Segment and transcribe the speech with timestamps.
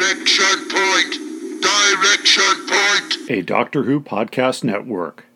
[0.00, 1.60] Direction Point!
[1.60, 3.30] Direction Point!
[3.30, 5.26] a Doctor Who podcast network.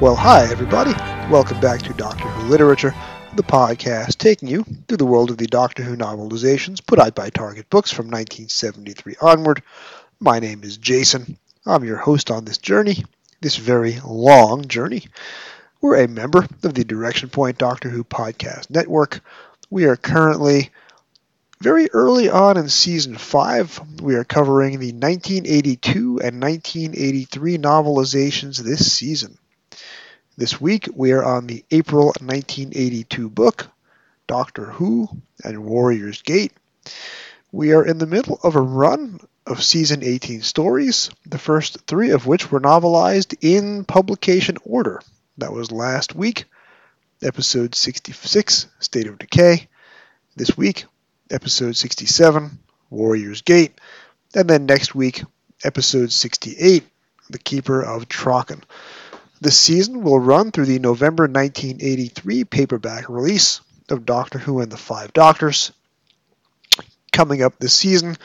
[0.00, 0.92] Well, hi, everybody.
[1.30, 2.94] Welcome back to Doctor Who Literature,
[3.36, 7.28] the podcast taking you through the world of the Doctor Who novelizations put out by
[7.28, 9.62] Target Books from 1973 onward.
[10.20, 11.36] My name is Jason.
[11.66, 13.04] I'm your host on this journey,
[13.40, 15.06] this very long journey.
[15.80, 19.20] We're a member of the Direction Point Doctor Who podcast network.
[19.70, 20.70] We are currently
[21.62, 24.02] very early on in season 5.
[24.02, 29.38] We are covering the 1982 and 1983 novelizations this season.
[30.36, 33.68] This week we are on the April 1982 book,
[34.26, 35.08] Doctor Who
[35.44, 36.52] and Warrior's Gate.
[37.52, 42.10] We are in the middle of a run of season 18 stories, the first three
[42.10, 45.02] of which were novelized in publication order.
[45.38, 46.44] That was last week,
[47.20, 49.68] episode 66, State of Decay.
[50.36, 50.84] This week,
[51.30, 52.58] episode 67,
[52.90, 53.72] Warrior's Gate.
[54.36, 55.24] And then next week,
[55.64, 56.84] episode 68,
[57.30, 58.62] The Keeper of Traken.
[59.40, 64.76] The season will run through the November 1983 paperback release of Doctor Who and the
[64.76, 65.72] Five Doctors.
[67.12, 68.16] Coming up this season,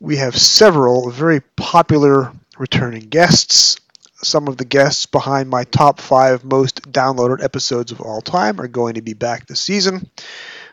[0.00, 3.78] we have several very popular returning guests.
[4.22, 8.68] Some of the guests behind my top five most downloaded episodes of all time are
[8.68, 10.10] going to be back this season.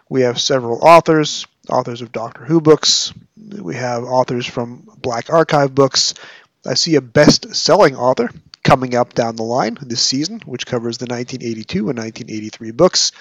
[0.09, 3.13] We have several authors, authors of Doctor Who books.
[3.37, 6.13] We have authors from Black Archive books.
[6.65, 8.29] I see a best selling author
[8.63, 13.11] coming up down the line this season, which covers the 1982 and 1983 books.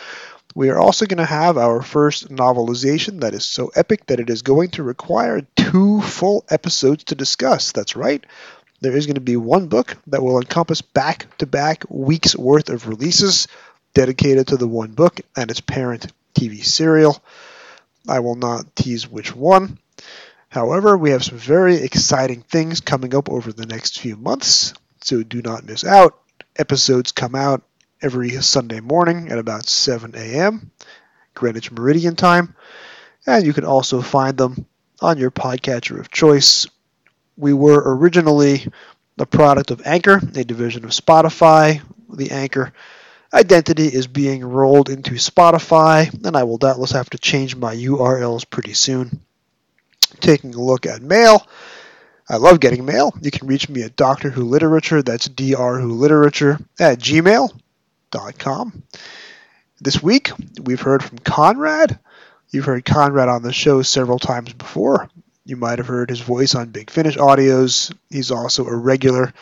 [0.55, 4.31] We are also going to have our first novelization that is so epic that it
[4.31, 7.73] is going to require two full episodes to discuss.
[7.73, 8.25] That's right.
[8.81, 12.69] There is going to be one book that will encompass back to back weeks worth
[12.69, 13.49] of releases
[13.95, 17.23] dedicated to the one book and its parent TV serial.
[18.09, 19.79] I will not tease which one.
[20.49, 24.75] However, we have some very exciting things coming up over the next few months
[25.05, 26.19] so do not miss out.
[26.57, 27.63] Episodes come out
[28.05, 30.71] every Sunday morning at about 7 a.m.
[31.33, 32.55] Greenwich Meridian time,
[33.27, 34.67] and you can also find them
[35.01, 36.67] on your podcatcher of choice.
[37.39, 38.71] We were originally
[39.17, 41.81] the product of Anchor, a division of Spotify.
[42.11, 42.75] The Anchor
[43.33, 48.49] identity is being rolled into Spotify, and I will doubtless have to change my URLs
[48.49, 49.23] pretty soon.
[50.21, 51.49] Taking a look at mail.
[52.29, 53.15] I love getting mail.
[53.23, 56.99] You can reach me at Doctor Who Literature, that's Dr Who Literature, at
[58.15, 58.83] gmail.com.
[59.81, 60.31] This week,
[60.63, 61.99] we've heard from Conrad.
[62.51, 65.09] You've heard Conrad on the show several times before.
[65.45, 67.95] You might have heard his voice on Big Finish audios.
[68.09, 69.35] He's also a regular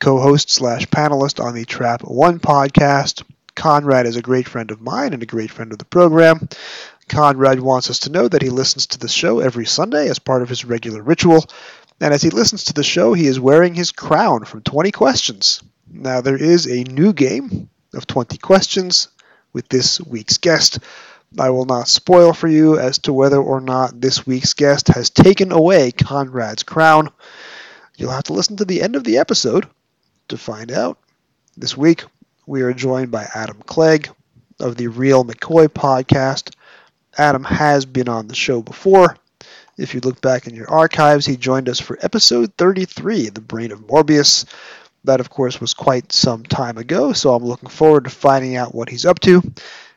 [0.00, 3.22] co-host slash panelist on the Trap One podcast.
[3.54, 6.48] Conrad is a great friend of mine and a great friend of the program.
[7.08, 10.42] Conrad wants us to know that he listens to the show every Sunday as part
[10.42, 11.44] of his regular ritual,
[12.00, 15.62] and as he listens to the show, he is wearing his crown from 20 Questions.
[15.94, 19.08] Now, there is a new game of 20 Questions
[19.52, 20.78] with this week's guest.
[21.38, 25.10] I will not spoil for you as to whether or not this week's guest has
[25.10, 27.10] taken away Conrad's crown.
[27.96, 29.68] You'll have to listen to the end of the episode
[30.28, 30.98] to find out.
[31.58, 32.04] This week,
[32.46, 34.08] we are joined by Adam Clegg
[34.60, 36.54] of the Real McCoy podcast.
[37.18, 39.18] Adam has been on the show before.
[39.76, 43.72] If you look back in your archives, he joined us for episode 33, The Brain
[43.72, 44.46] of Morbius.
[45.04, 48.74] That, of course, was quite some time ago, so I'm looking forward to finding out
[48.74, 49.42] what he's up to.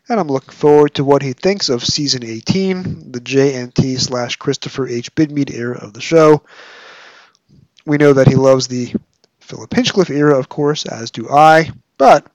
[0.07, 4.87] And I'm looking forward to what he thinks of season 18, the JNT slash Christopher
[4.87, 5.13] H.
[5.15, 6.43] Bidmead era of the show.
[7.85, 8.93] We know that he loves the
[9.39, 11.71] Philip Hinchcliffe era, of course, as do I.
[11.97, 12.25] But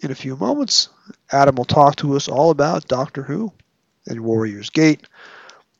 [0.00, 0.88] in a few moments,
[1.30, 3.52] Adam will talk to us all about Doctor Who
[4.06, 5.06] and Warrior's Gate.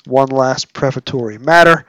[0.07, 1.87] One last prefatory matter.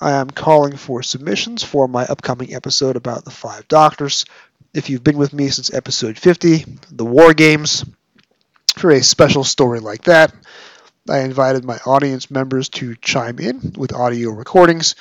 [0.00, 4.24] I am calling for submissions for my upcoming episode about the Five Doctors.
[4.72, 7.84] If you've been with me since episode 50, the War Games,
[8.76, 10.34] for a special story like that,
[11.08, 14.94] I invited my audience members to chime in with audio recordings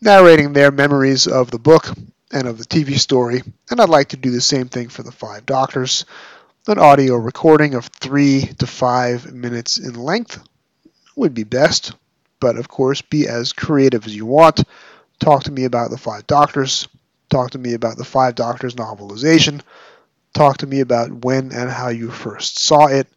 [0.00, 1.88] narrating their memories of the book
[2.32, 5.12] and of the TV story, and I'd like to do the same thing for the
[5.12, 6.04] Five Doctors
[6.66, 10.42] an audio recording of three to five minutes in length
[11.14, 11.92] would be best,
[12.44, 14.64] but of course, be as creative as you want.
[15.18, 16.86] Talk to me about the Five Doctors.
[17.30, 19.62] Talk to me about the Five Doctors novelization.
[20.34, 23.08] Talk to me about when and how you first saw it.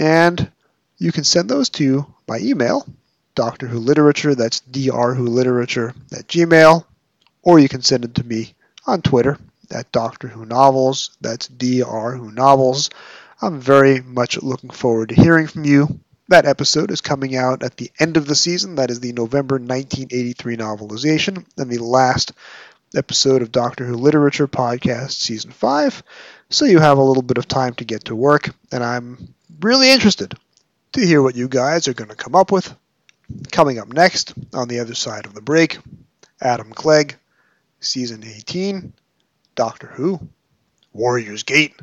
[0.00, 0.50] And
[0.96, 2.88] you can send those to by email,
[3.36, 6.84] Doctor Who Literature, that's Dr Who Literature at Gmail,
[7.42, 8.52] or you can send it to me
[8.84, 9.38] on Twitter
[9.70, 11.16] at Doctor Who Novels.
[11.20, 12.90] That's DR Who Novels.
[13.40, 16.00] I'm very much looking forward to hearing from you.
[16.28, 18.74] That episode is coming out at the end of the season.
[18.74, 22.32] That is the November 1983 novelization and the last
[22.94, 26.02] episode of Doctor Who Literature Podcast Season 5.
[26.50, 29.90] So you have a little bit of time to get to work, and I'm really
[29.90, 30.34] interested
[30.92, 32.76] to hear what you guys are going to come up with.
[33.50, 35.78] Coming up next, on the other side of the break,
[36.42, 37.16] Adam Clegg,
[37.80, 38.92] Season 18,
[39.54, 40.20] Doctor Who,
[40.92, 41.74] Warrior's Gate.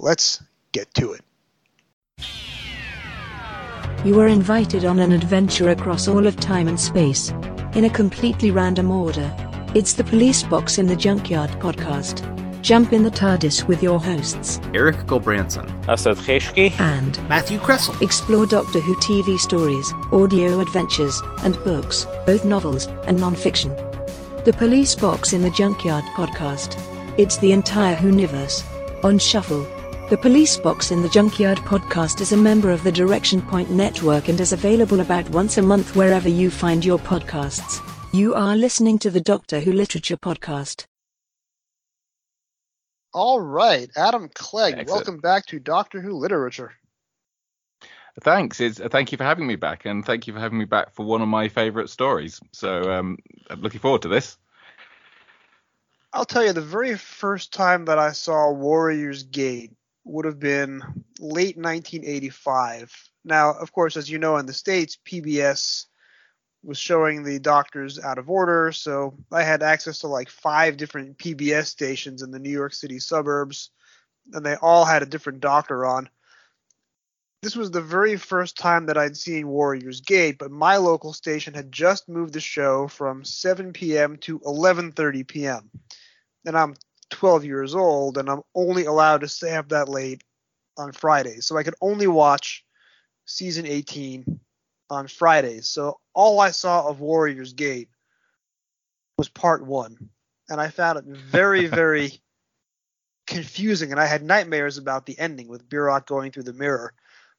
[0.00, 0.42] Let's
[0.72, 1.22] get to it.
[4.04, 7.30] You are invited on an adventure across all of time and space.
[7.74, 9.32] In a completely random order.
[9.76, 12.28] It's the Police Box in the Junkyard podcast.
[12.62, 18.00] Jump in the TARDIS with your hosts Eric Gulbranson, Asad Kheshki, and Matthew Kressel.
[18.02, 23.70] explore Doctor Who TV stories, audio adventures, and books, both novels and non-fiction.
[24.44, 26.76] The Police Box in the Junkyard podcast.
[27.18, 28.64] It's the entire Whoniverse.
[29.04, 29.64] On shuffle.
[30.12, 34.28] The Police Box in the Junkyard podcast is a member of the Direction Point Network
[34.28, 37.80] and is available about once a month wherever you find your podcasts.
[38.12, 40.84] You are listening to the Doctor Who Literature Podcast.
[43.14, 44.90] All right, Adam Clegg, Excellent.
[44.90, 46.74] welcome back to Doctor Who Literature.
[48.20, 48.60] Thanks.
[48.60, 50.92] It's, uh, thank you for having me back, and thank you for having me back
[50.94, 52.38] for one of my favourite stories.
[52.52, 53.16] So um,
[53.48, 54.36] I'm looking forward to this.
[56.12, 59.72] I'll tell you, the very first time that I saw Warrior's Gate
[60.04, 60.80] would have been
[61.20, 62.92] late 1985.
[63.24, 65.86] Now, of course, as you know, in the States, PBS
[66.64, 71.18] was showing the doctors out of order, so I had access to like five different
[71.18, 73.70] PBS stations in the New York City suburbs,
[74.32, 76.08] and they all had a different doctor on.
[77.42, 81.54] This was the very first time that I'd seen Warrior's Gate, but my local station
[81.54, 84.16] had just moved the show from 7 p.m.
[84.18, 85.70] to 11:30 p.m.
[86.46, 86.74] And I'm
[87.12, 90.22] 12 years old, and I'm only allowed to stay up that late
[90.76, 92.64] on Fridays, so I could only watch
[93.26, 94.40] season 18
[94.90, 95.68] on Fridays.
[95.68, 97.88] So all I saw of Warrior's Gate
[99.18, 100.10] was part one,
[100.48, 102.20] and I found it very, very
[103.26, 106.92] confusing, and I had nightmares about the ending with Biroc going through the mirror.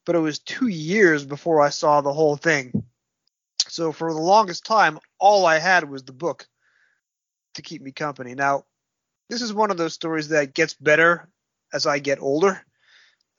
[0.05, 2.83] But it was two years before I saw the whole thing.
[3.69, 6.47] So for the longest time, all I had was the book
[7.55, 8.35] to keep me company.
[8.35, 8.65] Now,
[9.29, 11.29] this is one of those stories that gets better
[11.71, 12.63] as I get older,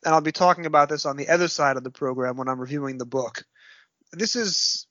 [0.05, 2.61] and I'll be talking about this on the other side of the program when I'm
[2.61, 3.45] reviewing the book.
[4.13, 4.87] This is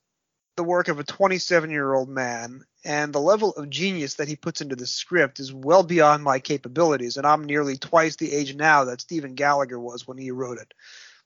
[0.56, 4.36] the work of a 27 year old man, and the level of genius that he
[4.36, 8.56] puts into the script is well beyond my capabilities, and I'm nearly twice the age
[8.56, 10.74] now that Stephen Gallagher was when he wrote it.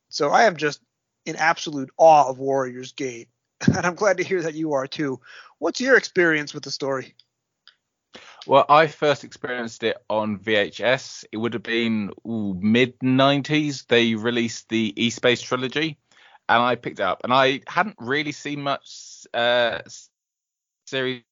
[0.09, 0.81] So I am just
[1.25, 3.27] in absolute awe of Warrior's Gate,
[3.65, 5.19] and I'm glad to hear that you are too.
[5.59, 7.15] What's your experience with the story?
[8.47, 11.25] Well, I first experienced it on VHS.
[11.31, 13.85] It would have been mid 90s.
[13.87, 15.97] They released the E Space trilogy,
[16.47, 17.21] and I picked it up.
[17.25, 19.79] And I hadn't really seen much uh,
[20.85, 21.23] series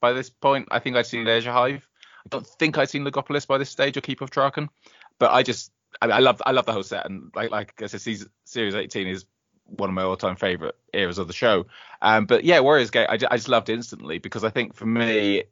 [0.00, 0.68] by this point.
[0.70, 1.88] I think I'd seen Leisure Hive.
[2.26, 4.68] I don't think I'd seen Logopolis by this stage or Keep of Traken.
[5.18, 5.72] But I just,
[6.02, 7.06] I, I love, I love the whole set.
[7.06, 8.02] And like, like I said,
[8.44, 9.24] series 18 is
[9.64, 11.66] one of my all-time favorite eras of the show.
[12.02, 15.44] Um, but yeah, Warriors Gate, I, I just loved instantly because I think for me,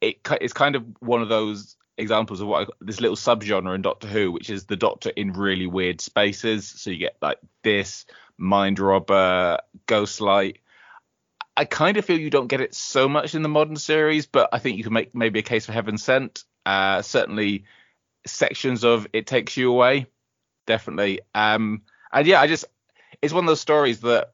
[0.00, 3.82] it it's kind of one of those examples of what I, this little subgenre in
[3.82, 6.68] Doctor Who, which is the Doctor in really weird spaces.
[6.68, 8.06] So you get like this,
[8.38, 10.56] Mind Robber, Ghostlight.
[11.56, 14.48] I kind of feel you don't get it so much in the modern series, but
[14.52, 16.44] I think you can make maybe a case for Heaven Sent.
[16.64, 17.64] Uh, certainly,
[18.26, 20.06] sections of It Takes You Away,
[20.66, 21.20] definitely.
[21.34, 22.64] Um, and yeah, I just
[23.20, 24.32] it's one of those stories that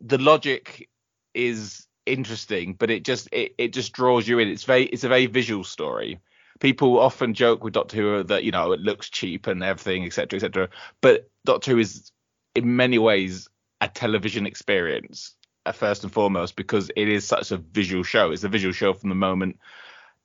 [0.00, 0.88] the logic
[1.34, 4.48] is interesting, but it just it, it just draws you in.
[4.48, 6.20] It's very it's a very visual story.
[6.60, 10.38] People often joke with Doctor Who that you know it looks cheap and everything, etc.,
[10.38, 10.68] etc.
[11.00, 12.10] But Doctor Who is
[12.54, 13.48] in many ways
[13.80, 15.34] a television experience
[15.66, 18.30] uh, first and foremost because it is such a visual show.
[18.30, 19.58] It's a visual show from the moment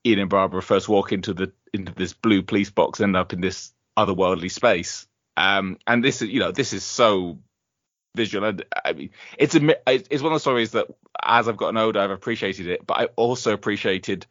[0.06, 3.42] Ian and Barbara first walk into the into this blue police box, end up in
[3.42, 5.08] this otherworldly space.
[5.38, 7.40] Um, and this is you know this is so
[8.16, 8.46] visual.
[8.46, 10.88] And I mean, it's a it's one of the stories that
[11.22, 14.26] as I've gotten older, I've appreciated it, but I also appreciated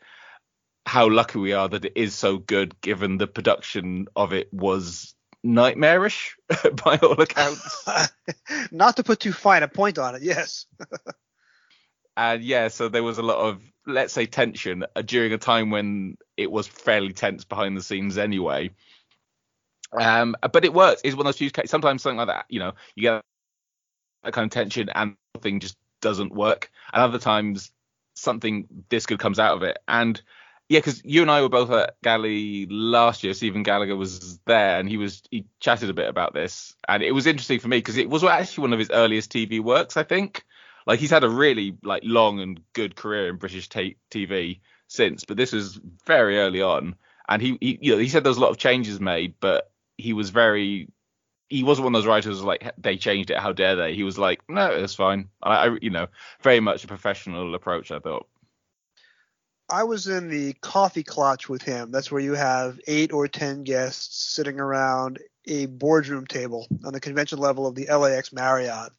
[0.86, 5.14] how lucky we are that it is so good, given the production of it was
[5.42, 6.36] nightmarish
[6.84, 7.86] by all accounts.
[8.70, 10.66] Not to put too fine a point on it, yes.
[12.16, 15.70] and yeah, so there was a lot of let's say tension uh, during a time
[15.70, 18.70] when it was fairly tense behind the scenes anyway.
[19.98, 21.00] Um, but it works.
[21.02, 21.70] It's one of those few cases.
[21.70, 23.24] Sometimes something like that, you know, you get
[24.24, 26.70] that kind of tension and something just doesn't work.
[26.92, 27.72] And other times
[28.14, 29.78] something this good comes out of it.
[29.88, 30.20] And
[30.68, 33.34] Yeah, because you and I were both at Galley last year.
[33.34, 37.10] Stephen Gallagher was there, and he was he chatted a bit about this, and it
[37.10, 40.04] was interesting for me because it was actually one of his earliest TV works, I
[40.04, 40.44] think.
[40.86, 45.24] Like he's had a really like long and good career in British t- TV since,
[45.24, 46.94] but this was very early on,
[47.28, 49.72] and he, he you know he said there was a lot of changes made, but
[49.96, 50.88] he was very
[51.50, 53.38] he wasn't one of those writers like they changed it.
[53.38, 53.94] How dare they?
[53.94, 55.28] He was like, no, it's fine.
[55.42, 56.06] I, I you know
[56.40, 57.90] very much a professional approach.
[57.90, 58.26] I thought.
[59.68, 61.90] I was in the coffee clutch with him.
[61.90, 67.00] That's where you have eight or ten guests sitting around a boardroom table on the
[67.00, 68.92] convention level of the LAX Marriott.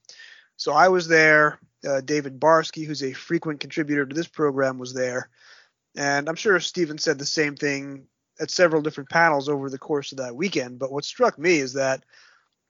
[0.58, 1.60] So I was there.
[1.88, 5.30] Uh, David Barsky, who's a frequent contributor to this program, was there.
[5.98, 8.06] And I'm sure Stephen said the same thing
[8.40, 10.80] at several different panels over the course of that weekend.
[10.80, 12.04] But what struck me is that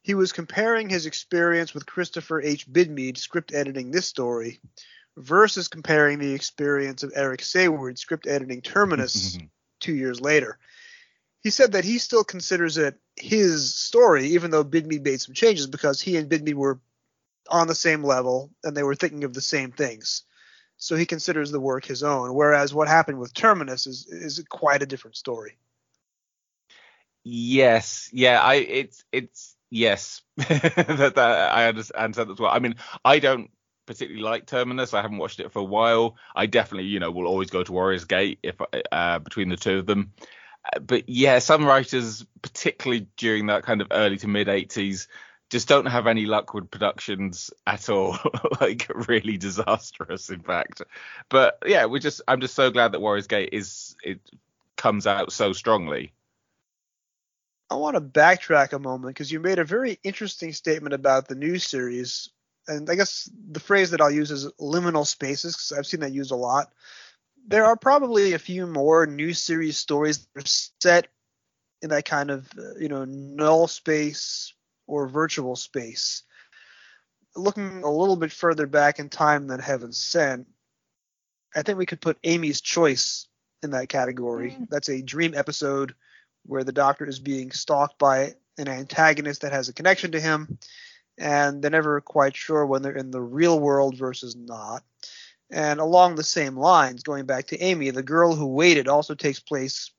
[0.01, 2.67] he was comparing his experience with Christopher H.
[2.71, 4.59] Bidmead script editing this story
[5.17, 9.37] versus comparing the experience of Eric Saward script editing Terminus
[9.79, 10.57] two years later.
[11.41, 15.67] He said that he still considers it his story, even though Bidmead made some changes
[15.67, 16.79] because he and Bidmead were
[17.49, 20.23] on the same level and they were thinking of the same things.
[20.77, 22.33] So he considers the work his own.
[22.33, 25.57] Whereas what happened with Terminus is is quite a different story.
[27.23, 32.51] Yes, yeah, I it's it's yes that, that I understand that as well.
[32.51, 33.49] I mean, I don't
[33.85, 34.93] particularly like Terminus.
[34.93, 36.15] I haven't watched it for a while.
[36.35, 38.55] I definitely, you know, will always go to Warriors Gate if
[38.91, 40.13] uh, between the two of them.
[40.73, 45.07] Uh, but yeah, some writers, particularly during that kind of early to mid 80s,
[45.49, 48.17] just don't have any luck with productions at all.
[48.61, 50.81] like really disastrous, in fact.
[51.29, 54.21] But yeah, we just I'm just so glad that Warriors Gate is it
[54.77, 56.13] comes out so strongly.
[57.71, 61.35] I want to backtrack a moment because you made a very interesting statement about the
[61.35, 62.29] new series
[62.67, 66.13] and I guess the phrase that I'll use is liminal spaces because I've seen that
[66.13, 66.71] used a lot.
[67.47, 71.07] There are probably a few more new series stories that are set
[71.81, 74.53] in that kind of uh, you know null space
[74.85, 76.23] or virtual space.
[77.35, 80.47] Looking a little bit further back in time than Heaven Sent,
[81.55, 83.27] I think we could put Amy's Choice
[83.63, 84.51] in that category.
[84.51, 84.67] Mm.
[84.69, 85.95] That's a dream episode
[86.45, 90.57] where the Doctor is being stalked by an antagonist that has a connection to him
[91.17, 94.83] and they're never quite sure when they're in the real world versus not.
[95.51, 99.39] And along the same lines, going back to Amy, the girl who waited also takes
[99.39, 99.91] place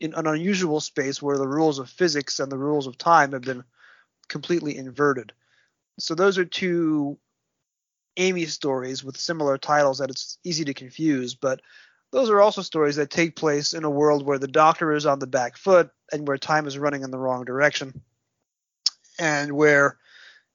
[0.00, 3.42] in an unusual space where the rules of physics and the rules of time have
[3.42, 3.64] been
[4.28, 5.32] completely inverted.
[5.98, 7.18] So those are two
[8.16, 11.60] Amy stories with similar titles that it's easy to confuse, but
[12.14, 15.18] those are also stories that take place in a world where the doctor is on
[15.18, 18.02] the back foot and where time is running in the wrong direction
[19.18, 19.98] and where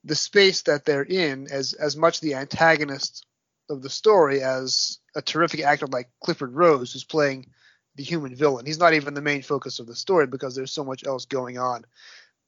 [0.06, 3.26] the space that they're in as as much the antagonist
[3.70, 7.48] of the story as a terrific actor like Clifford Rose who's playing
[7.96, 8.66] the human villain.
[8.66, 11.58] He's not even the main focus of the story because there's so much else going
[11.58, 11.84] on.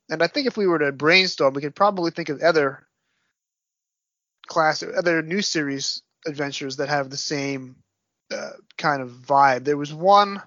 [0.10, 2.88] And I think if we were to brainstorm, we could probably think of other
[4.48, 7.76] class other new series adventures that have the same
[8.32, 9.66] uh, kind of vibe.
[9.66, 10.42] There was one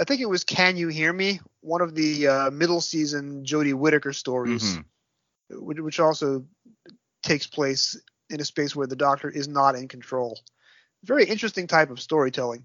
[0.00, 1.40] I think it was Can You Hear Me?
[1.60, 4.62] One of the uh, middle season Jodie Whittaker stories.
[4.62, 4.80] Mm-hmm
[5.50, 6.44] which also
[7.22, 10.38] takes place in a space where the doctor is not in control.
[11.04, 12.64] Very interesting type of storytelling.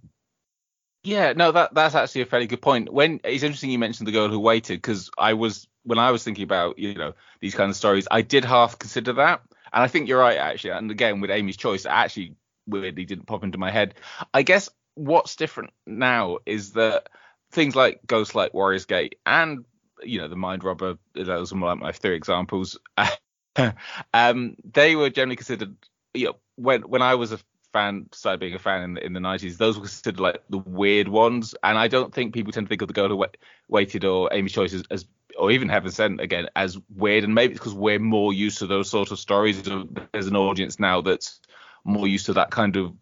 [1.03, 2.91] Yeah, no, that that's actually a fairly good point.
[2.91, 6.24] When it's interesting you mentioned the girl who waited because I was when I was
[6.24, 9.41] thinking about you know these kind of stories, I did half consider that,
[9.74, 10.72] and I think you're right actually.
[10.72, 12.36] And again, with Amy's choice, actually
[12.67, 13.96] weirdly didn't pop into my head.
[14.34, 17.10] I guess what's different now is that
[17.51, 19.65] things like Ghostlight Warriors Gate and
[20.03, 20.98] you know the Mind Robber.
[21.13, 22.77] Those are like my three examples.
[24.13, 25.75] um, they were generally considered.
[26.13, 27.39] You know, when when I was a
[27.74, 30.60] fan, started being a fan in the, in the 90s, those were considered like the
[30.60, 31.55] weird ones.
[31.63, 33.25] And I don't think people tend to think of the Girl Who
[33.67, 35.05] Waited or Amy's Choice as, as
[35.38, 37.24] or even Heaven Sent again as weird.
[37.24, 39.63] And maybe it's because we're more used to those sort of stories.
[39.63, 41.39] There's an audience now that's
[41.83, 42.93] more used to that kind of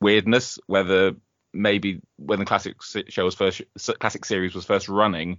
[0.00, 0.58] weirdness.
[0.66, 1.14] Whether
[1.52, 2.76] maybe when the classic
[3.08, 3.62] show was first,
[4.00, 5.38] classic series was first running,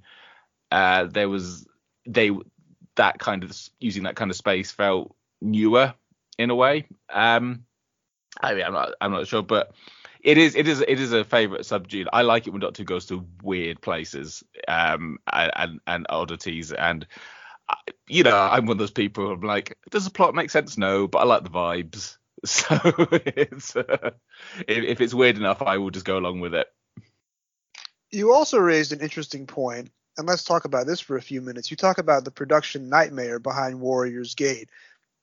[0.71, 1.67] uh, there was
[2.05, 2.31] they
[2.95, 5.93] that kind of using that kind of space felt newer
[6.37, 6.87] in a way.
[7.11, 7.65] Um,
[8.41, 9.73] I mean, I'm not I'm not sure, but
[10.21, 12.07] it is it is it is a favorite subgene.
[12.11, 17.05] I like it when Doctor goes to weird places um, and and oddities and
[17.69, 17.75] uh,
[18.07, 19.31] you know I'm one of those people.
[19.31, 20.77] I'm like, does the plot make sense?
[20.77, 22.17] No, but I like the vibes.
[22.45, 24.11] So it's uh,
[24.67, 26.67] if, if it's weird enough, I will just go along with it.
[28.11, 31.71] You also raised an interesting point and let's talk about this for a few minutes.
[31.71, 34.69] You talk about the production nightmare behind Warriors Gate.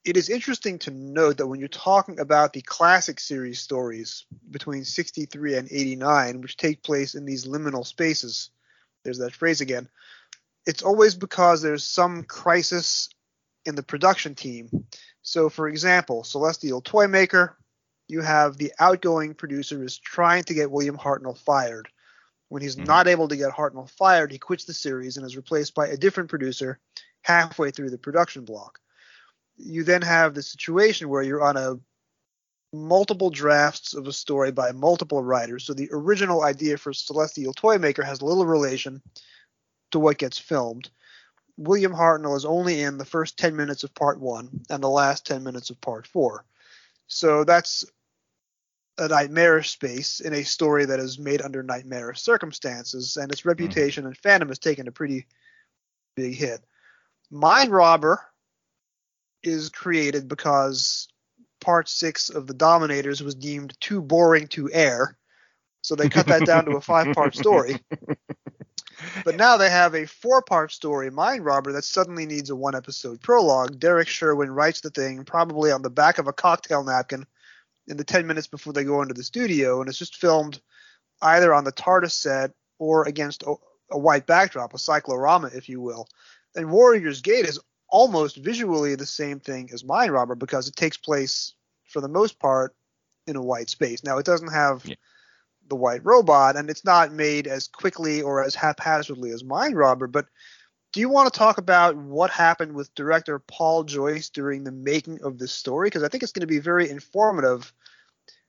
[0.05, 4.85] it is interesting to note that when you're talking about the classic series stories between
[4.85, 8.51] 63 and 89, which take place in these liminal spaces,
[9.05, 9.89] there's that phrase again,
[10.67, 13.11] it's always because there's some crisis
[13.67, 14.71] in the production team.
[15.31, 17.57] So, for example, Celestial Toymaker,
[18.09, 21.89] you have the outgoing producer is trying to get William Hartnell fired.
[22.49, 22.87] When he's Mhm.
[22.87, 25.97] not able to get Hartnell fired, he quits the series and is replaced by a
[25.97, 26.81] different producer
[27.23, 28.81] halfway through the production block.
[29.57, 31.79] You then have the situation where you're on a
[32.73, 35.65] multiple drafts of a story by multiple writers.
[35.65, 39.01] So the original idea for Celestial Toymaker has little relation
[39.93, 40.91] to what gets filmed.
[41.57, 45.27] William Hartnell is only in the first 10 minutes of part one and the last
[45.27, 46.45] 10 minutes of part four.
[47.07, 47.85] So that's
[48.99, 53.49] a nightmarish space in a story that is made under nightmarish circumstances, and its hmm.
[53.49, 55.27] reputation and fandom has taken a pretty
[56.15, 56.61] big hit.
[57.31, 58.21] Mind Robber
[59.43, 61.09] is created because
[61.61, 65.17] part six of The Dominators was deemed too boring to air,
[65.83, 67.77] so they cut that down to a five part story.
[69.25, 72.75] But now they have a four part story, Mind Robber, that suddenly needs a one
[72.75, 73.79] episode prologue.
[73.79, 77.27] Derrick Sherwin writes the thing probably on the back of a cocktail napkin
[77.89, 80.61] in the 10 minutes before they go into the studio, and it's just filmed
[81.23, 83.55] either on the TARDIS set or against a,
[83.91, 86.09] a white backdrop, a cyclorama, if you will.
[86.57, 90.97] And Warriors Gate is almost visually the same thing as Mind Robber because it takes
[90.97, 91.55] place,
[91.89, 92.75] for the most part,
[93.27, 94.03] in a white space.
[94.05, 94.95] Now, it doesn't have Yeah.
[95.71, 100.07] The white robot, and it's not made as quickly or as haphazardly as Mind Robber,
[100.07, 100.27] but
[100.93, 105.23] do you want to talk about what happened with director Paul Joyce during the making
[105.23, 105.87] of this story?
[105.87, 107.73] Because I think it's going to be very informative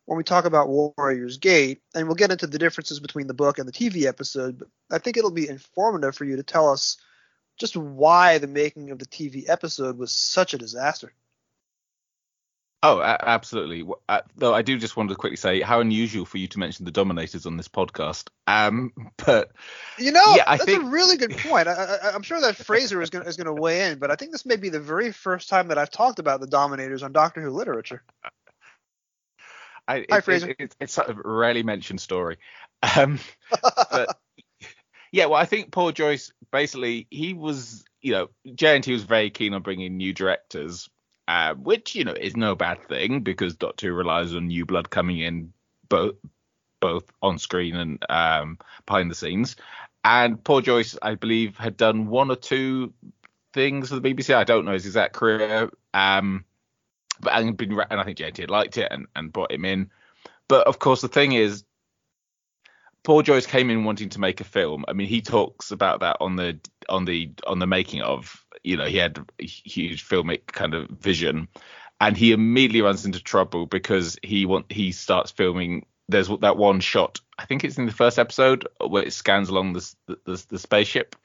[0.06, 3.60] when we talk about Warriors Gate, and we'll get into the differences between the book
[3.60, 4.58] and the TV episode.
[4.58, 6.98] But I think it'll be informative for you to tell us
[7.60, 11.14] just why the making of the TV episode was such a disaster.
[12.84, 13.86] Oh, a- absolutely.
[14.10, 16.84] Uh, though I do just want to quickly say how unusual for you to mention
[16.84, 18.30] the Dominators on this podcast.
[18.48, 18.92] Um,
[19.26, 19.52] but
[20.00, 21.68] You know, Yeah, I that's think- a really good point.
[21.68, 24.16] I, I, I'm sure that Fraser is going is going to weigh in, but I
[24.16, 27.12] think this may be the very first time that I've talked about the Dominators on
[27.12, 28.02] Doctor Who literature.
[29.88, 30.50] I, Hi, Fraser.
[30.50, 32.38] it- it- it's a rarely mentioned story.
[32.98, 33.20] Um,
[33.92, 34.18] but
[35.12, 39.54] yeah, well, I think Paul Joyce basically he was, you know, JNT was very keen
[39.54, 40.90] on bringing new directors,
[41.28, 44.90] uh, which you know is no bad thing because Doctor Who relies on new blood
[44.90, 45.54] coming in
[45.90, 46.16] both
[46.80, 49.56] both on screen and um, behind the scenes.
[50.04, 52.92] And Paul Joyce, I believe, had done one or two
[53.54, 54.34] things for the BBC.
[54.34, 55.70] I don't know his exact career.
[55.94, 56.44] Um,
[57.22, 59.92] but and been and I think JNT had liked it and, and brought him in.
[60.48, 61.64] But of course, the thing is,
[63.04, 64.86] Paul Joyce came in wanting to make a film.
[64.88, 68.44] I mean, he talks about that on the on the on the making of.
[68.64, 71.48] You know, he had huge filmic kind of vision,
[72.00, 75.86] and he immediately runs into trouble because he want he starts filming.
[76.10, 77.20] There's that one shot.
[77.38, 79.96] I think it's in the first episode where it scans along the
[80.26, 81.16] the, the, spaceship,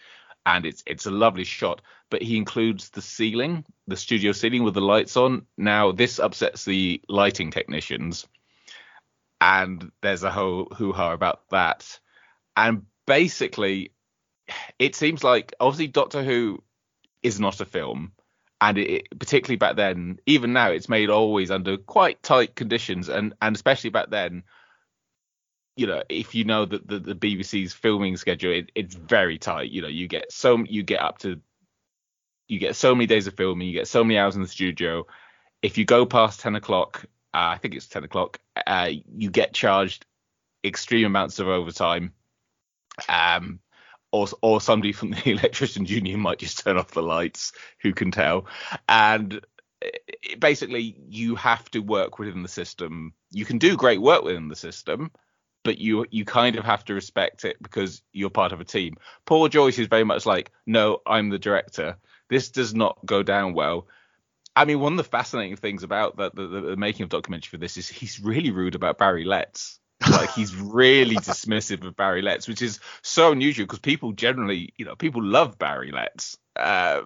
[0.45, 1.83] and it's it's a lovely shot.
[2.09, 5.47] But he includes the ceiling, the studio ceiling with the lights on.
[5.57, 8.27] Now this upsets the lighting technicians
[9.41, 11.99] and there's a whole hoo-ha about that.
[12.57, 13.93] And basically,
[14.79, 16.63] it seems like obviously Doctor Who
[17.27, 18.13] is not a film,
[18.61, 23.35] and it, particularly back then, even now, it's made always under quite tight conditions, and
[23.43, 24.43] and especially back then.
[25.79, 29.71] You know, if you know that the, the BBC's filming schedule, it, it's very tight.
[29.71, 31.39] You know, you get so you get up to
[32.49, 35.07] you get so many days of filming, you get so many hours in the studio.
[35.61, 37.05] If you go past ten o'clock,
[37.37, 40.07] uh, I think it's 10 o'clock, uh, you get charged
[40.65, 42.15] extreme amounts of overtime.
[43.11, 43.61] Um,
[44.17, 47.53] or, or somebody from the electricians union might just turn off the lights.
[47.83, 48.47] Who can tell?
[48.89, 49.41] And
[49.81, 53.13] it, basically, you have to work within the system.
[53.31, 55.11] You can do great work within the system,
[55.65, 58.97] but you you kind of have to respect it because you're part of a team.
[59.27, 61.99] Paul Joyce is very much like, no, I'm the director.
[62.31, 63.87] This does not go down well.
[64.55, 67.59] I mean, one of the fascinating things about the, the, the making of documentary for
[67.59, 69.79] this is he's really rude about Barry Letts.
[70.01, 74.85] Like he's really dismissive of Barry Letts, which is so unusual because people generally, you
[74.85, 76.37] know, people love Barry Letts.
[76.55, 77.03] Uh,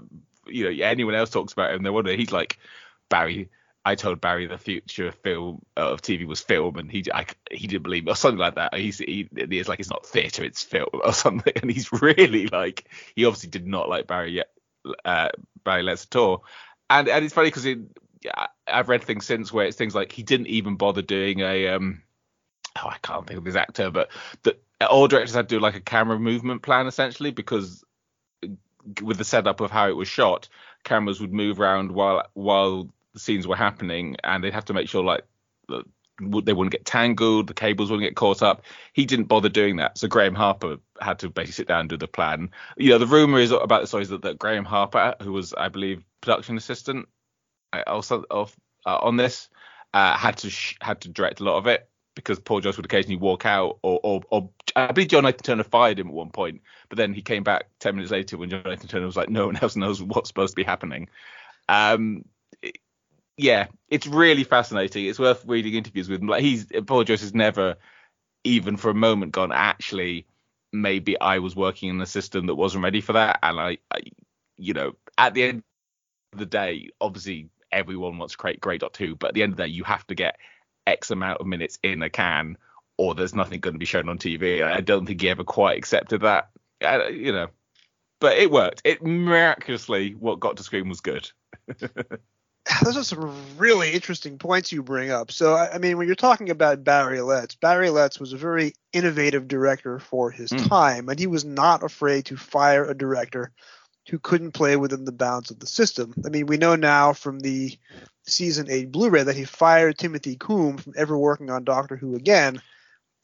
[0.46, 2.12] you know, anyone else talks about him, they wonder.
[2.12, 2.58] He's like
[3.08, 3.50] Barry.
[3.84, 7.26] I told Barry the future of film uh, of TV was film, and he I,
[7.50, 8.74] he didn't believe me or something like that.
[8.74, 11.52] He's he, it's like it's not theatre, it's film or something.
[11.62, 14.50] And he's really like he obviously did not like Barry yet,
[15.04, 15.28] uh,
[15.64, 16.44] Barry Letts at all
[16.90, 17.66] and and it's funny because
[18.66, 22.02] I've read things since where it's things like he didn't even bother doing a um
[22.78, 24.08] oh I can't think of his actor but
[24.88, 27.84] all directors had to do like a camera movement plan essentially because
[29.02, 30.48] with the setup of how it was shot
[30.84, 34.88] cameras would move around while while the scenes were happening, and they'd have to make
[34.88, 35.24] sure like
[35.68, 35.84] the,
[36.18, 38.62] they wouldn't get tangled, the cables wouldn't get caught up.
[38.92, 41.96] He didn't bother doing that, so Graeme Harper had to basically sit down and do
[41.96, 42.50] the plan.
[42.76, 45.54] You know, the rumor is about the story is that, that Graeme Harper, who was
[45.54, 47.08] I believe production assistant,
[47.72, 48.54] uh, also of
[48.86, 49.48] uh, on this,
[49.94, 51.89] uh, had to sh- had to direct a lot of it
[52.24, 55.64] because Paul Joyce would occasionally walk out, or, or, or I believe John Nathan Turner
[55.64, 58.62] fired him at one point, but then he came back ten minutes later when John
[58.64, 61.08] Nathan Turner was like, no one else knows what's supposed to be happening.
[61.68, 62.24] Um,
[62.62, 62.78] it,
[63.36, 65.06] yeah, it's really fascinating.
[65.06, 66.28] It's worth reading interviews with him.
[66.28, 67.76] Like he's Paul Joyce has never
[68.44, 70.26] even for a moment gone actually
[70.72, 74.00] maybe I was working in a system that wasn't ready for that, and I, I
[74.56, 75.62] you know, at the end
[76.32, 79.52] of the day, obviously everyone wants to create great Doctor Who, but at the end
[79.52, 80.36] of the day, you have to get
[80.90, 82.56] X amount of minutes in a can,
[82.98, 84.62] or there's nothing going to be shown on TV.
[84.62, 86.50] I don't think he ever quite accepted that,
[86.84, 87.48] uh, you know.
[88.20, 88.82] But it worked.
[88.84, 91.30] It miraculously, what got to screen was good.
[92.84, 95.32] Those are some really interesting points you bring up.
[95.32, 99.48] So, I mean, when you're talking about Barry Letts, Barry Letts was a very innovative
[99.48, 100.68] director for his Mm.
[100.68, 103.50] time, and he was not afraid to fire a director
[104.10, 106.12] who couldn't play within the bounds of the system.
[106.26, 107.78] I mean, we know now from the
[108.26, 112.60] season eight Blu-ray that he fired Timothy Combe from ever working on Doctor Who again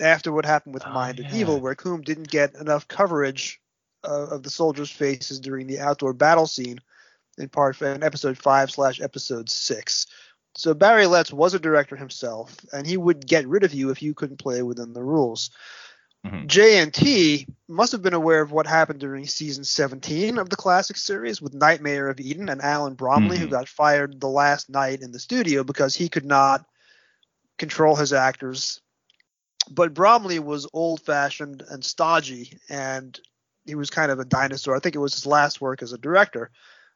[0.01, 1.37] after what happened with Oh, Mind of yeah.
[1.37, 3.61] Evil, where Combe didn't get enough coverage
[4.05, 6.79] uh, of the soldiers' faces during the outdoor battle scene
[7.37, 10.07] in part in episode five slash episode six.
[10.55, 14.03] So Barry Letts was a director himself, and he would get rid of you if
[14.03, 15.51] you couldn't play within the rules.
[16.27, 16.49] Mhm.
[16.49, 21.41] JNT must have been aware of what happened during season 17 of the classic series
[21.41, 23.51] with Nightmare of Eden and Alan Bromly, who Mhm.
[23.51, 26.65] got fired the last night in the studio because he could not
[27.59, 28.81] control his actors.
[29.71, 33.19] But Bromly was old fashioned and stodgy, and
[33.65, 34.77] he was kind of a dinosaur.
[34.77, 36.51] I think it was his last work as a director.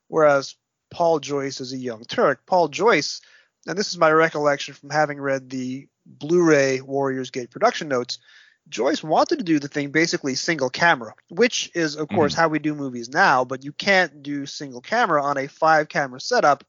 [0.09, 0.55] Whereas
[0.91, 2.47] Paul Joyce is a young Turk.
[2.47, 3.21] Paul Joyce,
[3.67, 8.19] and this is my recollection from having read the Blu ray Warriors Gate production notes,
[8.69, 12.43] Joyce wanted to do the thing basically single camera, which is, of course, mm-hmm.
[12.43, 16.21] how we do movies now, but you can't do single camera on a five camera
[16.21, 16.65] setup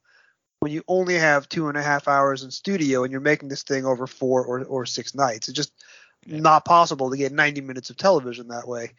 [0.62, 3.64] when you only have two and a half hours in studio and you're making this
[3.64, 5.48] thing over four or, or six nights.
[5.48, 5.74] It's just
[6.26, 8.92] not possible to get 90 minutes of television that way.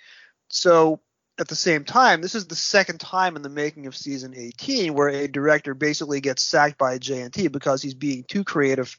[0.50, 1.00] So
[1.38, 4.92] at the same time, this is the second time in the making of season 18
[4.94, 8.98] where a director basically gets sacked by JNT because he's being too creative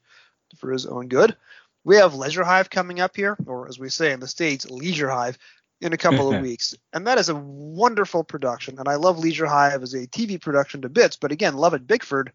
[0.57, 1.35] for his own good.
[1.83, 5.09] We have Leisure Hive coming up here, or as we say in the States, Leisure
[5.09, 5.37] Hive,
[5.81, 6.73] in a couple of weeks.
[6.93, 8.79] And that is a wonderful production.
[8.79, 11.17] And I love Leisure Hive as a TV production to bits.
[11.17, 12.31] But again, Lovett Bickford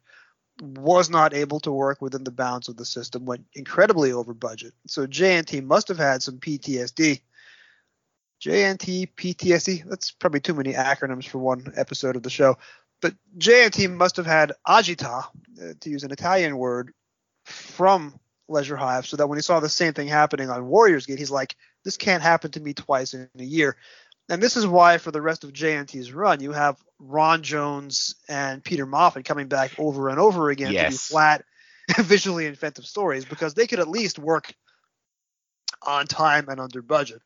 [0.60, 4.74] was not able to work within the bounds of the system, went incredibly over budget.
[4.86, 7.20] So JNT must have had some PTSD.
[8.40, 12.58] JNT, PTSD, that's probably too many acronyms for one episode of the show.
[13.00, 16.92] But JNT must have had agita, uh, to use an Italian word,
[17.44, 21.18] from Leisure Hive, so that when he saw the same thing happening on Warriors Gate,
[21.18, 23.76] he's like, this can't happen to me twice in a year.
[24.28, 28.62] And this is why, for the rest of JNT's run, you have Ron Jones and
[28.62, 31.44] Peter Moffat coming back over and over again to do flat,
[31.98, 34.52] visually inventive stories because they could at least work
[35.86, 37.22] on time and under budget.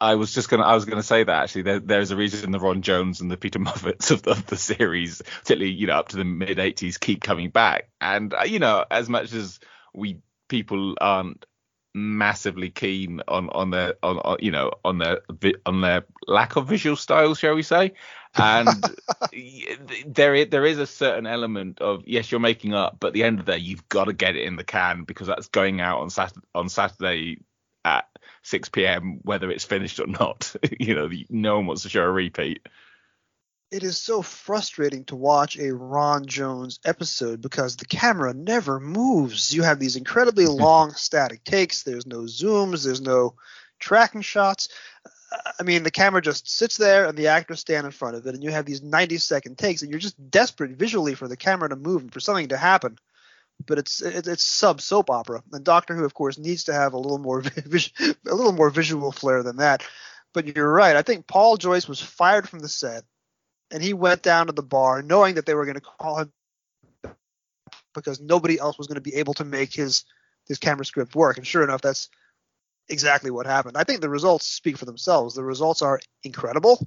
[0.00, 2.58] I was just gonna I was gonna say that actually there, there's a reason the
[2.58, 6.16] Ron Jones and the Peter Moffats of, of the series, particularly you know up to
[6.16, 7.88] the mid 80s, keep coming back.
[8.00, 9.60] And uh, you know as much as
[9.94, 10.18] we
[10.52, 11.46] people aren't
[11.94, 15.20] massively keen on on their on, on you know on their
[15.64, 17.94] on their lack of visual style, shall we say?
[18.36, 18.84] And
[20.06, 23.40] there there is a certain element of yes you're making up, but at the end
[23.40, 26.00] of the day you've got to get it in the can because that's going out
[26.00, 27.38] on Saturday on Saturday
[27.84, 28.06] at
[28.42, 29.20] 6 p.m.
[29.22, 30.54] whether it's finished or not.
[30.78, 32.68] you know, no one wants to show a repeat.
[33.72, 39.52] It is so frustrating to watch a Ron Jones episode because the camera never moves.
[39.52, 41.82] You have these incredibly long static takes.
[41.82, 42.84] There's no zooms.
[42.84, 43.34] There's no
[43.80, 44.68] tracking shots.
[45.58, 48.34] I mean, the camera just sits there and the actors stand in front of it,
[48.34, 51.70] and you have these 90 second takes, and you're just desperate visually for the camera
[51.70, 52.98] to move and for something to happen.
[53.66, 56.92] But it's it, it's sub soap opera, and Doctor Who, of course, needs to have
[56.92, 59.82] a little more vis- a little more visual flair than that.
[60.34, 60.96] But you're right.
[60.96, 63.04] I think Paul Joyce was fired from the set
[63.72, 66.32] and he went down to the bar knowing that they were going to call him
[67.94, 70.04] because nobody else was going to be able to make his
[70.46, 71.38] his camera script work.
[71.38, 72.08] And sure enough, that's
[72.88, 73.76] exactly what happened.
[73.76, 75.34] I think the results speak for themselves.
[75.34, 76.86] The results are incredible.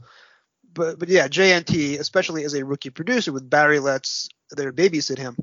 [0.73, 5.37] But but yeah, JNT, especially as a rookie producer with Barry Letts to babysit him,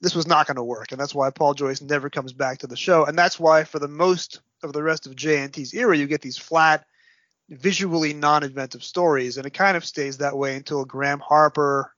[0.00, 2.66] this was not going to work, and that's why Paul Joyce never comes back to
[2.66, 6.06] the show, and that's why for the most of the rest of JNT's era, you
[6.06, 6.84] get these flat,
[7.48, 11.92] visually non-inventive stories, and it kind of stays that way until Graeme Harper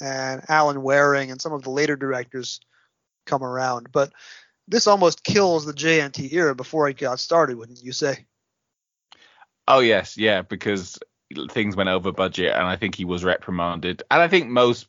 [0.00, 2.60] and Alan Wareing and some of the later directors
[3.26, 3.90] come around.
[3.92, 4.12] But
[4.68, 8.26] this almost kills the JNT era before it got started, wouldn't you say?
[9.68, 10.98] Oh yes, yeah, because
[11.50, 14.02] things went over budget, and I think he was reprimanded.
[14.10, 14.86] And I think most,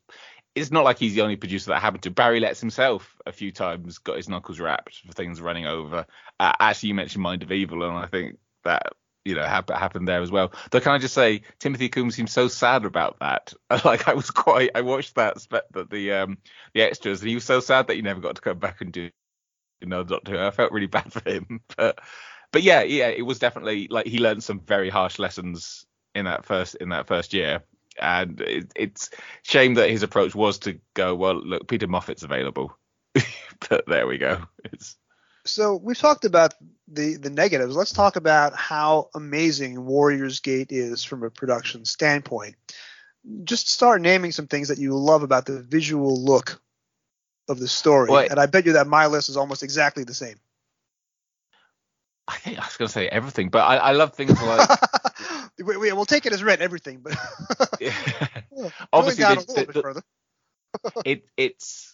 [0.53, 2.11] it's not like he's the only producer that happened to.
[2.11, 6.05] Barry Letts himself a few times got his knuckles rapped for things running over.
[6.39, 8.93] Uh, actually, you mentioned Mind of Evil, and I think that
[9.27, 10.53] you know happened there as well.
[10.71, 13.53] Though can I just say, Timothy Coombs seems so sad about that.
[13.85, 15.35] like I was quite, I watched that
[15.71, 16.37] the the um
[16.73, 18.91] the extras, and he was so sad that he never got to come back and
[18.91, 19.09] do
[19.81, 20.39] know Doctor Who.
[20.39, 21.99] I felt really bad for him, but
[22.51, 25.85] but yeah, yeah, it was definitely like he learned some very harsh lessons
[26.15, 27.63] in that first in that first year.
[27.99, 29.09] And it, it's
[29.41, 32.77] shame that his approach was to go, well, look, Peter Moffat's available,
[33.69, 34.43] but there we go.
[34.65, 34.97] It's
[35.47, 36.53] so we've talked about
[36.87, 37.75] the the negatives.
[37.75, 42.55] Let's talk about how amazing Warriors Gate is from a production standpoint.
[43.43, 46.61] Just start naming some things that you love about the visual look
[47.49, 50.37] of the story, and I bet you that my list is almost exactly the same.
[52.27, 54.69] I think I was going to say everything, but I, I love things like.
[55.57, 57.17] we, we, we'll take it as read everything, but.
[57.79, 57.93] yeah.
[58.93, 60.03] Obviously, the, the,
[60.83, 61.86] the, it it's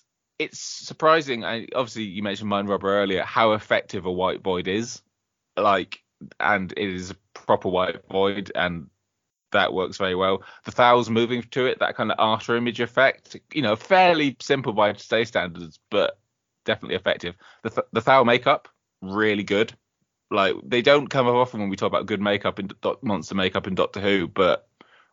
[0.44, 1.44] it's surprising.
[1.44, 3.24] I, obviously, you mentioned Mind Robber earlier.
[3.24, 5.02] How effective a white void is,
[5.58, 6.02] like,
[6.40, 8.88] and it is a proper white void, and
[9.52, 10.44] that works very well.
[10.66, 14.74] The Tharils moving to it, that kind of after image effect, you know, fairly simple
[14.74, 16.20] by today's standards, but
[16.66, 17.36] definitely effective.
[17.64, 18.68] The the Tharil makeup,
[19.02, 19.74] really good.
[20.32, 22.70] Like they don't come up often when we talk about good makeup in
[23.02, 24.68] monster makeup in Doctor Who, but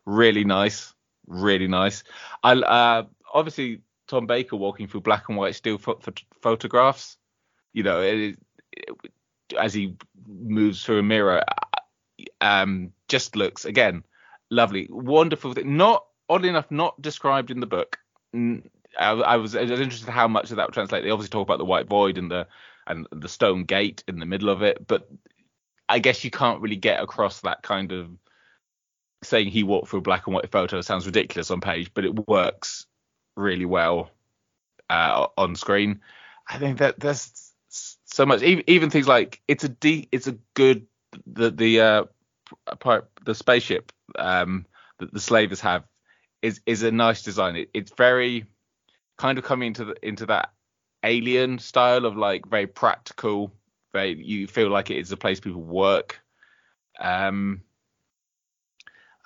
[0.05, 0.93] really nice,
[1.27, 2.03] really nice.
[2.43, 7.17] I uh, obviously Tom Baker walking through black and white still ph- photographs.
[7.71, 8.37] You know, it,
[8.73, 8.89] it,
[9.57, 9.95] as he
[10.27, 11.43] moves through a mirror,
[12.41, 14.03] um, just looks again
[14.49, 15.53] lovely, wonderful.
[15.63, 17.99] Not oddly enough, not described in the book.
[18.35, 18.61] I,
[18.99, 21.03] I, was, I was interested how much of that would translate.
[21.03, 22.47] They obviously talk about the white void and the
[22.87, 25.09] and the stone gate in the middle of it, but
[25.87, 28.09] I guess you can't really get across that kind of
[29.23, 32.27] saying he walked through a black and white photo sounds ridiculous on page, but it
[32.27, 32.87] works
[33.35, 34.11] really well
[34.89, 36.01] uh, on screen.
[36.47, 39.75] I think that there's so much, even, even things like it's a
[40.11, 40.87] it's a good
[41.25, 42.03] the the uh,
[42.79, 44.65] part the spaceship um,
[44.99, 45.83] that the slavers have
[46.41, 47.55] is is a nice design.
[47.55, 48.45] It, it's very
[49.17, 50.51] kind of coming into the into that
[51.03, 53.51] alien style of like very practical.
[53.93, 56.21] Very you feel like it is a place people work.
[56.99, 57.61] Um,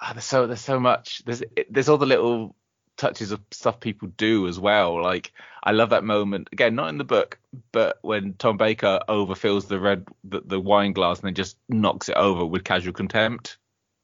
[0.02, 1.24] oh, there's so there's so much.
[1.26, 2.56] There's there's all the little
[2.98, 5.02] touches of stuff people do as well.
[5.02, 5.32] Like
[5.64, 7.40] I love that moment again, not in the book,
[7.72, 12.10] but when Tom Baker overfills the red the, the wine glass and then just knocks
[12.10, 13.58] it over with casual contempt.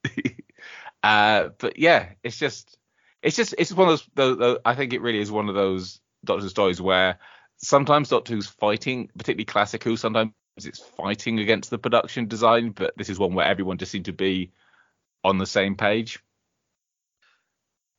[1.02, 2.76] uh, but yeah, it's just
[3.22, 5.54] it's just it's one of those, those, those, I think it really is one of
[5.54, 7.18] those Doctor stories where
[7.56, 12.96] sometimes Doctor Who's fighting, particularly classic Who, sometimes it's fighting against the production design, but
[12.96, 14.52] this is one where everyone just seemed to be
[15.24, 16.20] on the same page.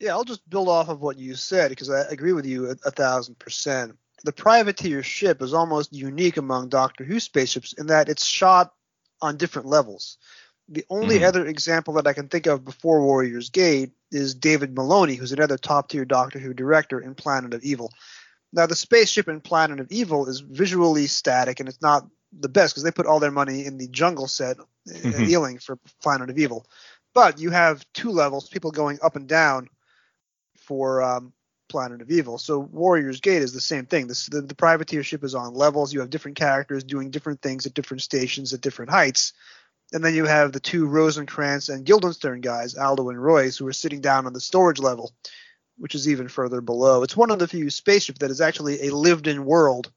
[0.04, 2.76] Yeah, I'll just build off of what you said because I agree with you a,
[2.86, 3.98] a thousand percent.
[4.26, 8.74] The privateer ship is almost unique among Doctor Who spaceships in that it's shot
[9.22, 10.18] on different levels.
[10.68, 14.76] The only mm other example that I can think of before Warrior's Gate is David
[14.76, 17.90] Maloney, who's another top tier Doctor Who director in Planet of Evil.
[18.52, 22.06] Now, the spaceship in Planet of Evil is visually static and it's not
[22.38, 25.30] the best because they put all their money in the jungle set mm-hmm.
[25.30, 26.66] Ealing for Planet of Evil.
[27.14, 29.70] But you have two levels, people going up and down
[30.64, 31.34] for um,
[31.70, 32.38] Planet of Evil.
[32.38, 34.08] So Warrior's Gate is the same thing.
[34.08, 35.94] This, the, the privateer ship is on levels.
[35.94, 39.34] You have different characters doing different things at different stations at different heights.
[39.92, 43.74] And then you have the two Rosencrantz and Guildenstern guys, Aldo and Royce, who are
[43.74, 45.14] sitting down on the storage level,
[45.78, 47.04] which is even further below.
[47.04, 49.92] It's one of the few spaceships that is actually a lived-in world,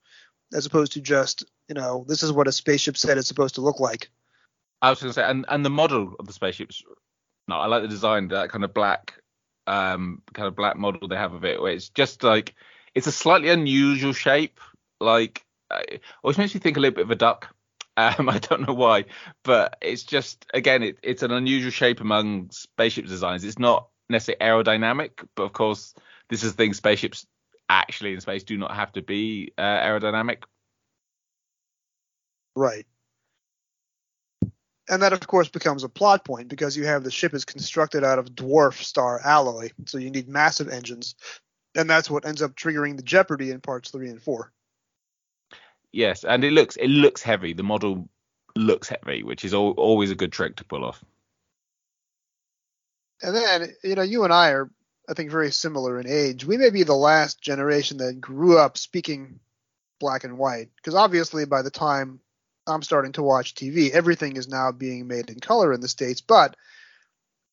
[0.52, 3.62] as opposed to just, you know, this is what a spaceship set is supposed to
[3.62, 4.11] look like.
[4.83, 6.83] I was going to say, and, and the model of the spaceships,
[7.48, 9.14] no, I like the design, that kind of black
[9.66, 12.55] um, kind of black model they have of it, where it's just like
[12.94, 14.61] it's a slightly unusual shape,
[15.00, 15.44] like
[16.22, 17.55] which makes me think a little bit of a duck.
[17.96, 19.07] Um, I don't know why,
[19.42, 23.44] but it's just again, it, it's an unusual shape among spaceship designs.
[23.44, 25.94] It's not necessarily aerodynamic, but of course,
[26.29, 27.26] this is the thing spaceships
[27.68, 30.44] actually in space do not have to be uh, aerodynamic.
[32.55, 32.87] Right
[34.88, 38.05] and that of course becomes a plot point because you have the ship is constructed
[38.05, 41.14] out of dwarf star alloy, so you need massive engines,
[41.75, 44.53] and that's what ends up triggering the jeopardy in parts three and four.
[45.92, 47.53] Yes, and it looks it looks heavy.
[47.53, 48.09] The model
[48.55, 51.03] looks heavy, which is al- always a good trick to pull off.
[53.22, 54.70] And then you know you and I are
[55.09, 56.44] I think, very similar in age.
[56.44, 59.38] We may be the last generation that grew up speaking
[60.01, 62.20] black and white, because obviously by the time
[62.66, 66.20] I'm starting to watch TV, everything is now being made in color in the States.
[66.20, 66.57] But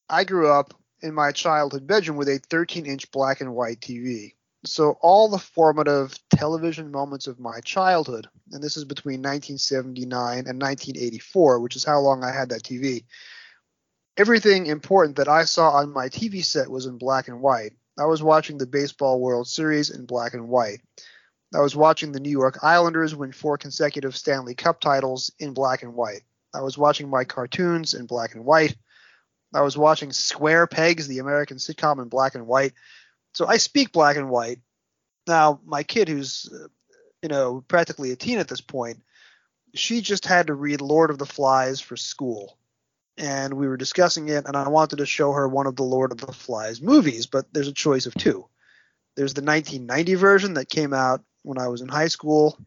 [0.09, 4.33] I grew up in my childhood bedroom with a 13 inch black and white TV.
[4.65, 10.13] So all the formative television moments of my childhood, and this is between 1979
[10.47, 13.03] and 1984, which is how long I had that TV.
[14.15, 17.73] Everything important that I saw on my TV set was in black and white.
[17.99, 20.79] I was watching the Baseball World Series in black and white.
[21.53, 25.83] I was watching the New York Islanders win four consecutive Stanley Cup titles in black
[25.83, 26.21] and white.
[26.53, 28.75] I was watching my cartoons in black and white.
[29.53, 32.73] I was watching Square Pegs, the American sitcom, in black and white.
[33.33, 34.59] So I speak black and white.
[35.27, 36.67] Now, my kid, who's uh,
[37.21, 39.01] you know practically a teen at this point,
[39.75, 42.57] she just had to read Lord of the Flies for school,
[43.17, 46.11] and we were discussing it, and I wanted to show her one of the Lord
[46.11, 48.47] of the Flies movies, but there's a choice of two.
[49.15, 52.57] There's the 1990 version that came out when I was in high school,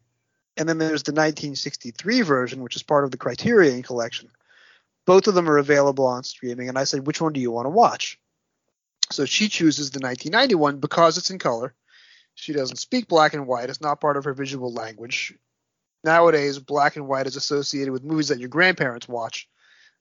[0.56, 4.30] and then there's the 1963 version, which is part of the Criterion collection.
[5.04, 7.66] Both of them are available on streaming, and I said, which one do you want
[7.66, 8.18] to watch?
[9.10, 11.74] So she chooses the 1991 because it's in color.
[12.34, 13.70] She doesn't speak black and white.
[13.70, 15.34] It's not part of her visual language.
[16.04, 19.48] Nowadays, black and white is associated with movies that your grandparents watch.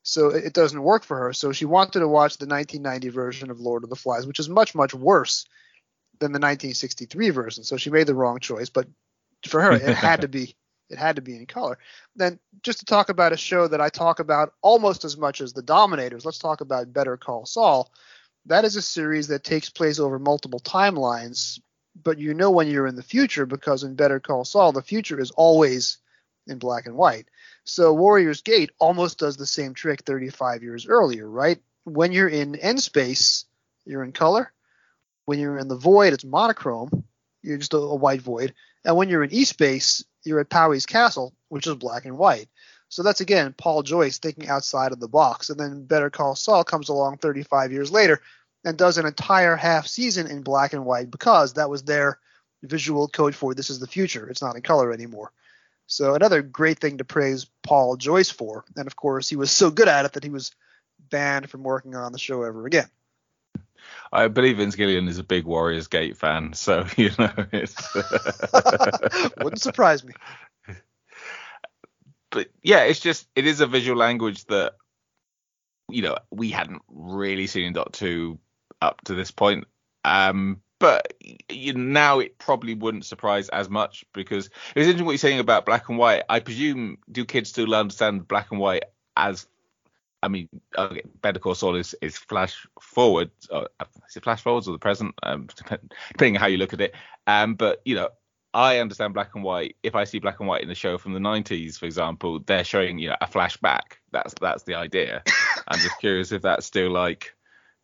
[0.03, 1.33] So it doesn't work for her.
[1.33, 4.49] So she wanted to watch the 1990 version of Lord of the Flies, which is
[4.49, 5.45] much, much worse
[6.19, 7.63] than the 1963 version.
[7.63, 8.69] So she made the wrong choice.
[8.69, 8.87] But
[9.47, 10.55] for her, it had to be
[10.89, 11.77] it had to be in color.
[12.15, 15.53] Then just to talk about a show that I talk about almost as much as
[15.53, 17.91] The Dominators, let's talk about Better Call Saul.
[18.45, 21.59] That is a series that takes place over multiple timelines,
[22.01, 25.19] but you know when you're in the future because in Better Call Saul, the future
[25.19, 25.97] is always
[26.47, 27.27] in black and white.
[27.63, 31.59] So Warriors Gate almost does the same trick 35 years earlier, right?
[31.83, 33.45] When you're in N-space,
[33.85, 34.51] you're in color.
[35.25, 37.03] When you're in the void, it's monochrome.
[37.41, 38.53] You're just a, a white void.
[38.83, 42.47] And when you're in E space, you're at Powis Castle, which is black and white.
[42.89, 45.49] So that's again Paul Joyce thinking outside of the box.
[45.49, 48.21] And then Better Call Saul comes along 35 years later
[48.63, 52.19] and does an entire half season in black and white because that was their
[52.63, 54.27] visual code for this is the future.
[54.27, 55.31] It's not in color anymore.
[55.87, 58.65] So another great thing to praise Paul Joyce for.
[58.75, 60.51] And of course, he was so good at it that he was
[61.09, 62.87] banned from working on the show ever again.
[64.11, 67.93] I believe Vince Gilligan is a big Warriors Gate fan, so you know it's
[69.37, 70.13] wouldn't surprise me.
[72.31, 74.73] But yeah, it's just it is a visual language that
[75.89, 78.39] you know we hadn't really seen in Dot Two
[78.81, 79.65] up to this point.
[80.03, 81.13] Um, but
[81.49, 85.39] you now it probably wouldn't surprise as much because it was interesting what you're saying
[85.39, 86.23] about black and white.
[86.29, 88.83] I presume do kids still understand black and white
[89.15, 89.47] as
[90.25, 93.29] I mean, okay, Better Call Saul is, is flash forward.
[93.51, 93.65] Uh,
[94.09, 95.13] is it flash forwards or the present?
[95.21, 95.47] Um,
[96.09, 96.95] depending on how you look at it.
[97.27, 98.09] Um, but you know,
[98.51, 99.75] I understand black and white.
[99.83, 102.63] If I see black and white in the show from the 90s, for example, they're
[102.63, 103.99] showing you know a flashback.
[104.11, 105.21] That's that's the idea.
[105.67, 107.35] I'm just curious if that's still like,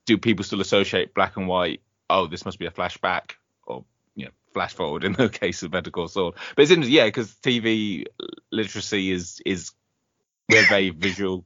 [0.08, 1.82] do people still associate black and white?
[2.10, 3.34] Oh, this must be a flashback,
[3.68, 6.34] or you know, flash forward in the case of Better Call Saul.
[6.56, 8.06] But it's interesting, yeah, because TV
[8.52, 9.74] literacy is is
[10.50, 11.46] we're very visual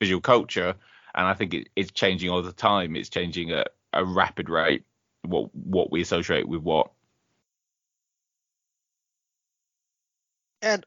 [0.00, 0.74] visual culture,
[1.14, 2.96] and I think it, it's changing all the time.
[2.96, 4.84] It's changing at a rapid rate.
[5.22, 6.90] What what we associate with what.
[10.62, 10.84] And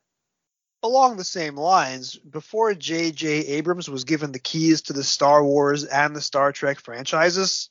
[0.84, 3.28] along the same lines, before J.J.
[3.28, 7.69] Abrams was given the keys to the Star Wars and the Star Trek franchises,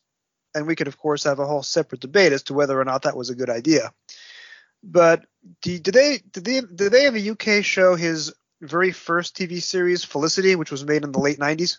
[0.54, 3.02] and we could of course have a whole separate debate as to whether or not
[3.02, 3.92] that was a good idea.
[4.82, 5.24] But
[5.62, 10.04] did they did they did they have a UK show his very first TV series,
[10.04, 11.78] Felicity, which was made in the late 90s?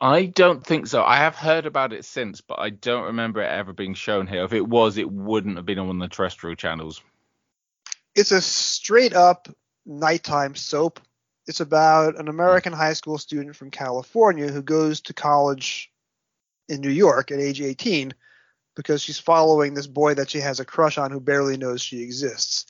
[0.00, 1.04] I don't think so.
[1.04, 4.42] I have heard about it since, but I don't remember it ever being shown here.
[4.42, 7.00] If it was, it wouldn't have been on one of the terrestrial channels.
[8.16, 9.48] It's a straight up
[9.86, 10.98] nighttime soap.
[11.46, 15.92] It's about an American high school student from California who goes to college
[16.68, 18.12] in New York at age 18
[18.74, 22.02] because she's following this boy that she has a crush on who barely knows she
[22.02, 22.66] exists.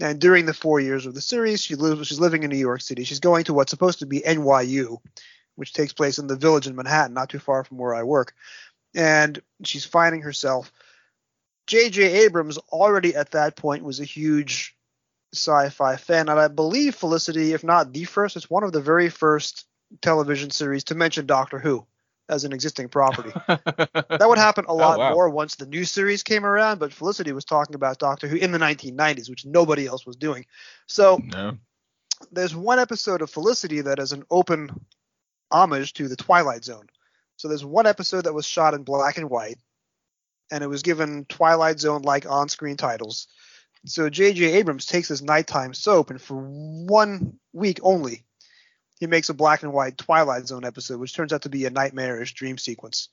[0.00, 2.82] And during the four years of the series, she lives, she's living in New York
[2.82, 3.04] City.
[3.04, 4.98] She's going to what's supposed to be NYU,
[5.54, 8.34] which takes place in the village in Manhattan, not too far from where I work.
[8.94, 10.70] And she's finding herself.
[11.66, 12.24] J.J.
[12.24, 14.76] Abrams already at that point was a huge
[15.34, 19.08] sci-fi fan, and I believe Felicity, if not the first, it's one of the very
[19.08, 19.66] first
[20.00, 21.86] television series to mention Doctor Who
[22.28, 23.30] as an existing property.
[23.46, 25.12] that would happen a oh, lot oh, wow.
[25.12, 28.52] more once the new series came around, but Felicity was talking about Doctor Who in
[28.52, 30.46] the 1990s, which nobody else was doing.
[30.86, 31.56] So no.
[32.32, 34.70] there's one episode of Felicity that is an open
[35.50, 36.88] homage to the Twilight Zone.
[37.36, 39.58] So there's one episode that was shot in black and white,
[40.50, 43.28] and it was given Twilight Zone like on screen titles.
[43.84, 44.54] So J.J.
[44.54, 48.24] Abrams takes his nighttime soap, and for one week only,
[48.98, 51.70] he makes a black and white Twilight Zone episode, which turns out to be a
[51.70, 53.08] nightmarish dream sequence.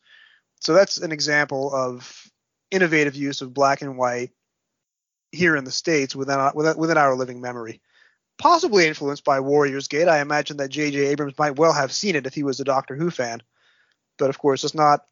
[0.62, 2.26] So that's an example of
[2.72, 4.32] innovative use of black and white
[5.32, 7.82] here in the states within our, within our living memory.
[8.38, 11.06] Possibly influenced by Warriors Gate, I imagine that J.J.
[11.08, 13.44] Abrams might well have seen it if he was a Doctor Who fan.
[14.18, 15.06] But of course, it's not.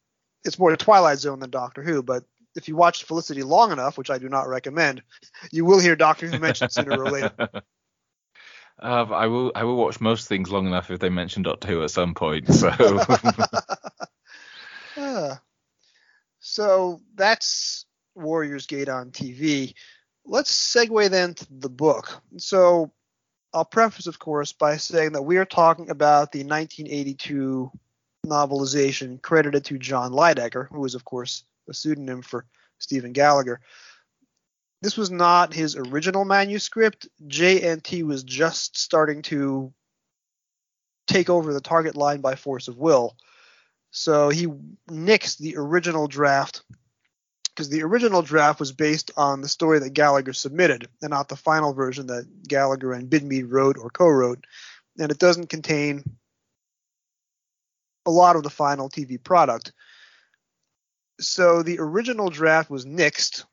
[0.44, 2.02] It's more a Twilight Zone than Doctor Who.
[2.02, 2.24] But
[2.56, 5.04] if you watch Felicity long enough, which I do not recommend,
[5.52, 7.50] you will hear Doctor Who mentioned sooner or later.
[8.82, 9.52] Uh, I will.
[9.54, 12.52] I will watch most things long enough if they mention Doctor Who at some point.
[12.54, 12.70] So.
[14.98, 15.36] yeah.
[16.40, 19.76] So that's Warriors Gate on TV.
[20.26, 22.22] Let's segue then to the book.
[22.38, 22.92] So
[23.54, 27.72] I'll preface, of course, by saying that we are talking about the 1982
[28.26, 32.46] novelization credited to John Lydecker, who is, of course, a pseudonym for
[32.80, 33.62] Stephen Gallagher.
[34.82, 37.08] This was not his original manuscript.
[37.28, 39.72] JNT was just starting to
[41.08, 43.16] take over the target line by force of will.
[43.92, 44.48] So he
[44.90, 46.64] nixed the original draft
[47.50, 51.36] because the original draft was based on the story that Gallagher submitted and not the
[51.36, 54.46] final version that Gallagher and Bidmead wrote or co-wrote.
[54.98, 56.04] And it doesn't contain
[58.06, 59.74] a lot of the final TV product.
[61.20, 63.44] So the original draft was nixed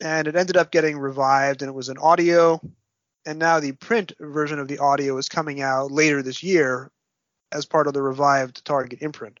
[0.00, 2.60] and it ended up getting revived and it was an audio
[3.26, 6.90] and now the print version of the audio is coming out later this year
[7.52, 9.38] as part of the revived Target imprint.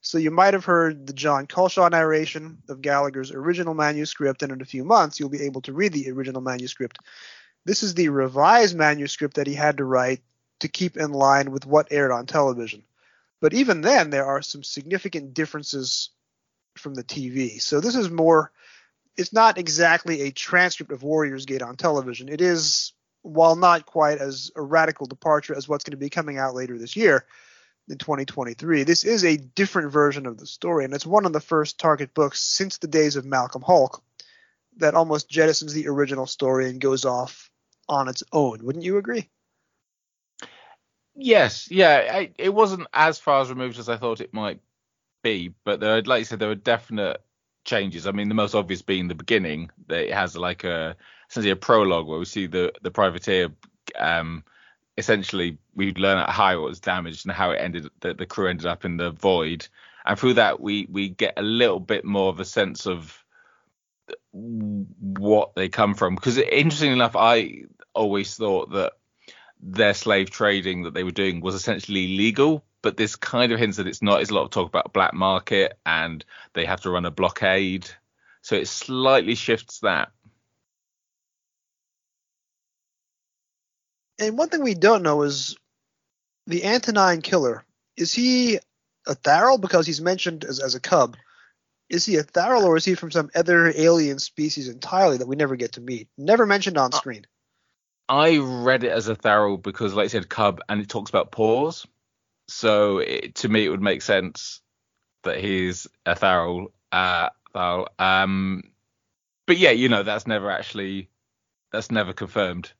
[0.00, 4.60] So you might have heard the Jon Culshaw narration of Gallagher's original manuscript, and in
[4.60, 6.98] a few months you'll be able to read the original manuscript.
[7.64, 10.20] This is the revised manuscript that he had to write
[10.58, 12.82] to keep in line with what aired on television.
[13.40, 16.10] But even then, there are some significant differences
[16.76, 17.60] from the TV.
[17.60, 18.50] So this is more,
[19.16, 22.28] it's not exactly a transcript of Warriors Gate on television.
[22.28, 22.92] It is,
[23.22, 26.78] while not quite as a radical departure as what's going to be coming out later
[26.78, 27.24] this year,
[27.88, 28.84] in 2023.
[28.84, 32.14] This is a different version of the story, and it's one of the first Target
[32.14, 34.00] books since the days of Malcolm Hulke
[34.78, 37.50] that almost jettisons the original story and goes off
[37.88, 38.64] on its own.
[38.64, 39.28] Wouldn't you agree?
[41.14, 42.08] Yes, yeah.
[42.10, 44.60] I, it wasn't as far as removed as I thought it might
[45.22, 47.20] be, but there, like you said, there are definite
[47.64, 48.06] changes.
[48.06, 49.70] I mean, the most obvious being the beginning.
[49.88, 50.96] That it has like a
[51.30, 53.48] essentially a prologue where we see the the privateer
[53.98, 54.44] um,
[54.96, 58.66] essentially we learn how it was damaged and how it ended that the crew ended
[58.66, 59.66] up in the void
[60.04, 63.18] and through that we we get a little bit more of a sense of
[64.32, 67.62] what they come from because interestingly enough i
[67.94, 68.92] always thought that
[69.60, 73.76] their slave trading that they were doing was essentially legal but this kind of hints
[73.76, 76.24] that it's not there's a lot of talk about black market and
[76.54, 77.88] they have to run a blockade
[78.42, 80.10] so it slightly shifts that
[84.18, 85.56] and one thing we don't know is
[86.46, 87.64] the Antonine killer.
[87.96, 88.56] Is he
[89.06, 91.16] a Tharil because he's mentioned as, as a cub?
[91.88, 95.36] Is he a Tharil or is he from some other alien species entirely that we
[95.36, 96.08] never get to meet?
[96.16, 97.26] Never mentioned on screen.
[98.08, 101.32] I read it as a Tharil because, like I said, cub, and it talks about
[101.32, 101.86] paws.
[102.48, 104.60] So it, to me, it would make sense
[105.22, 106.72] that he's a Tharil.
[106.90, 107.86] Uh, Tharil.
[107.98, 108.62] Um,
[109.46, 111.08] but yeah, you know, that's never actually
[111.72, 112.72] that's never confirmed.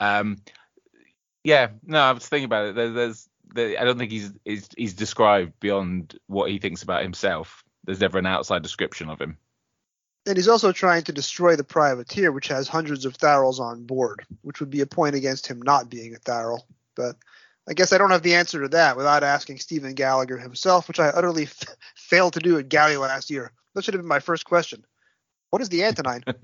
[0.00, 0.38] Um,
[1.44, 2.74] yeah, no, I was thinking about it.
[2.74, 7.02] There, there's, there, I don't think he's, he's he's described beyond what he thinks about
[7.02, 7.64] himself.
[7.84, 9.38] There's never an outside description of him.
[10.24, 14.24] And he's also trying to destroy the privateer, which has hundreds of Tharils on board,
[14.42, 16.60] which would be a point against him not being a Tharil.
[16.94, 17.16] But
[17.68, 20.98] I guess I don't have the answer to that without asking Stephen Gallagher himself, which
[20.98, 21.62] I utterly f-
[21.94, 23.52] failed to do at Galley last year.
[23.74, 24.84] That should have been my first question.
[25.50, 26.24] What is the Antonine?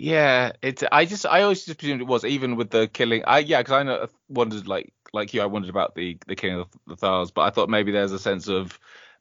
[0.00, 0.84] Yeah, it's.
[0.92, 3.24] I just I always just presumed it was even with the killing.
[3.26, 6.60] I yeah, because I know, wondered like like you, I wondered about the the killing
[6.60, 8.78] of the Thals, but I thought maybe there's a sense of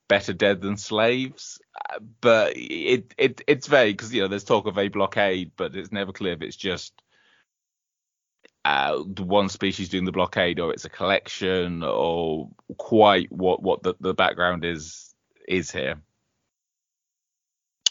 [0.07, 1.59] better dead than slaves.
[1.89, 5.75] Uh, but it it it's vague because you know there's talk of a blockade, but
[5.75, 6.93] it's never clear if it's just
[8.67, 13.95] uh, one species doing the blockade or it's a collection or quite what what the,
[14.01, 15.15] the background is
[15.47, 16.01] is here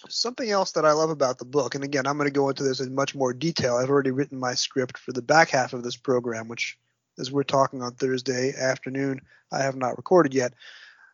[0.08, 2.62] something else that I love about the book, and again, I'm going to go into
[2.62, 3.76] this in much more detail.
[3.76, 6.78] I've already written my script for the back half of this program, which,
[7.18, 9.20] as we're talking on Thursday afternoon,
[9.50, 10.54] I have not recorded yet.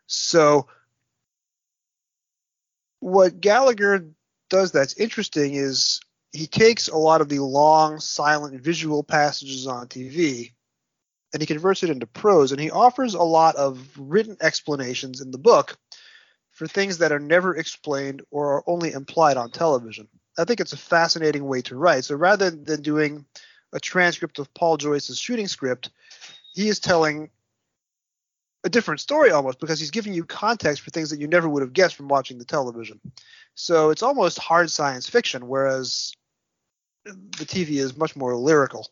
[0.08, 0.66] So,
[3.00, 4.08] what Gallagher
[4.50, 6.00] does that's interesting is
[6.33, 10.53] he takes a lot of the long, silent, visual passages on TV
[11.33, 15.30] and he converts it into prose, and he offers a lot of written explanations in
[15.30, 15.78] the book
[16.51, 20.09] for things that are never explained or are only implied on television.
[20.39, 22.05] I think it's a fascinating way to write.
[22.05, 23.24] So rather than doing
[23.72, 25.91] a transcript of Paul Joyce's shooting script,
[26.53, 27.30] he is telling
[28.64, 31.62] a different story almost because he's giving you context for things that you never would
[31.62, 33.01] have guessed from watching the television.
[33.55, 36.12] So it's almost hard science fiction, whereas
[37.05, 38.88] the TV is much more lyrical.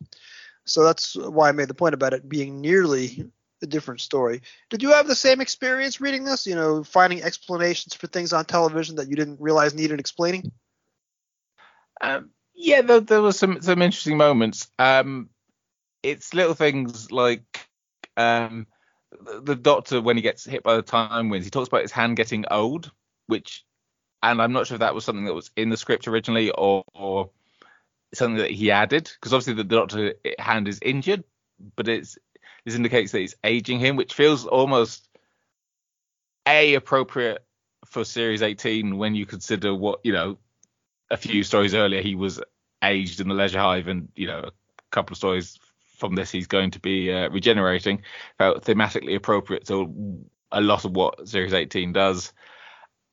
[0.64, 3.30] So that's why I made the point about it being nearly
[3.62, 4.42] a different story.
[4.68, 6.46] Did you have the same experience reading this?
[6.46, 10.50] You know, finding explanations for things on television that you didn't realize needed explaining?
[12.00, 14.70] Um, yeah, there, there was some some interesting moments.
[14.78, 15.28] Um,
[16.02, 17.68] it's little things like
[18.16, 18.66] um,
[19.24, 21.46] the, the doctor when he gets hit by the time winds.
[21.46, 22.90] He talks about his hand getting old,
[23.26, 23.64] which,
[24.22, 26.84] and I'm not sure if that was something that was in the script originally or,
[26.94, 27.30] or
[28.14, 31.24] something that he added because obviously the, the doctor hand is injured,
[31.76, 32.18] but it's
[32.64, 35.08] this indicates that it's aging him, which feels almost
[36.46, 37.44] a appropriate
[37.86, 40.38] for series 18 when you consider what you know
[41.10, 42.40] a few stories earlier he was
[42.84, 44.52] aged in the leisure hive and you know a
[44.90, 45.58] couple of stories
[45.96, 48.02] from this he's going to be uh, regenerating
[48.38, 52.32] felt thematically appropriate to a lot of what series 18 does.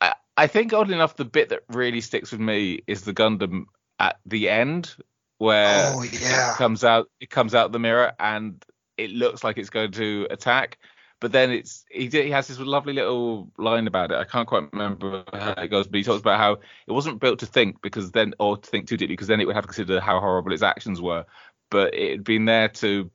[0.01, 3.65] I, I think oddly enough the bit that really sticks with me is the Gundan
[3.99, 4.95] at the end
[5.37, 6.53] where Oh, yeah.
[6.53, 8.63] it comes out it comes out the mirror and
[8.97, 10.77] it looks like it's going to attack
[11.19, 14.17] but then it's he did, he has this lovely little line about it.
[14.17, 16.53] I can't quite remember how it goes, but he talks about how
[16.85, 19.47] it wasn't built to think because then or to think too deeply because then it
[19.47, 21.25] would have to consider how horrible its actions were.
[21.71, 23.09] But it had been there to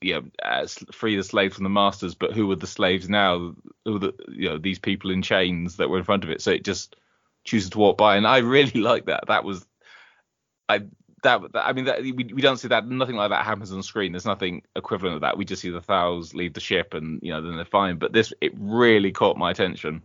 [0.00, 2.14] you know uh, free the slaves from the masters.
[2.14, 3.54] But who were the slaves now?
[3.84, 6.40] Who the you know these people in chains that were in front of it?
[6.40, 6.96] So it just
[7.44, 9.24] chooses to walk by, and I really like that.
[9.28, 9.66] That was
[10.68, 10.82] I
[11.22, 13.82] that, that I mean that we, we don't see that nothing like that happens on
[13.82, 14.12] screen.
[14.12, 15.38] There's nothing equivalent of that.
[15.38, 17.96] We just see the Thals leave the ship and you know then they're fine.
[17.96, 20.02] But this it really caught my attention.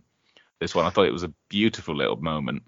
[0.60, 2.62] This one I thought it was a beautiful little moment.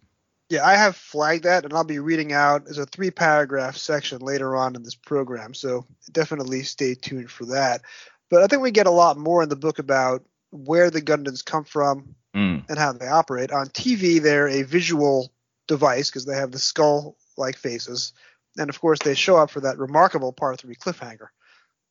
[0.48, 4.18] Yeah, I have flagged that, and I'll be reading out as a three paragraph section
[4.20, 5.54] later on in this program.
[5.54, 7.82] So definitely stay tuned for that.
[8.30, 11.44] But I think we get a lot more in the book about where the Gundans
[11.44, 12.64] come from Mm.
[12.68, 13.50] and how they operate.
[13.50, 15.32] On TV, they're a visual
[15.66, 18.12] device because they have the skull like faces.
[18.56, 21.28] And of course, they show up for that remarkable part three cliffhanger.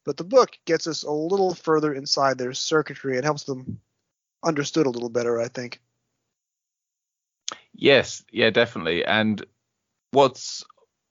[0.05, 3.79] But the book gets us a little further inside their circuitry and helps them
[4.43, 5.81] understood a little better, I think.
[7.73, 9.05] Yes, yeah, definitely.
[9.05, 9.45] And
[10.11, 10.65] what's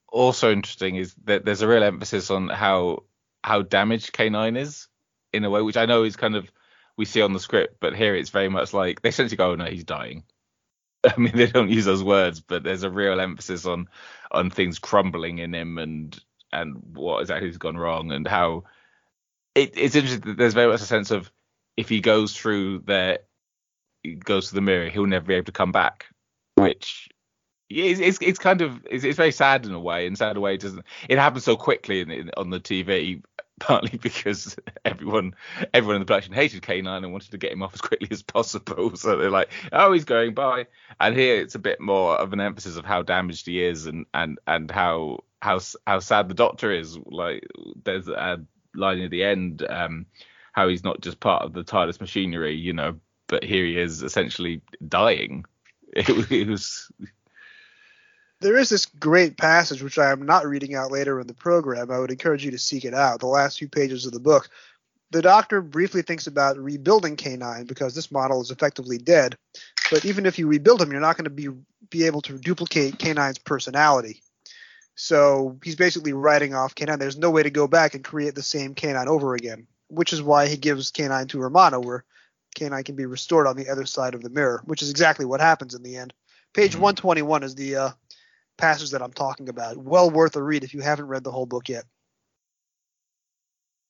[0.08, 3.04] also interesting is that there's a real emphasis on how
[3.44, 4.88] how damaged K9 is
[5.32, 6.50] in a way, which I know is kind of
[6.96, 9.54] we see on the script, but here it's very much like they essentially go, oh,
[9.54, 10.24] no, he's dying.
[11.04, 13.88] I mean, they don't use those words, but there's a real emphasis on
[14.32, 16.18] on things crumbling in him and
[16.52, 18.64] and what exactly has gone wrong and how
[19.54, 20.30] it, it's interesting.
[20.30, 21.30] that There's very much a sense of
[21.76, 23.20] if he goes through there,
[24.02, 26.06] he goes to the mirror, he'll never be able to come back,
[26.54, 27.08] which
[27.70, 30.06] it's it's, it's kind of it's, it's very sad in a way.
[30.06, 33.22] In a sad way, it doesn't it happens so quickly in, in, on the TV.
[33.60, 35.34] Partly because everyone
[35.74, 38.22] everyone in the production hated K9 and wanted to get him off as quickly as
[38.22, 38.92] possible.
[38.98, 40.66] So they're like, oh, he's going by.
[41.00, 44.06] And here it's a bit more of an emphasis of how damaged he is and
[44.14, 46.98] and and how how how sad the doctor is.
[47.06, 47.46] Like
[47.84, 48.44] there's a
[48.74, 50.06] line at the end, um,
[50.52, 54.02] how he's not just part of the TARDIS machinery, you know, but here he is
[54.02, 55.44] essentially dying.
[55.94, 56.92] It was
[58.40, 61.90] There is this great passage which I am not reading out later in the program.
[61.90, 63.18] I would encourage you to seek it out.
[63.18, 64.48] The last few pages of the book.
[65.10, 69.36] The doctor briefly thinks about rebuilding K9 because this model is effectively dead.
[69.90, 71.48] But even if you rebuild him, you're not going to be
[71.90, 74.22] be able to duplicate K9's personality.
[74.94, 76.98] So he's basically writing off K9.
[76.98, 80.22] There's no way to go back and create the same K9 over again, which is
[80.22, 82.04] why he gives K9 to Romana, where
[82.56, 85.40] K9 can be restored on the other side of the mirror, which is exactly what
[85.40, 86.12] happens in the end.
[86.52, 87.90] Page 121 is the uh,
[88.58, 89.78] passage that I'm talking about.
[89.78, 91.84] Well worth a read if you haven't read the whole book yet.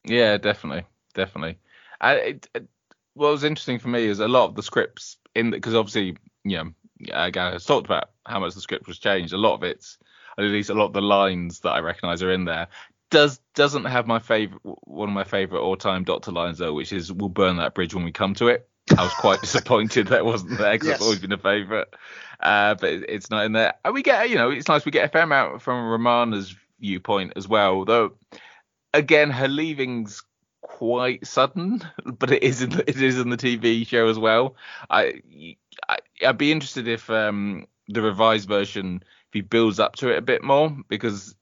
[0.05, 1.59] Yeah, definitely, definitely.
[2.01, 2.69] I, it, it,
[3.15, 6.57] what was interesting for me is a lot of the scripts in because obviously, you
[6.57, 9.33] know, Gary has talked about how much the script was changed.
[9.33, 9.99] A lot of it's,
[10.37, 12.69] at least a lot of the lines that I recognise are in there.
[13.11, 16.93] Does doesn't have my favorite one of my favorite all time Doctor lines though, which
[16.93, 20.25] is "We'll burn that bridge when we come to it." I was quite disappointed that
[20.25, 20.97] wasn't there because Yes.
[20.97, 21.89] it's always been a favourite,
[22.41, 23.75] uh, but it- it's not in there.
[23.85, 27.33] And we get, you know, it's nice we get a fair amount from Romana's viewpoint
[27.37, 28.13] as well, though
[28.95, 30.23] again, her leaving's
[30.63, 34.57] quite sudden, but it is in the, it is in the TV show as well.
[34.91, 35.23] I,
[35.89, 40.19] I I'd be interested if um the revised version if he builds up to it
[40.19, 41.35] a bit more because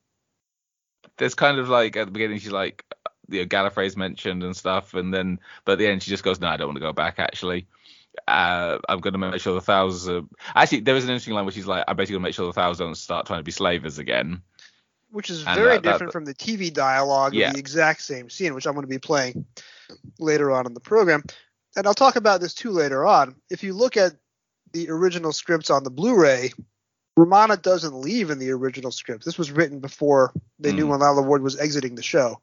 [1.19, 2.85] there's kind of like at the beginning she's like
[3.29, 6.41] you know, Gallifrey's mentioned and stuff, and then but at the end she just goes,
[6.41, 7.66] no, I don't want to go back actually.
[8.29, 10.27] uh, I'm going to make sure the thousands are.
[10.55, 12.47] Actually, there is an interesting line which he's like, I'm basically going to make sure
[12.47, 14.41] the thousands don't start trying to be slavers again.
[15.11, 17.49] which is And very that- that- different from the TV dialogue Yeah.
[17.49, 19.47] of the exact same scene, which I'm going to be playing
[20.18, 21.22] later on in the program.
[21.77, 23.37] And I'll talk about this too later on.
[23.51, 24.12] If you look at
[24.72, 26.53] the original scripts on the Blu-ray,
[27.16, 29.24] Romana doesn't leave in the original script.
[29.24, 30.91] This was written before they knew Mm.
[30.91, 32.41] when Lalla Ward was exiting the show.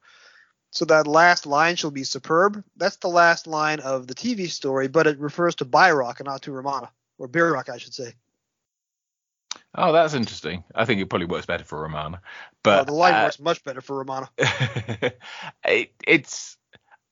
[0.74, 2.64] So that last line, she'll be superb.
[2.78, 6.42] That's the last line of the TV story, but it refers to Byrock and not
[6.44, 8.14] to Romana, or Birrock, I should say.
[9.76, 10.64] Oh, that's interesting.
[10.74, 12.18] I think it probably works better for Romana.
[12.18, 12.20] Uh,
[12.64, 14.30] But the line uh, works much better for Romana.
[14.38, 16.58] it, it's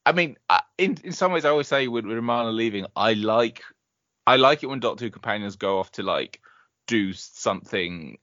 [0.07, 0.37] I mean,
[0.79, 3.61] in in some ways, I always say with, with Romana leaving, I like
[4.25, 6.41] I like it when Doctor Who companions go off to like
[6.87, 8.17] do something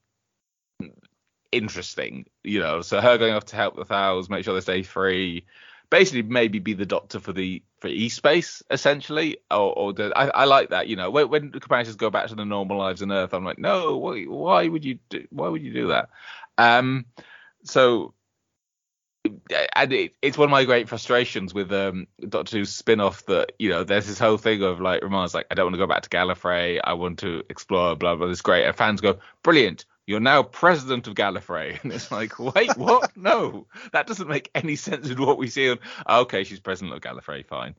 [1.53, 2.83] interesting, you know.
[2.83, 5.45] So her going off to help the Thals, make sure they stay free,
[5.91, 10.29] basically maybe be the Doctor for the for E space essentially, or, or the, I,
[10.29, 11.11] I like that, you know.
[11.11, 13.97] When, when the companions go back to the normal lives on Earth, I'm like, no,
[13.99, 16.11] why, why would you do why would you do that?
[16.57, 17.07] Um,
[17.65, 18.15] so
[19.75, 23.69] and it, it's one of my great frustrations with um Doctor Who's spin-off that you
[23.69, 26.03] know there's this whole thing of like Roman's like I don't want to go back
[26.03, 30.21] to Gallifrey I want to explore blah blah it's great and fans go brilliant you're
[30.21, 31.79] now president of Gallifrey.
[31.85, 33.17] And it's like wait what?
[33.17, 35.79] No that doesn't make any sense with what we see on
[36.09, 37.77] okay she's president of Gallifrey fine.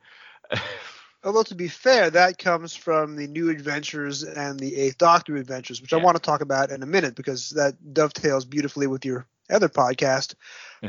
[1.23, 5.81] Although to be fair, that comes from the New Adventures and the Eighth Doctor Adventures,
[5.81, 9.27] which I want to talk about in a minute because that dovetails beautifully with your
[9.49, 10.35] other podcast.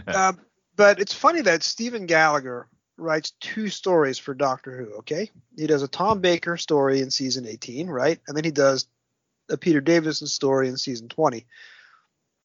[0.07, 0.39] um,
[0.77, 4.99] but it's funny that Stephen Gallagher writes two stories for Doctor Who.
[4.99, 8.87] Okay, he does a Tom Baker story in season 18, right, and then he does
[9.51, 11.47] a Peter Davison story in season 20.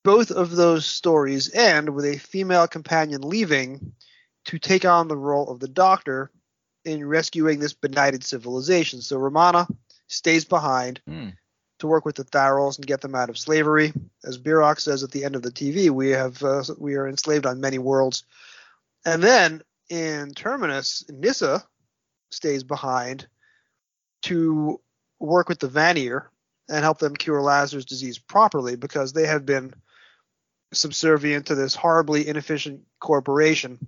[0.03, 3.93] Both of those stories end with a female companion leaving
[4.45, 6.31] to take on the role of the Doctor
[6.83, 9.01] in rescuing this benighted civilization.
[9.01, 9.67] So Romana
[10.07, 11.29] stays behind Hmm.
[11.79, 13.91] to work with the Tharils and get them out of slavery.
[14.23, 17.45] As Biroc says at the end of the TV, we have uh, we are enslaved
[17.45, 18.23] on many worlds.
[19.03, 21.63] And then in Terminus, Nyssa
[22.31, 23.27] stays behind
[24.23, 24.79] to
[25.19, 26.29] work with the Vanir
[26.69, 29.73] and help them cure Lazarus disease properly because they have been
[30.73, 33.79] subservient to this horribly inefficient corporation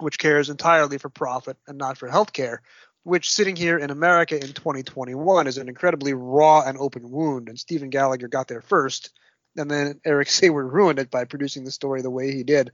[0.00, 2.58] which cares entirely for profit and not for healthcare,
[3.02, 7.48] which sitting here in America in 2021 is an incredibly raw and open wound.
[7.48, 9.10] And Stephen Gallagher got there first,
[9.56, 12.72] and then Eric Saward ruined it by producing the story the way he did.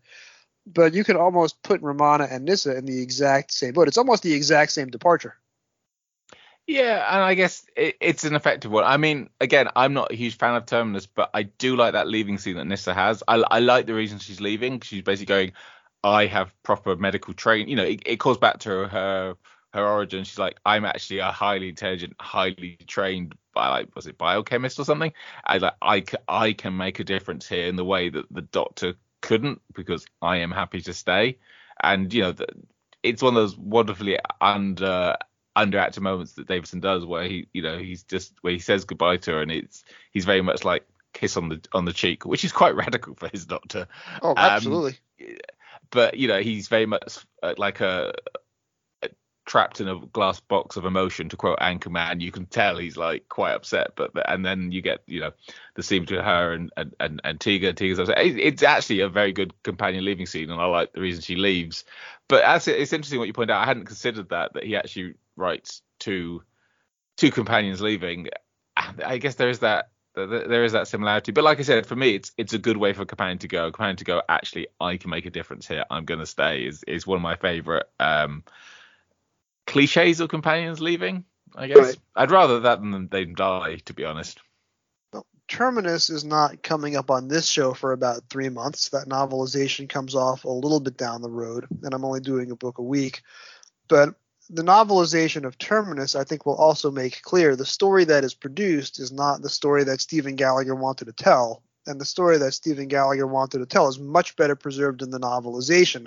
[0.67, 3.89] But you could almost put Romana and Nyssa in the exact same boat.
[3.89, 5.37] It's almost the exact same departure.
[6.67, 8.85] Yeah, and I guess it, it's an effective one.
[8.85, 12.09] I mean, again, I'm not a huge fan of Terminus, but I do like that
[12.09, 13.23] leaving scene that Nyssa has.
[13.29, 14.81] I, I like the reason she's leaving.
[14.81, 15.53] She's basically going,
[16.03, 17.69] I have proper medical training.
[17.69, 19.37] You know, it, it calls back to her
[19.75, 20.25] her origin.
[20.25, 24.85] She's like, I'm actually a highly intelligent, highly trained, by like, was it biochemist or
[24.85, 25.12] something?
[25.45, 28.95] I like, I, I can make a difference here in the way that the doctor
[29.21, 31.39] couldn't because I am happy to stay.
[31.83, 32.47] And you know, the,
[33.03, 35.17] it's one of those wonderfully under
[35.57, 39.19] underacted moments that Davison does where he you know he's just where he says goodbye
[39.19, 42.45] to her and it's he's very much like kiss on the on the cheek which
[42.45, 43.87] is quite radical for his doctor
[44.21, 44.99] Oh, Um, absolutely.
[45.91, 48.13] but you know he's very much uh, like a
[49.45, 53.28] trapped in a glass box of emotion to quote Anchorman you can tell he's like
[53.28, 55.32] quite upset but and then you get you know
[55.74, 58.18] the scene between her and and and, and Tegan Tegan's upset.
[58.18, 61.84] It's actually a very good companion leaving scene and I like the reason she leaves.
[62.28, 64.76] But as it, it's interesting what you point out I hadn't considered that that he
[64.76, 66.42] actually writes two
[67.16, 68.28] two companions leaving.
[68.76, 71.32] I guess there is that there is that similarity.
[71.32, 73.70] But like I said for me it's it's a good way for companion to go.
[73.70, 75.84] Companion to go actually I can make a difference here.
[75.90, 78.42] I'm gonna stay is is one of my favorite um
[79.67, 81.25] cliches of companions leaving
[81.57, 81.97] I guess Right.
[82.17, 84.41] I'd rather that than they die to be honest
[85.47, 88.89] Terminus is not coming up on this show for about three months.
[88.89, 92.57] That novelization comes off a little bit down the road, and I'm only doing a
[92.57, 93.23] book a week.
[93.89, 94.15] But
[94.49, 98.99] the novelization of Terminus, I think, will also make clear the story that is produced
[98.99, 101.62] is not the story that Stephen Gallagher wanted to tell.
[101.87, 105.21] And the story that Stephen Gallagher wanted to tell is much better preserved in the
[105.21, 106.07] novelization,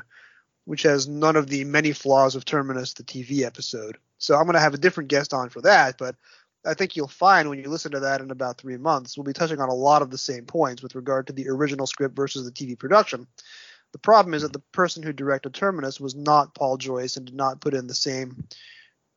[0.68, 3.97] which has none of the many flaws of Terminus, the TV episode.
[4.18, 6.18] So I'm going to have a different guest on for that, but
[6.65, 9.32] I think you'll find when you listen to that in about three months, we'll be
[9.32, 12.43] touching on a lot of the same points with regard to the original script versus
[12.43, 13.28] the TV production.
[13.93, 17.36] The problem is that the person who directed Terminus was not Paul Joyce and did
[17.36, 18.43] not put in the same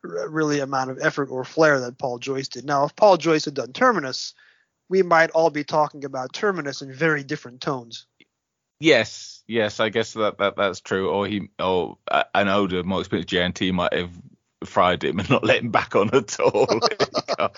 [0.04, 2.64] really amount of effort or flair that Paul Joyce did.
[2.64, 4.34] Now, if Paul Joyce had done Terminus,
[4.88, 8.06] we might all be talking about Terminus in very different tones.
[8.80, 11.10] Yes, yes, I guess that, that that's true.
[11.10, 14.10] Or he, or uh, an older, more experienced JNT might have
[14.64, 16.66] fried him and not let him back on at all.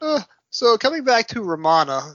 [0.00, 2.14] Uh, so coming back to Romana,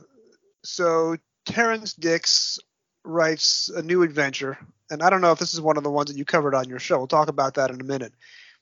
[0.63, 2.57] so Terrance Dicks
[3.03, 4.57] writes a new adventure,
[4.89, 6.69] and I don't know if this is one of the ones that you covered on
[6.69, 6.97] your show.
[6.97, 8.13] We'll talk about that in a minute.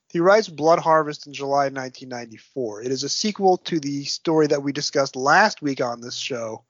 [0.10, 2.82] He writes Blood Harvest in July 1994.
[2.82, 6.64] It is a sequel to the story that we discussed last week on this show,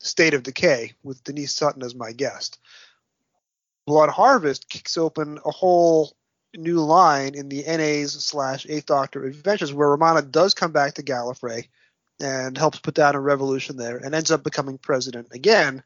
[0.00, 2.58] State of Decay, with Denise Sutton as my guest.
[3.86, 6.12] Blood Harvest kicks open a whole
[6.56, 11.02] new line in the NA's slash Eighth Doctor adventures where Romana does come back to
[11.02, 11.68] Gallifrey
[12.20, 15.82] and helps put down a revolution there and ends up becoming president again.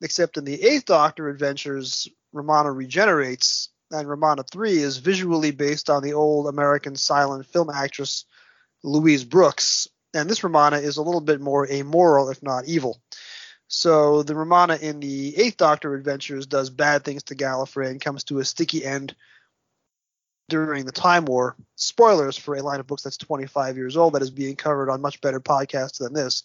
[0.00, 6.02] Except in the Eighth Doctor adventures, Romana regenerates, and Romana 3 is visually based on
[6.02, 8.24] the old American silent film actress
[8.82, 9.88] Louise Brooks.
[10.12, 13.00] And this Romana is a little bit more amoral, if not evil.
[13.68, 18.24] So the Romana in the Eighth Doctor adventures does bad things to Gallifrey and comes
[18.24, 19.14] to a sticky end
[20.48, 21.56] during the Time War.
[21.76, 25.00] Spoilers for a line of books that's 25 years old that is being covered on
[25.00, 26.44] much better podcasts than this.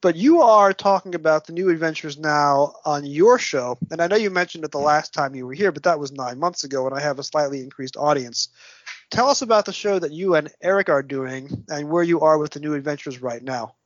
[0.00, 4.16] But you are talking about the new adventures now on your show, and I know
[4.16, 6.86] you mentioned it the last time you were here, but that was nine months ago,
[6.86, 8.48] and I have a slightly increased audience.
[9.10, 12.36] Tell us about the show that you and Eric are doing, and where you are
[12.36, 13.76] with the new adventures right now.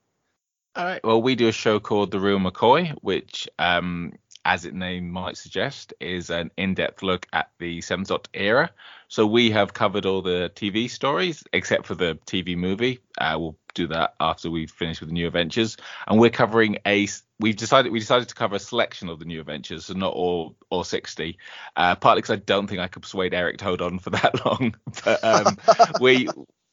[0.79, 1.03] All right.
[1.03, 4.13] Well, we do a show called The Real McCoy, which, um,
[4.45, 8.71] as its name might suggest, is an in-depth look at the Seventh Doctor era.
[9.09, 13.01] So we have covered all the TV stories except for the TV movie.
[13.21, 17.09] Uh, we'll do that after we finish with the new adventures, and we're covering a.
[17.41, 20.55] We've decided we decided to cover a selection of the new adventures, so not all
[20.71, 21.39] all 60.
[21.75, 24.47] Uh, partly because I don't think I could persuade Eric to hold on for that
[24.47, 24.77] long.
[25.05, 25.57] But um,
[26.01, 26.29] we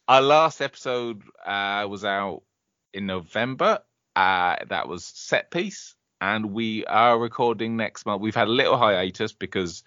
[0.08, 2.44] our last episode uh, was out
[2.94, 3.80] in November.
[4.16, 8.22] Uh, that was set piece, and we are recording next month.
[8.22, 9.84] We've had a little hiatus because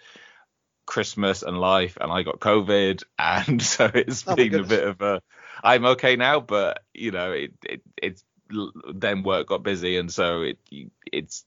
[0.89, 5.01] Christmas and life, and I got COVID, and so it's Oh been a bit of
[5.01, 5.21] a.
[5.63, 8.23] I'm okay now, but you know, it, it it's
[8.93, 10.57] then work got busy, and so it
[11.11, 11.45] it's.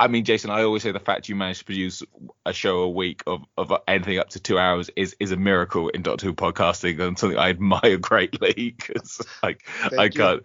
[0.00, 2.02] I mean, Jason, I always say the fact you managed to produce
[2.44, 5.88] a show a week of, of anything up to two hours is is a miracle
[5.88, 10.10] in Doctor Who podcasting and something I admire greatly because like I you.
[10.10, 10.42] can't.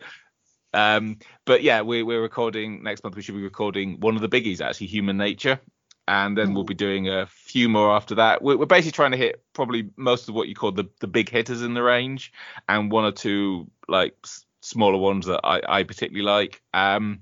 [0.78, 3.16] Um, but yeah, we're we're recording next month.
[3.16, 5.60] We should be recording one of the biggies actually, Human Nature,
[6.08, 8.44] and then we'll be doing a few more after that.
[8.44, 11.30] We're, we're basically trying to hit probably most of what you call the the big
[11.30, 12.32] hitters in the range,
[12.70, 16.62] and one or two like s- smaller ones that I I particularly like.
[16.76, 17.22] Um,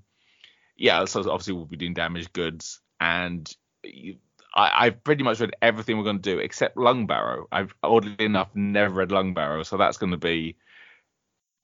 [0.75, 3.49] yeah, so obviously we'll be doing damaged goods, and
[3.85, 4.17] you,
[4.53, 7.45] I, I've pretty much read everything we're going to do except Lungbarrow.
[7.53, 10.57] I've oddly enough never read Lungbarrow, so that's going to be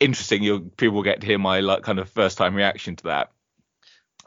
[0.01, 0.43] interesting.
[0.43, 3.31] You'll people will get to hear my like kind of first time reaction to that.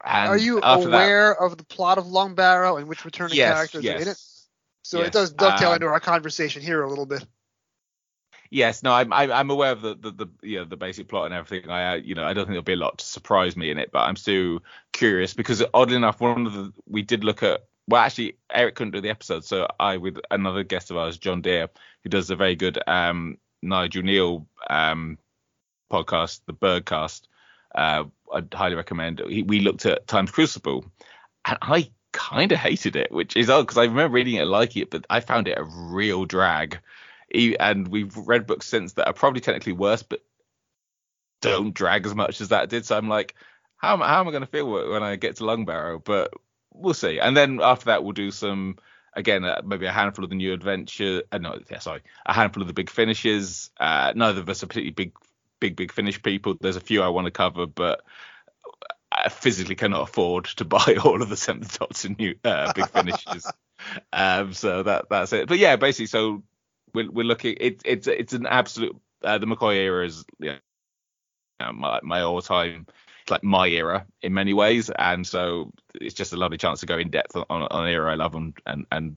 [0.04, 3.54] And are you after that- aware of the plot of Lungbarrow and which returning yes,
[3.54, 3.98] characters yes.
[3.98, 4.18] are in it?
[4.82, 5.08] So yes.
[5.08, 7.26] it does dovetail Um, into our conversation here a little bit.
[8.50, 11.24] Yes, no, I'm I'm, I'm aware of the, the the you know the basic plot
[11.26, 11.70] and everything.
[11.70, 13.78] I uh, you know I don't think there'll be a lot to surprise me in
[13.78, 14.60] it, but I'm still
[14.92, 17.64] curious because oddly enough, one of the we did look at.
[17.88, 21.42] Well, actually, Eric couldn't do the episode, so I with another guest of ours, John
[21.42, 21.68] Deere,
[22.02, 25.18] who does a very good um Nigel Kneale um
[25.94, 27.22] podcast, the Birdcast.
[27.74, 29.20] Uh, I'd highly recommend.
[29.20, 30.84] We looked at Times Crucible,
[31.44, 34.50] and I kind of hated it, which is odd because I remember reading it and
[34.50, 36.80] liking it, but I found it a real drag.
[37.60, 40.20] And we've read books since that are probably technically worse, but
[41.40, 42.86] don't drag as much as that did.
[42.86, 43.34] So I'm like,
[43.76, 46.02] how am, how am I going to feel when I get to Lungbarrow?
[46.02, 46.32] But
[46.72, 47.18] we'll see.
[47.18, 48.78] And then after that, we'll do some
[49.16, 51.22] again, uh, maybe a handful of the new adventure.
[51.30, 53.70] Uh, no, yeah, sorry, a handful of the big finishes.
[53.78, 55.12] Uh, neither of us are particularly big,
[55.64, 56.56] big, big finish people.
[56.60, 58.02] There's a few I want to cover, but
[59.10, 63.50] I physically cannot afford to buy all of the Seventh Doctor new uh, big finishes.
[64.12, 65.48] um, so that that's it.
[65.48, 66.42] But yeah, basically, so
[66.92, 67.56] we're we're looking.
[67.58, 68.94] It, it's it's an absolute.
[69.22, 70.58] Uh, the McCoy era is yeah,
[71.60, 72.86] you know, my my all time.
[73.30, 76.98] Like my era in many ways, and so it's just a lovely chance to go
[76.98, 79.16] in depth on, on an era I love and, and and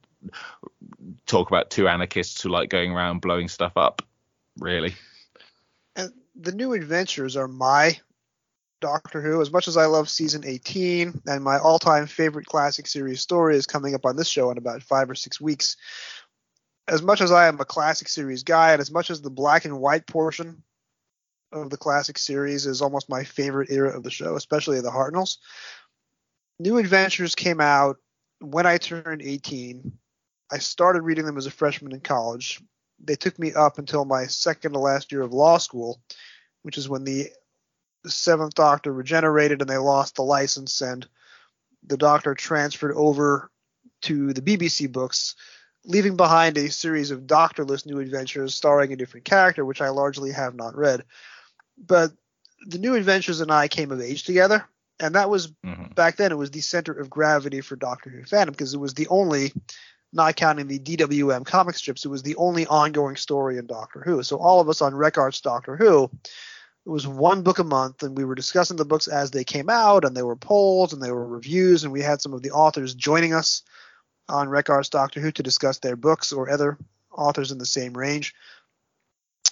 [1.25, 4.01] talk about two anarchists who like going around blowing stuff up.
[4.59, 5.16] Really, And
[6.39, 7.97] the new adventures are my
[8.79, 9.41] Doctor Who.
[9.41, 13.65] As much as I love season 18 and my all-time favorite classic series story is
[13.65, 15.77] coming up on this show in about five or six weeks.
[16.87, 19.65] As much as I am a classic series guy, and as much as the black
[19.65, 20.63] and white portion
[21.51, 25.37] of the classic series is almost my favorite era of the show, especially the Hartnells.
[26.59, 27.97] New Adventures came out
[28.39, 29.91] when I turned 18.
[30.51, 32.61] I started reading them as a freshman in college.
[33.03, 36.01] They took me up until my second to last year of law school,
[36.63, 37.31] which is when the
[38.05, 41.07] Seventh Doctor regenerated and they lost the license, and
[41.85, 43.51] the Doctor transferred over
[44.03, 45.35] to the BBC books
[45.85, 50.31] leaving behind a series of Doctorless New Adventures starring a different character, which I largely
[50.31, 51.03] have not read.
[51.77, 52.11] But
[52.65, 54.67] the New Adventures and I came of age together,
[54.99, 55.95] and that was Mhm.
[55.95, 56.31] back then.
[56.31, 59.53] It was the center of gravity for Doctor Who fandom because it was the only,
[60.13, 64.23] not counting the DWM comic strips, it was the only ongoing story in Doctor Who.
[64.23, 68.35] So all of us on rec.arts.drwho, it was one book a month, and we were
[68.35, 71.83] discussing the books as they came out, and there were polls and there were reviews,
[71.83, 73.63] and we had some of the authors joining us
[74.29, 76.77] on rec.arts.drwho to discuss their books or other
[77.11, 78.33] authors in the same range.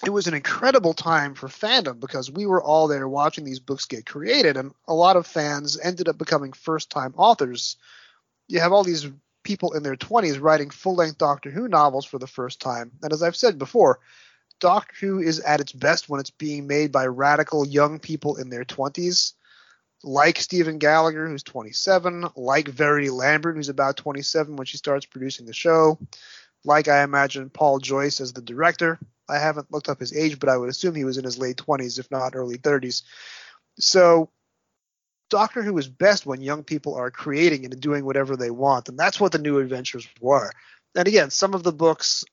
[0.04, 3.86] It was an incredible time for fandom because we were all there watching these books
[3.86, 7.76] get created, and a lot of fans ended up becoming first time authors.
[8.48, 9.10] You have all these
[9.46, 12.90] people in their 20s writing full length Doctor Who novels for the first time.
[13.02, 14.00] And as I've said before,
[14.58, 18.50] Doctor Who is at its best when it's being made by radical young people in
[18.50, 19.34] their 20s,
[20.02, 25.46] like Stephen Gallagher, who's 27, like Verity Lambert, who's about 27 when she starts producing
[25.46, 25.98] the show,
[26.64, 28.98] like I imagine Paul Joyce as the director.
[29.28, 31.56] I haven't looked up his age, but I would assume he was in his late
[31.56, 33.02] 20s, if not early 30s.
[33.78, 34.30] So
[35.28, 38.98] Doctor Who is best when young people are creating and doing whatever they want, and
[38.98, 40.50] that's what the new adventures were.
[40.94, 42.24] And again, some of the books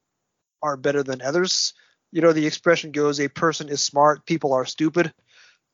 [0.62, 1.74] are better than others.
[2.12, 5.14] You know, the expression goes, a person is smart, people are stupid.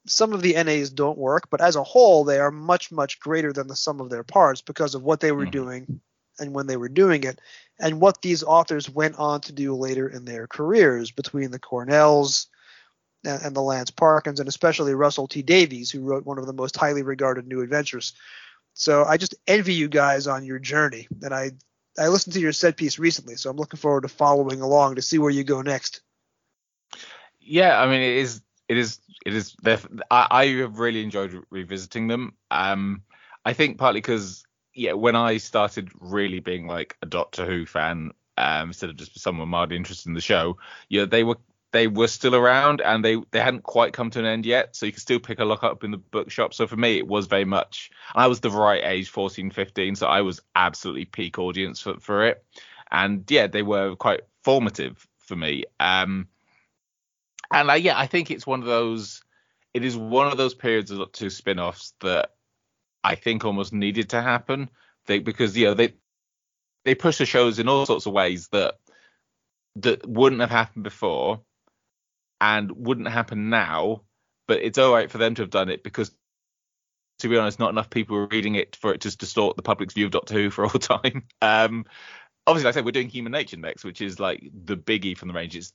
[0.08, 3.52] Some of the NAs don't work, but as a whole, they are much, much greater
[3.52, 5.52] than the sum of their parts because of what they were Mhm.
[5.52, 6.02] doing
[6.40, 7.40] and when they were doing it,
[7.80, 12.48] and what these authors went on to do later in their careers between the Cornells
[13.24, 16.76] and, the Lance Parkins, and especially Russell T Davies, who wrote one of the most
[16.78, 18.14] highly regarded new adventures.
[18.74, 21.52] So I just envy you guys on your journey, and I
[21.98, 25.02] I listened to your set piece recently, so I'm looking forward to following along to
[25.02, 26.02] see where you go next.
[27.40, 31.42] Yeah, I mean it is it is it is I, I have really enjoyed re-
[31.50, 32.36] revisiting them.
[32.52, 33.04] Um
[33.44, 34.44] I think partly because
[34.74, 39.20] yeah, when I started really being like a Doctor Who fan, um, instead of just
[39.20, 40.58] someone mildly interested in the show,
[40.88, 41.38] yeah, they were
[41.72, 44.86] they were still around and they they hadn't quite come to an end yet, so
[44.86, 46.54] you could still pick a look up in the bookshop.
[46.54, 50.08] So for me, it was very much I was the right age, 14, 15, so
[50.08, 52.44] I was absolutely peak audience for for it,
[52.92, 55.66] and yeah, they were quite formative for me.
[55.80, 56.28] Um,
[57.52, 59.24] and I, yeah, I think it's one of those.
[59.74, 62.32] It is one of those periods of two spin-offs that
[63.04, 64.70] I think almost needed to happen.
[65.06, 65.94] They because you know they
[66.84, 68.80] they push the shows in all sorts of ways that
[69.76, 71.42] that wouldn't have happened before
[72.42, 74.04] and wouldn't happen now.
[74.48, 76.12] But it's all right for them to have done it because,
[77.20, 79.94] to be honest, not enough people were reading it for it to distort the public's
[79.94, 81.28] view of Doctor Who for all time.
[81.42, 81.86] Um,
[82.48, 85.28] obviously, like I said, we're doing Human Nature next, which is like the biggie from
[85.28, 85.56] the range.
[85.56, 85.74] It's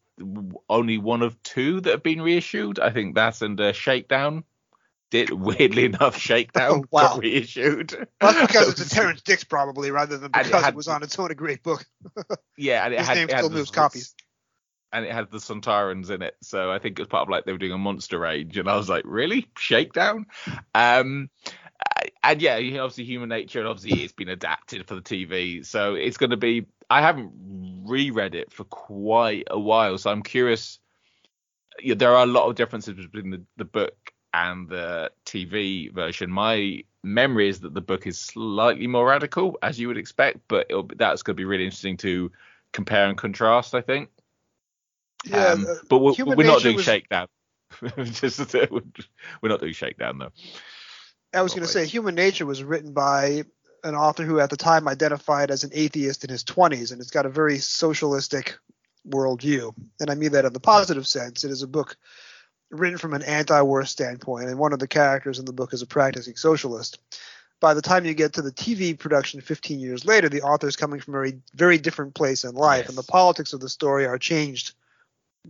[0.69, 2.81] only one of two that have been reissued.
[2.81, 4.45] I think that's and uh, Shakedown.
[5.11, 7.09] Did weirdly enough, Shakedown Oh, wow.
[7.15, 8.09] got reissued.
[8.21, 11.05] That's because it's a Terrance Dicks probably, rather than And it because it, was on
[11.05, 11.85] its own a great book.
[12.57, 14.15] yeah, and it His had, name it still moves copies.
[14.95, 16.37] And it had the Sontarans in it.
[16.41, 18.69] So I think it was part of like they were doing a monster rage, and
[18.69, 20.27] I was like, really, Shakedown?
[20.75, 21.29] Um,
[22.23, 26.17] and yeah, obviously Human Nature, and obviously it's been adapted for the TV, so it's
[26.17, 26.67] going to be.
[26.91, 27.33] I haven't
[27.87, 30.79] reread it for quite a while, so I'm curious.
[31.83, 36.31] Yeah, there are a lot of differences between the, the book and the TV version.
[36.31, 40.71] My memory is that the book is slightly more radical, as you would expect, but
[40.97, 42.31] that's going to be really interesting to
[42.73, 43.75] compare and contrast.
[43.75, 44.09] I think.
[45.25, 47.29] Yeah, Um, uh, but we're, we're not doing was- shakedown.
[48.05, 48.55] Just
[49.43, 50.33] we're not doing shakedown though.
[51.33, 53.43] I was going to say Human Nature was written by
[53.83, 57.11] an author who at the time identified as an atheist in his 20s, and it's
[57.11, 58.57] got a very socialistic
[59.09, 59.75] worldview.
[60.01, 61.45] And I mean that in the positive sense.
[61.45, 61.97] It is a book
[62.70, 65.87] written from an anti-war standpoint, and one of the characters in the book is a
[65.87, 66.99] practicing socialist.
[67.61, 70.77] By the time you get to the TV production 15 years later, the author is
[70.77, 72.89] coming from a very, very different place in life, Yes.
[72.91, 74.75] and the politics of the story are changed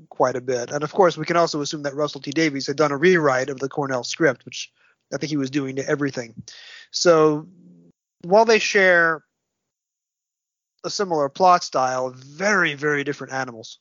[0.08, 0.70] quite a bit.
[0.70, 3.50] And of course, we can also assume that Russell T Davies had done a rewrite
[3.50, 4.72] of the Cornell script, which
[5.12, 6.34] I think he was doing to everything.
[6.90, 7.46] So
[8.22, 9.22] while they share
[10.84, 13.78] a similar plot style, very, very different animals.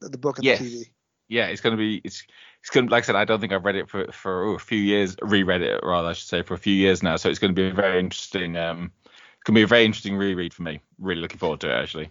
[0.00, 0.58] The book and Yes.
[0.58, 0.90] the TV.
[1.28, 2.24] Yeah, it's gonna be it's
[2.60, 4.58] it's gonna like I said, I don't think I've read it for for oh, a
[4.58, 7.16] few years, reread it rather I should say for a few years now.
[7.16, 10.52] So it's gonna be a very interesting um it's gonna be a very interesting reread
[10.52, 10.80] for me.
[10.98, 12.10] Really looking forward to it actually.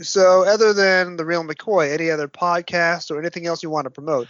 [0.00, 3.90] So other than the Real McCoy, any other podcasts or anything else you want to
[3.90, 4.28] promote?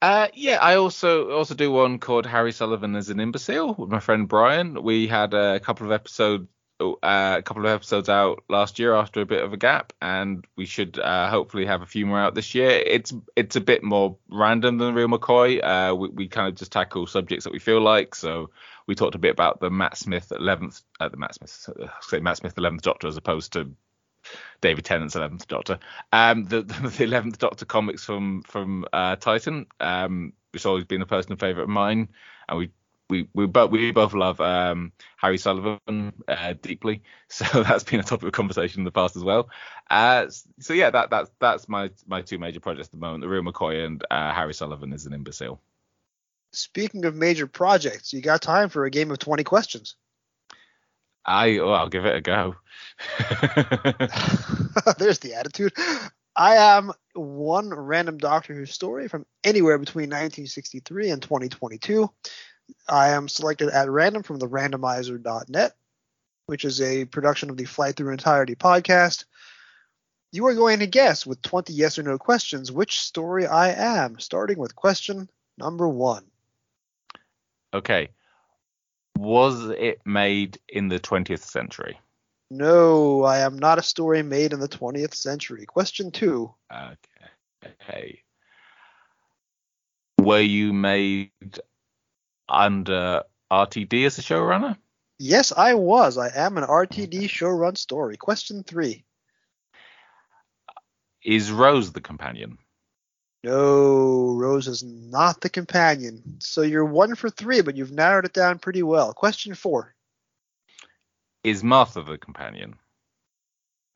[0.00, 4.00] Uh, yeah, I also also do one called Harry Sullivan as an imbecile with my
[4.00, 4.82] friend Brian.
[4.82, 6.46] We had a couple of episodes,
[6.78, 10.44] uh, a couple of episodes out last year after a bit of a gap, and
[10.56, 12.68] we should uh, hopefully have a few more out this year.
[12.68, 15.62] It's it's a bit more random than the Real McCoy.
[15.64, 18.14] Uh, we, we kind of just tackle subjects that we feel like.
[18.14, 18.50] So
[18.86, 22.20] we talked a bit about the Matt Smith 11th, uh, the Matt Smith, uh, say
[22.20, 23.70] Matt Smith 11th Doctor as opposed to
[24.60, 25.78] David Tennant's Eleventh Doctor.
[26.12, 26.62] Um, the
[26.98, 30.32] the Eleventh Doctor comics from from uh, Titan, um,
[30.64, 32.08] always been a personal favourite of mine,
[32.48, 32.70] and we.
[33.10, 38.02] We we both we both love um, Harry Sullivan uh, deeply, so that's been a
[38.02, 39.50] topic of conversation in the past as well.
[39.90, 43.28] Uh, so yeah, that that's that's my my two major projects at the moment: the
[43.28, 45.60] real McCoy and uh, Harry Sullivan is an imbecile.
[46.54, 49.96] Speaking of major projects, you got time for a game of 20 questions.
[51.26, 52.56] I oh, I'll give it a go.
[54.98, 55.72] There's the attitude.
[56.36, 62.10] I am one random Doctor Who story from anywhere between 1963 and 2022.
[62.88, 65.76] I am selected at random from the randomizer.net,
[66.46, 69.24] which is a production of the Flight Through Entirety podcast.
[70.32, 74.18] You are going to guess with 20 yes or no questions which story I am,
[74.18, 76.24] starting with question number one.
[77.72, 78.08] Okay.
[79.16, 81.98] Was it made in the 20th century?
[82.50, 85.66] No, I am not a story made in the 20th century.
[85.66, 86.54] Question two.
[87.64, 88.22] Okay.
[90.20, 91.30] Were you made
[92.48, 94.76] under RTD as a showrunner?
[95.18, 96.18] Yes, I was.
[96.18, 98.16] I am an RTD showrun story.
[98.16, 99.04] Question three.
[101.24, 102.58] Is Rose the companion?
[103.44, 106.38] No, Rose is not the companion.
[106.38, 109.12] So you're one for three, but you've narrowed it down pretty well.
[109.12, 109.94] Question four.
[111.42, 112.76] Is Martha the companion?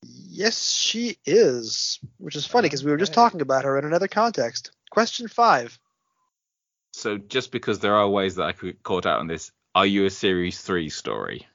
[0.03, 1.99] Yes, she is.
[2.19, 4.71] Which is funny because we were just talking about her in another context.
[4.91, 5.79] Question five.
[6.93, 10.05] So just because there are ways that I could caught out on this, are you
[10.05, 11.47] a series three story?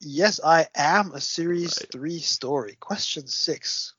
[0.00, 1.90] Yes, I am a series Right.
[1.90, 2.76] three story.
[2.78, 3.92] Question six.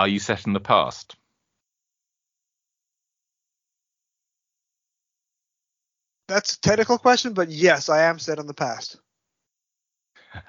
[0.00, 1.14] Are you set in the past?
[6.26, 8.98] That's a technical question, but yes, I am set in the past.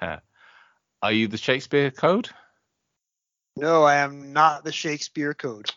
[1.02, 2.30] are you the Shakespeare Code?
[3.54, 5.70] No, I am not the Shakespeare Code.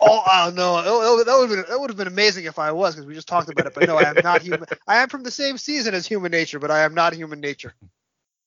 [0.00, 0.80] oh no,
[1.24, 3.26] that would have been that would have been amazing if I was because we just
[3.26, 3.74] talked about it.
[3.74, 4.68] But no, I am not human.
[4.86, 7.74] I am from the same season as Human Nature, but I am not Human Nature.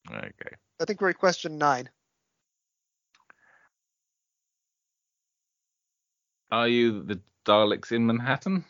[0.09, 0.55] okay.
[0.79, 1.89] I think we're at question nine.
[6.49, 8.63] Are you the Daleks in Manhattan?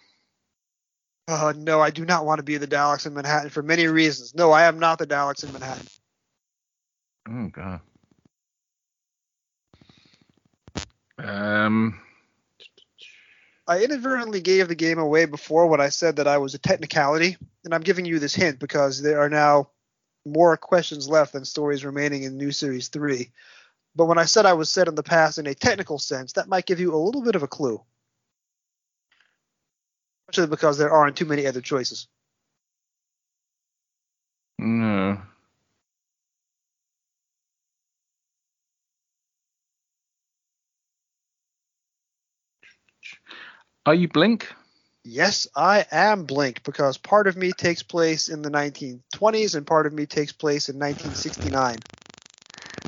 [1.28, 4.34] Oh no, I do not want to be the Daleks in Manhattan for many reasons.
[4.34, 5.86] No, I am not the Daleks in Manhattan.
[7.30, 7.82] Oh god.
[11.18, 11.99] Um.
[13.68, 17.36] I inadvertently gave the game away before when I said that I was a technicality,
[17.63, 19.70] and I'm giving you this hint because there are now
[20.26, 23.32] more questions left than stories remaining in New Series 3.
[23.95, 26.49] But when I said I was set in the past in a technical sense, that
[26.49, 27.82] might give you a little bit of a clue.
[30.30, 32.07] Especially because there aren't too many other choices.
[34.59, 35.22] No.
[43.86, 44.52] Are you Blink?
[45.04, 49.86] Yes, I am Blink because part of me takes place in the 1920s and part
[49.86, 51.78] of me takes place in 1969.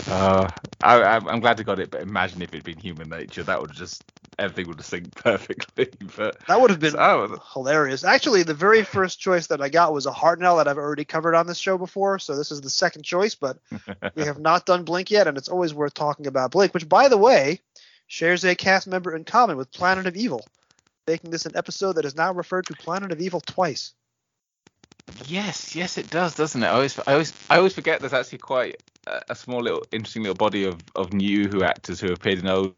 [0.07, 0.49] Uh,
[0.81, 3.61] I, I, I'm glad I got it, but imagine if it'd been Human Nature, that
[3.61, 4.03] would just
[4.39, 5.89] everything would have synced perfectly.
[6.15, 8.03] But That would have been oh, hilarious.
[8.03, 11.35] Actually, the very first choice that I got was a Hartnell that I've already covered
[11.35, 13.59] on this show before, so this is the second choice, but
[14.15, 17.07] we have not done Blink yet, and it's always worth talking about Blink, which, by
[17.07, 17.61] the way,
[18.07, 20.43] shares a cast member in common with Planet of Evil,
[21.07, 23.93] making this an episode that is now referred to Planet of Evil twice.
[25.25, 26.67] Yes, yes, it does, doesn't it?
[26.67, 28.77] I always, I always, I always forget there's actually quite
[29.07, 32.47] a, a small little, interesting little body of of new Who actors who appeared in
[32.47, 32.75] old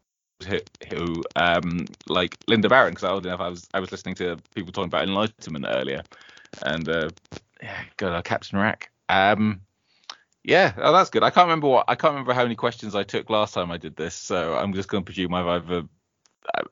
[0.88, 4.40] Who, um, like Linda Baron, because I old enough, I was, I was listening to
[4.54, 6.02] people talking about Enlightenment earlier,
[6.62, 7.10] and uh,
[7.62, 8.90] yeah, good old Captain Wrack.
[9.08, 9.60] Um,
[10.44, 11.22] yeah, oh, that's good.
[11.22, 13.76] I can't remember what, I can't remember how many questions I took last time I
[13.76, 15.82] did this, so I'm just going to presume I've either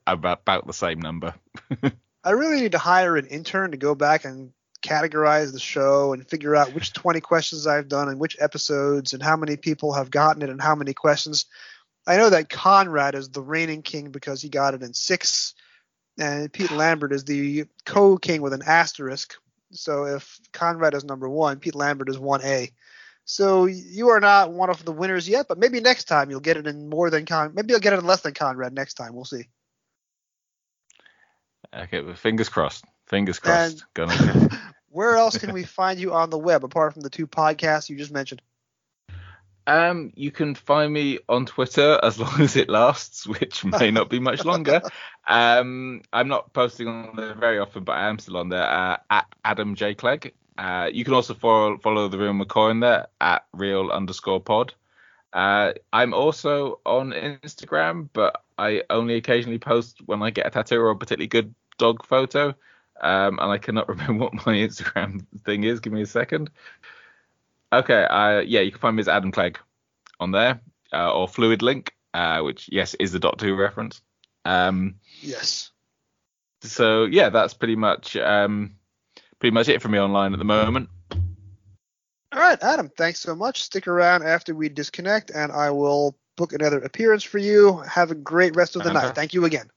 [0.07, 1.33] about, about the same number.
[2.23, 4.51] I really need to hire an intern to go back and
[4.81, 9.21] categorize the show and figure out which 20 questions I've done and which episodes and
[9.21, 11.45] how many people have gotten it and how many questions.
[12.07, 15.53] I know that Conrad is the reigning king because he got it in six,
[16.17, 19.35] and Pete Lambert is the co-king with an asterisk.
[19.71, 22.71] So if Conrad is number one, Pete Lambert is one A.
[23.25, 26.57] So you are not one of the winners yet, but maybe next time you'll get
[26.57, 27.53] it in more than Con.
[27.53, 29.13] Maybe you'll get it in less than Conrad next time.
[29.13, 29.47] We'll see.
[31.75, 32.85] Okay, well, fingers crossed.
[33.07, 33.85] Fingers crossed.
[33.93, 34.49] Gonna,
[34.89, 37.95] Where else can we find you on the web apart from the two podcasts you
[37.95, 38.41] just mentioned?
[39.67, 44.09] Um, you can find me on Twitter as long as it lasts, which may not
[44.09, 44.81] be much longer.
[45.27, 48.97] Um, I'm not posting on there very often, but I am still on there uh,
[49.11, 50.33] at Adam J Clegg.
[50.57, 54.73] Uh, you can also follow follow the real McCoy in there at real underscore pod.
[55.31, 60.79] Uh, I'm also on Instagram, but I only occasionally post when I get a tattoo
[60.81, 62.53] or a particularly good dog photo.
[63.01, 65.79] Um, and I cannot remember what my Instagram thing is.
[65.79, 66.49] Give me a second.
[67.71, 69.57] Okay, uh, yeah, you can find me as Adam Clegg
[70.19, 70.59] on there,
[70.91, 74.01] uh, or Fluid Link, uh, which yes is the Doctor Who reference.
[74.43, 75.71] Um, Yes.
[76.61, 78.75] so yeah, that's pretty much um,
[79.39, 80.89] pretty much it for me online at the moment.
[82.31, 83.63] All right, Adam, thanks so much.
[83.63, 87.79] Stick around after we disconnect, and I will book another appearance for you.
[87.79, 89.03] Have a great rest of the night.
[89.03, 89.13] Uh-huh.
[89.13, 89.69] Thank you again.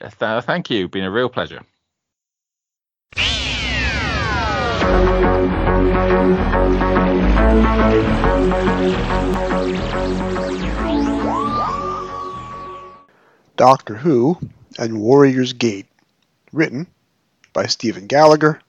[0.00, 1.60] Th- uh, thank you, been a real pleasure.
[13.56, 14.38] Doctor Who
[14.78, 15.86] and Warrior's Gate.
[16.52, 16.86] Written
[17.52, 18.60] by Stephen Gallagher,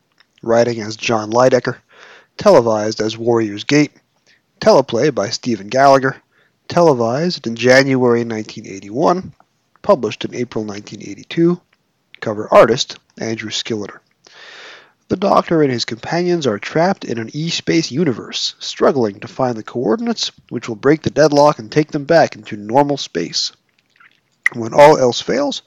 [0.44, 1.78] writing as John Lydecker,
[2.36, 3.94] televised as Warrior's Gate,
[4.60, 6.22] teleplay by Stephen Gallagher,
[6.68, 9.34] televised in January 1981,
[9.82, 11.60] published in April 1982,
[12.20, 14.00] cover artist Andrew Skilleter.
[15.10, 19.64] The Doctor and his companions are trapped in an E-space universe, struggling to find the
[19.64, 23.54] coordinates which will break the deadlock and take them back into normal space.
[24.54, 25.62] When all else fails,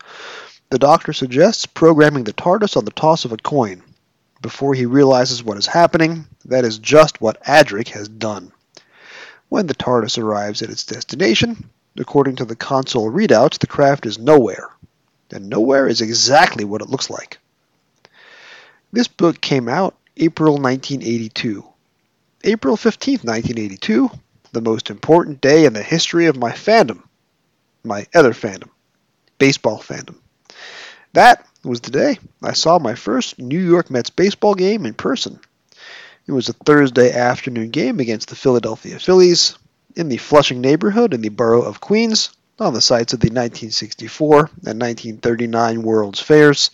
[0.68, 3.82] the Doctor suggests programming the TARDIS on the toss of a coin.
[4.42, 8.53] Before he realizes what is happening, that is just what Adric has done.
[9.51, 14.16] When the TARDIS arrives at its destination, according to the console readouts, the craft is
[14.16, 14.70] nowhere.
[15.32, 17.38] And nowhere is exactly what it looks like.
[18.92, 21.64] This book came out April 1982.
[22.44, 24.09] April 15th, 1982,
[24.53, 27.03] the most important day in the history of my fandom.
[27.82, 28.68] My other fandom,
[29.38, 30.14] baseball fandom.
[31.12, 35.40] That was the day I saw my first New York Mets baseball game in person.
[36.30, 39.58] It was a Thursday afternoon game against the Philadelphia Phillies
[39.96, 44.38] in the Flushing neighborhood in the borough of Queens on the sites of the 1964
[44.38, 46.70] and 1939 World's Fairs.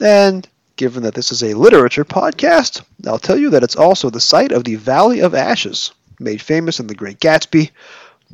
[0.00, 4.20] And given that this is a literature podcast, I'll tell you that it's also the
[4.20, 7.72] site of the Valley of Ashes, made famous in The Great Gatsby,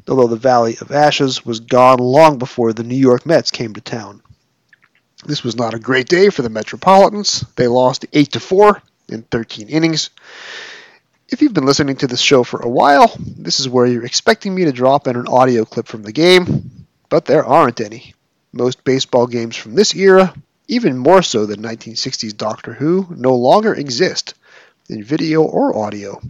[0.07, 3.81] although the Valley of Ashes was gone long before the New York Mets came to
[3.81, 4.21] town.
[5.25, 7.43] This was not a great day for the Metropolitans.
[7.57, 8.83] They lost 8 to 4
[9.13, 10.11] in 13 innings.
[11.29, 14.55] If you've been listening to this show for a while, this is where you're expecting
[14.55, 18.15] me to drop in an audio clip from the game, but there aren't any.
[18.53, 20.35] Most baseball games from this era,
[20.69, 24.35] even more so than 1960s Doctor Who, no longer exist
[24.91, 26.21] in video or audio.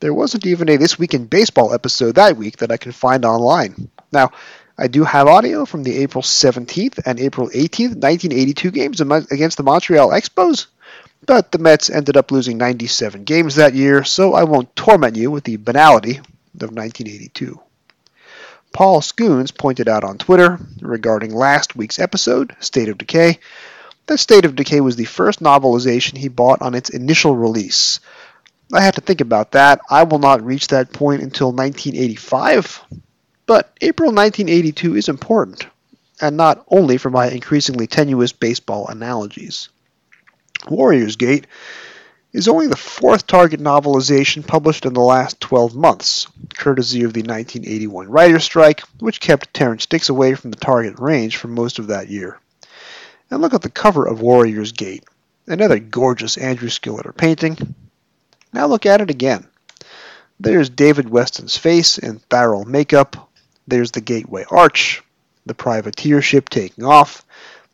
[0.00, 3.24] There wasn't even a This Week in Baseball episode that week that I can find
[3.24, 3.88] online.
[4.12, 4.32] Now,
[4.76, 9.62] I do have audio from the April 17th and April 18th, 1982 games against the
[9.62, 10.66] Montreal Expos,
[11.26, 15.30] but the Mets ended up losing 97 games that year, so I won't torment you
[15.30, 17.60] with the banality of 1982.
[18.72, 23.38] Paul Scoones pointed out on Twitter regarding last week's episode, State of Decay,
[24.06, 28.00] that State of Decay was the first novelization he bought on its initial release.
[28.72, 29.80] I had to think about that.
[29.90, 32.84] I will not reach that point until 1985,
[33.46, 35.66] but April 1982 is important,
[36.20, 39.68] and not only for my increasingly tenuous baseball analogies.
[40.68, 41.46] Warriors Gate
[42.32, 47.22] is only the fourth Target novelization published in the last 12 months, courtesy of the
[47.22, 51.86] 1981 writer's strike, which kept Terrance Dicks away from the Target range for most of
[51.86, 52.38] that year.
[53.30, 55.04] And look at the cover of Warriors Gate,
[55.46, 57.74] another gorgeous Andrew Skilleter painting.
[58.52, 59.46] Now look at it again.
[60.38, 63.30] There's David Weston's face in Tharil makeup.
[63.66, 65.02] There's the Gateway Arch,
[65.46, 67.24] the privateer ship taking off,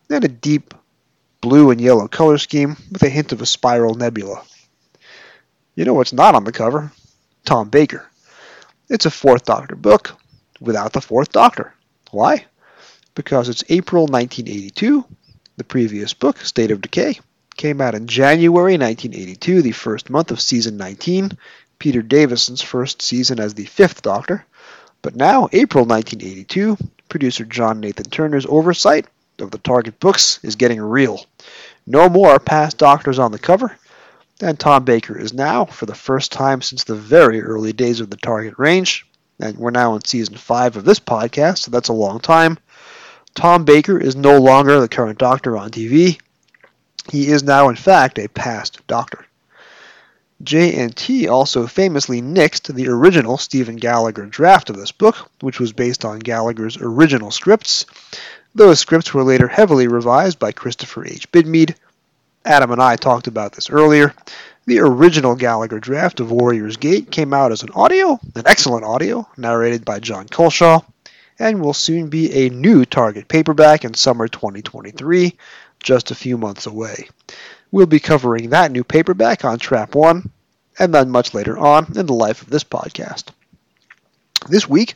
[0.09, 0.75] and a deep
[1.43, 4.43] blue and yellow color scheme with a hint of a spiral nebula.
[5.75, 6.93] You know what's not on the cover?
[7.45, 8.07] Tom Baker.
[8.89, 10.17] It's a Fourth Doctor book
[10.61, 11.75] without the Fourth Doctor.
[12.13, 12.47] Why?
[13.17, 15.05] Because it's April 1982.
[15.57, 17.19] The previous book, State of Decay,
[17.57, 21.37] came out in January 1982, the first month of season 19,
[21.79, 24.47] Peter Davison's first season as the Fifth Doctor.
[25.03, 26.77] But now, April 1982,
[27.09, 29.07] producer John Nathan Turner's oversight
[29.41, 31.27] of the Target books is getting real.
[31.87, 33.77] No more past Doctors on the cover,
[34.41, 38.11] and Tom Baker is now, for the first time since the very early days of
[38.11, 39.07] the Target range,
[39.41, 42.59] and we're now in season 5 of this podcast, so that's a long time.
[43.35, 46.21] Tom Baker is no longer the current Doctor on TV.
[47.11, 49.25] He is now, in fact, a past Doctor.
[50.45, 56.05] JNT also famously nixed the original Stephen Gallagher draft of this book, which was based
[56.05, 57.87] on Gallagher's original scripts.
[58.55, 61.31] Those scripts were later heavily revised by Christopher H.
[61.33, 61.75] Bidmead.
[62.45, 64.15] Adam and I talked about this earlier.
[64.67, 69.27] The original Gallagher draft of Warrior's Gate came out as an audio, an excellent audio,
[69.37, 70.85] narrated by Jon Culshaw,
[71.39, 75.37] and will soon be a new Target paperback in summer 2023,
[75.83, 77.09] just a few months away.
[77.71, 80.31] We'll be covering that new paperback on Trap 1,
[80.79, 83.31] and then much later on in the life of this podcast.
[84.49, 84.95] This week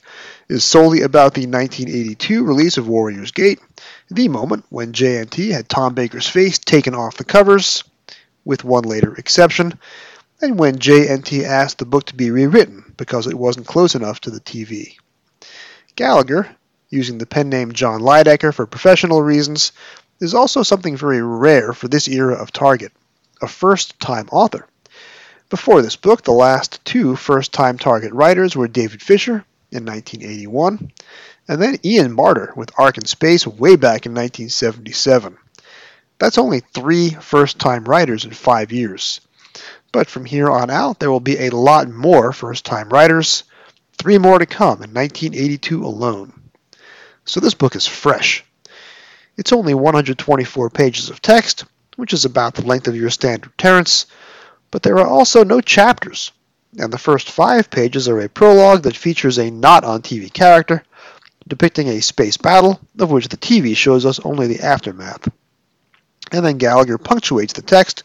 [0.48, 3.58] is solely about the 1982 release of Warrior's Gate,
[4.08, 7.82] the moment when JNT had Tom Baker's face taken off the covers,
[8.44, 9.78] with one later exception,
[10.40, 14.30] and when JNT asked the book to be rewritten because it wasn't close enough to
[14.30, 14.96] the TV.
[15.96, 16.48] Gallagher,
[16.90, 19.72] using the pen name John Lydecker for professional reasons,
[20.20, 22.92] is also something very rare for this era of Target
[23.42, 24.66] a first time author.
[25.50, 29.44] Before this book, the last two first time Target writers were David Fisher
[29.76, 30.90] in 1981
[31.48, 35.36] and then Ian Marter with Ark in Space way back in 1977.
[36.18, 39.20] That's only three first time writers in five years.
[39.92, 43.44] But from here on out, there will be a lot more first time writers,
[43.98, 46.32] three more to come in 1982 alone.
[47.24, 48.44] So this book is fresh.
[49.36, 51.64] It's only 124 pages of text,
[51.96, 54.06] which is about the length of your standard Terrance,
[54.70, 56.32] but there are also no chapters,
[56.78, 60.82] and the first five pages are a prologue that features a not on TV character
[61.48, 65.28] depicting a space battle, of which the TV shows us only the aftermath.
[66.32, 68.02] And then Gallagher punctuates the text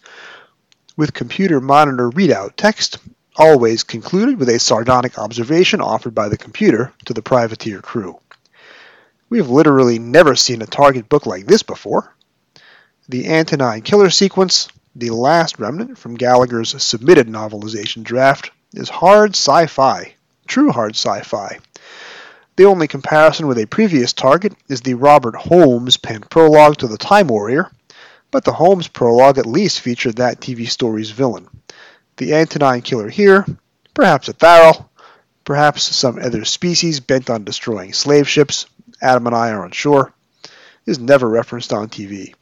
[0.96, 3.00] with computer monitor readout text,
[3.36, 8.20] always concluded with a sardonic observation offered by the computer to the privateer crew.
[9.30, 12.14] We have literally never seen a Target book like this before.
[13.10, 19.66] The Antonine Killer sequence, the last remnant from Gallagher's submitted novelization draft, is hard sci
[19.68, 20.16] fi,
[20.48, 21.60] true hard sci fi.
[22.56, 26.98] The only comparison with a previous Target is the Robert Holmes penned prologue to The
[26.98, 27.72] Time Warrior,
[28.30, 31.48] but the Holmes prologue at least featured that TV story's villain.
[32.18, 33.46] The Antonine Killer here,
[33.94, 34.88] perhaps a Tharil,
[35.44, 38.66] perhaps some other species bent on destroying slave ships,
[39.02, 40.14] Adam and I are unsure,
[40.86, 42.34] is never referenced on TV.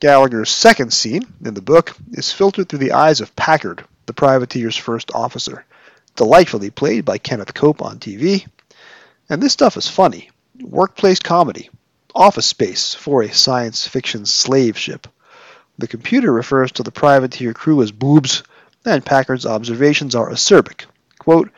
[0.00, 4.76] Gallagher's second scene in the book is filtered through the eyes of Packard, the privateer's
[4.76, 5.64] first officer,
[6.16, 8.44] delightfully played by Kenneth Cope on TV.
[9.28, 10.30] And this stuff is funny.
[10.60, 11.70] Workplace comedy.
[12.12, 15.06] Office space for a science fiction slave ship.
[15.78, 18.42] The computer refers to the privateer crew as boobs,
[18.84, 20.86] and Packard's observations are acerbic.
[21.20, 21.50] Quote,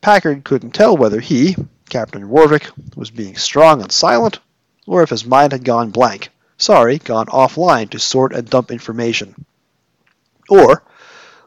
[0.00, 1.56] Packard couldn't tell whether he,
[1.88, 4.38] Captain Rorvik was being strong and silent,
[4.86, 9.34] or if his mind had gone blank, sorry, gone offline to sort and dump information.
[10.48, 10.84] Or,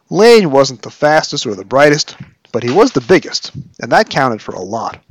[0.09, 2.17] Lane wasn't the fastest or the brightest,
[2.51, 5.01] but he was the biggest, and that counted for a lot.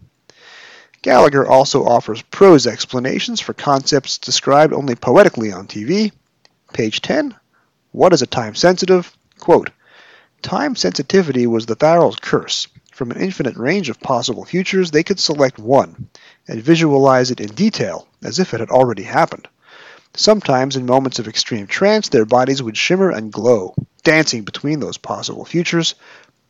[1.02, 6.12] Gallagher also offers prose explanations for concepts described only poetically on TV.
[6.72, 7.34] Page 10.
[7.90, 9.12] What is a time sensitive?
[9.40, 9.70] Quote,
[10.42, 12.68] Time sensitivity was the Tharil's curse.
[12.92, 16.08] From an infinite range of possible futures, they could select one
[16.46, 19.48] and visualize it in detail, as if it had already happened.
[20.14, 23.74] Sometimes, in moments of extreme trance, their bodies would shimmer and glow,
[24.04, 25.94] dancing between those possible futures,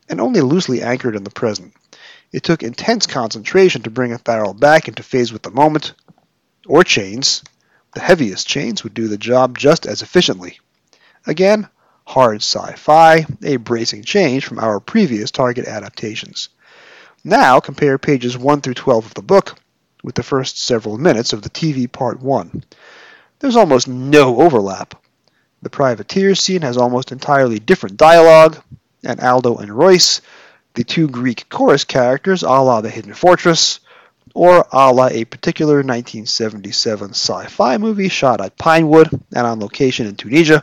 [0.09, 1.73] and only loosely anchored in the present.
[2.33, 5.93] It took intense concentration to bring a Tharil back into phase with the moment,
[6.67, 7.45] or chains.
[7.95, 10.59] The heaviest chains would do the job just as efficiently.
[11.27, 11.69] Again,
[12.05, 16.49] hard sci-fi, a bracing change from our previous Target adaptations.
[17.23, 19.57] Now compare pages 1 through 12 of the book
[20.03, 22.65] with the first several minutes of the TV Part 1.
[23.43, 24.95] There's almost no overlap.
[25.63, 28.63] The privateer scene has almost entirely different dialogue,
[29.03, 30.21] and Aldo and Royce,
[30.75, 33.81] the two Greek chorus characters a la The Hidden Fortress,
[34.33, 40.15] or a la a particular 1977 sci-fi movie shot at Pinewood and on location in
[40.15, 40.63] Tunisia,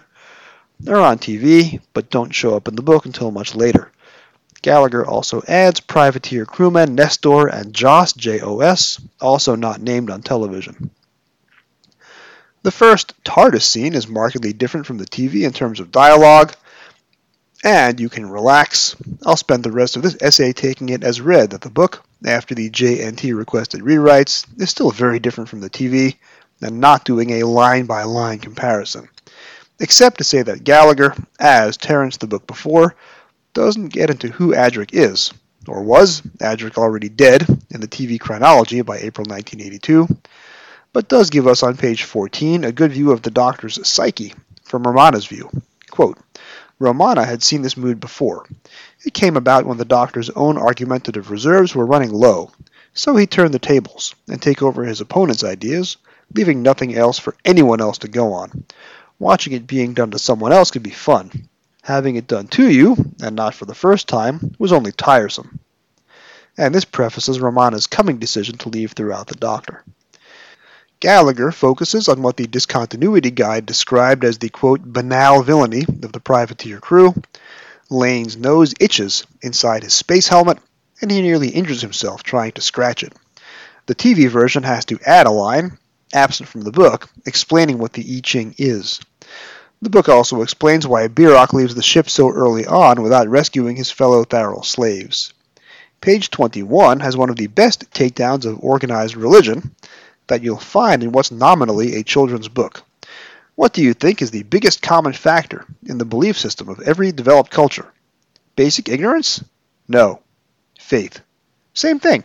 [0.80, 3.91] they're on TV, but don't show up in the book until much later.
[4.61, 10.91] Gallagher also adds privateer crewmen Nestor and Jos, J-O-S, also not named on television.
[12.64, 16.53] The first TARDIS scene is markedly different from the TV in terms of dialogue,
[17.64, 18.95] and you can relax.
[19.26, 22.56] I'll spend the rest of this essay taking it as read that the book, after
[22.56, 26.15] the JNT requested rewrites, is still very different from the TV,
[26.61, 29.07] and not doing a line by line comparison
[29.80, 32.95] except to say that Gallagher, as Terrance the book before,
[33.53, 35.34] doesn't get into who Adric is,
[35.68, 40.07] or was Adric already dead in the TV chronology by April 1982,
[40.94, 44.34] but does give us on page 14 a good view of the Doctor's psyche
[44.64, 45.49] from Romana's view.
[45.90, 46.18] Quote,
[46.80, 48.45] Romana had seen this mood before.
[49.03, 52.52] It came about when the doctor's own argumentative reserves were running low,
[52.94, 55.98] so he turned the tables and take over his opponent's ideas,
[56.34, 58.64] leaving nothing else for anyone else to go on.
[59.20, 61.49] Watching it being done to someone else could be fun.
[61.82, 65.60] Having it done to you, and not for the first time, was only tiresome.
[66.57, 69.84] And this prefaces Romana's coming decision to leave throughout the Doctor.
[71.01, 76.19] Gallagher focuses on what the discontinuity guide described as the quote banal villainy of the
[76.19, 77.13] privateer crew.
[77.89, 80.57] Lane's nose itches inside his space helmet,
[81.01, 83.13] and he nearly injures himself trying to scratch it.
[83.85, 85.77] The TV version has to add a line,
[86.13, 88.99] absent from the book, explaining what the I Ching is.
[89.81, 93.89] The book also explains why Biroc leaves the ship so early on without rescuing his
[93.89, 95.34] fellow Tharil slaves.
[96.01, 99.73] Page 21 has one of the best takedowns of organized religion,
[100.30, 102.84] that you'll find in what's nominally a children's book.
[103.56, 107.11] What do you think is the biggest common factor in the belief system of every
[107.11, 107.91] developed culture?
[108.56, 109.43] Basic ignorance?
[109.88, 110.22] No.
[110.80, 111.19] Faith.
[111.73, 112.23] Same thing.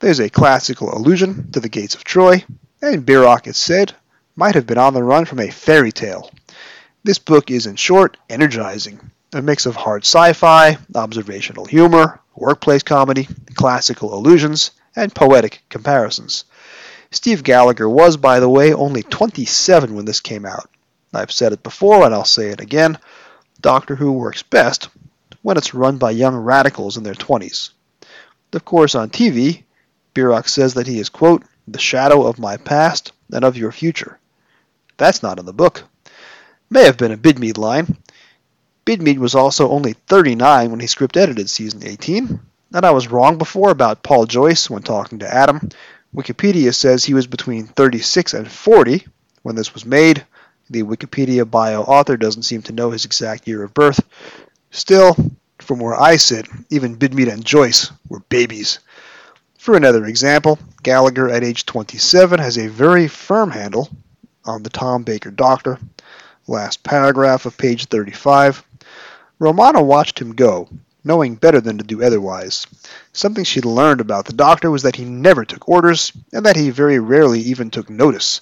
[0.00, 2.44] There's a classical allusion to the gates of Troy,
[2.82, 3.94] and Biroc, it's said,
[4.34, 6.30] might have been on the run from a fairy tale.
[7.04, 8.98] This book is, in short, energizing.
[9.32, 16.44] A mix of hard sci fi, observational humor, workplace comedy, classical allusions, and poetic comparisons.
[17.12, 20.68] Steve Gallagher was, by the way, only 27 when this came out.
[21.12, 22.98] I've said it before and I'll say it again.
[23.60, 24.88] Doctor Who works best
[25.42, 27.70] when it's run by young radicals in their 20s.
[28.54, 29.64] Of course, on TV,
[30.14, 34.18] Biroc says that he is, quote, the shadow of my past and of your future.
[34.96, 35.84] That's not in the book.
[36.70, 37.98] May have been a Bidmead line.
[38.86, 42.40] Bidmead was also only 39 when he script edited season 18,
[42.72, 45.68] and I was wrong before about Paul Joyce when talking to Adam,
[46.14, 49.06] Wikipedia says he was between 36 and 40
[49.42, 50.24] when this was made.
[50.68, 54.00] The Wikipedia bio author doesn't seem to know his exact year of birth.
[54.70, 55.16] Still,
[55.58, 58.78] from where I sit, even Bidmead and Joyce were babies.
[59.58, 63.88] For another example, Gallagher at age 27 has a very firm handle
[64.44, 65.78] on the Tom Baker Doctor.
[66.46, 68.64] Last paragraph of page 35.
[69.38, 70.68] Romana watched him go,
[71.04, 72.66] knowing better than to do otherwise.
[73.12, 76.70] Something she'd learned about the doctor was that he never took orders, and that he
[76.70, 78.40] very rarely even took notice.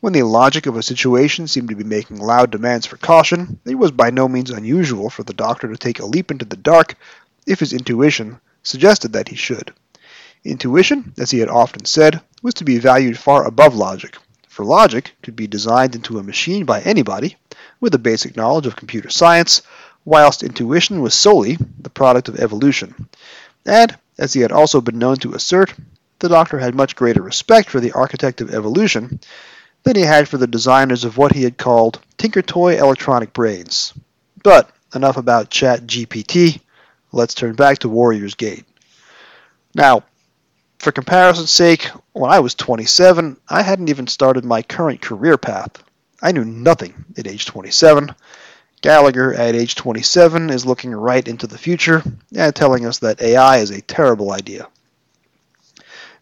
[0.00, 3.74] When the logic of a situation seemed to be making loud demands for caution, it
[3.74, 6.94] was by no means unusual for the doctor to take a leap into the dark
[7.46, 9.72] if his intuition suggested that he should.
[10.44, 14.16] Intuition, as he had often said, was to be valued far above logic,
[14.46, 17.36] for logic could be designed into a machine by anybody
[17.80, 19.62] with a basic knowledge of computer science,
[20.08, 23.08] whilst intuition was solely the product of evolution.
[23.66, 25.74] And, as he had also been known to assert,
[26.20, 29.20] the Doctor had much greater respect for the architect of evolution
[29.82, 33.92] than he had for the designers of what he had called Tinker Toy electronic brains.
[34.42, 36.62] But enough about Chat GPT.
[37.12, 38.64] Let's turn back to Warrior's Gate.
[39.74, 40.04] Now,
[40.78, 45.84] for comparison's sake, when I was 27, I hadn't even started my current career path.
[46.22, 48.14] I knew nothing at age 27,
[48.80, 52.02] Gallagher, at age 27, is looking right into the future
[52.36, 54.68] and telling us that AI is a terrible idea.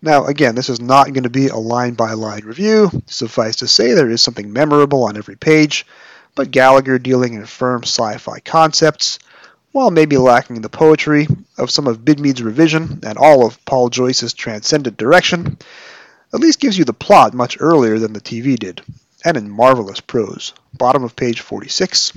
[0.01, 2.91] Now, again, this is not going to be a line by line review.
[3.07, 5.87] Suffice to say, there is something memorable on every page,
[6.35, 9.19] but Gallagher dealing in firm sci fi concepts,
[9.73, 11.27] while maybe lacking the poetry
[11.59, 15.59] of some of Bidmead's revision and all of Paul Joyce's transcendent direction,
[16.33, 18.81] at least gives you the plot much earlier than the TV did
[19.27, 20.53] and in marvelous prose.
[20.73, 22.12] Bottom of page 46.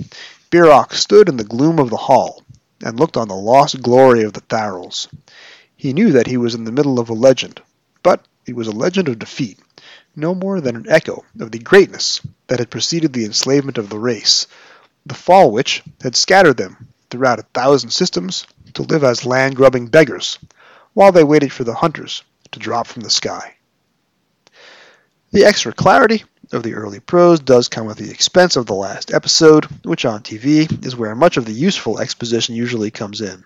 [0.52, 2.44] Biroc stood in the gloom of the hall
[2.86, 5.07] and looked on the lost glory of the Tharils.
[5.76, 7.64] He knew that he was in the middle of a legend,
[8.03, 9.57] but it was a legend of defeat,
[10.15, 13.98] no more than an echo of the greatness that had preceded the enslavement of the
[13.98, 14.45] race,
[15.03, 18.45] the fall which had scattered them throughout a thousand systems
[18.76, 20.38] to live as land grubbing beggars,
[20.94, 22.22] while they waited for the hunters
[22.52, 23.56] to drop from the sky.
[25.31, 29.13] The extra clarity of the early prose does come at the expense of the last
[29.13, 33.43] episode, which on TV is where much of the useful exposition usually comes in.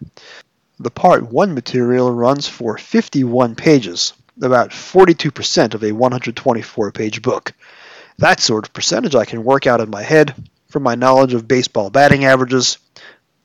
[0.79, 7.53] The Part 1 material runs for 51 pages, about 42% of a 124 page book.
[8.17, 10.35] That sort of percentage I can work out in my head
[10.69, 12.77] from my knowledge of baseball batting averages,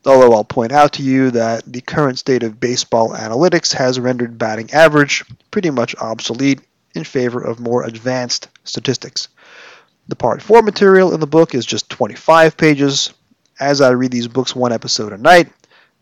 [0.07, 4.39] although I'll point out to you that the current state of baseball analytics has rendered
[4.39, 6.61] batting average pretty much obsolete
[6.95, 9.29] in favor of more advanced statistics.
[10.09, 13.13] The Part 4 material in the book is just 25 pages.
[13.61, 15.53] As I read these books one episode a night,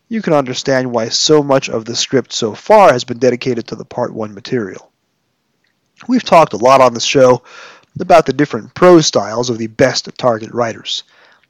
[0.07, 3.75] you can understand why so much of the script so far has been dedicated to
[3.75, 4.89] the Part 1 material.
[6.07, 7.43] We've talked a lot on the show
[7.99, 11.03] about the different prose styles of the best target writers.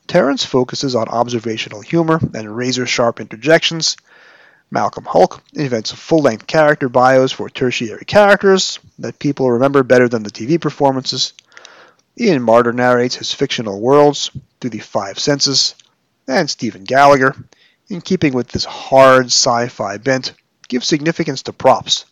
[0.07, 3.97] Terrance focuses on observational humor and razor sharp interjections.
[4.71, 10.23] Malcolm Hulke invents full length character bios for tertiary characters that people remember better than
[10.23, 11.33] the TV performances.
[12.19, 15.75] Ian Marter narrates his fictional worlds through the five senses.
[16.27, 17.35] And Stephen Gallagher,
[17.89, 20.33] in keeping with this hard sci fi bent,
[20.67, 22.05] gives significance to props.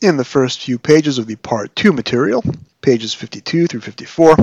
[0.00, 2.44] In the first few pages of the Part 2 material,
[2.82, 4.36] pages 52 through 54,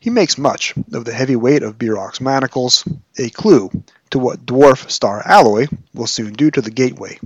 [0.00, 2.84] he makes much of the heavy weight of Biroc's manacles,
[3.18, 3.70] a clue
[4.10, 7.18] to what dwarf star alloy will soon do to the gateway.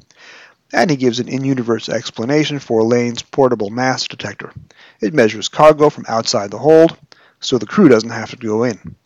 [0.73, 4.53] And he gives an in-universe explanation for Lane's portable mass detector.
[5.01, 6.97] It measures cargo from outside the hold,
[7.41, 8.97] so the crew doesn't have to go in.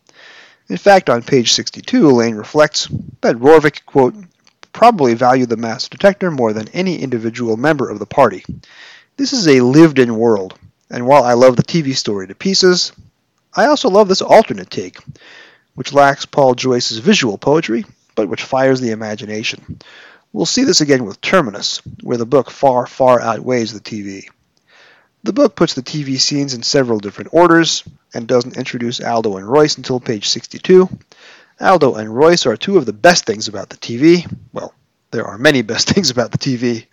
[0.68, 2.88] In fact, on page 62, Lane reflects
[3.20, 4.14] that Rorvik, quote,
[4.72, 8.44] probably valued the mass detector more than any individual member of the party.
[9.16, 10.58] This is a lived in world,
[10.90, 12.92] and while I love the TV story to pieces,
[13.54, 14.98] I also love this alternate take,
[15.74, 17.84] which lacks Paul Joyce's visual poetry,
[18.16, 19.78] but which fires the imagination.
[20.32, 24.28] We'll see this again with Terminus, where the book far, far outweighs the TV.
[25.24, 27.82] The book puts the TV scenes in several different orders
[28.12, 30.86] and doesn't introduce Aldo and Royce until page 62,
[31.58, 34.30] Aldo and Royce are two of the best things about the TV.
[34.52, 34.74] Well,
[35.12, 36.84] there are many best things about the TV.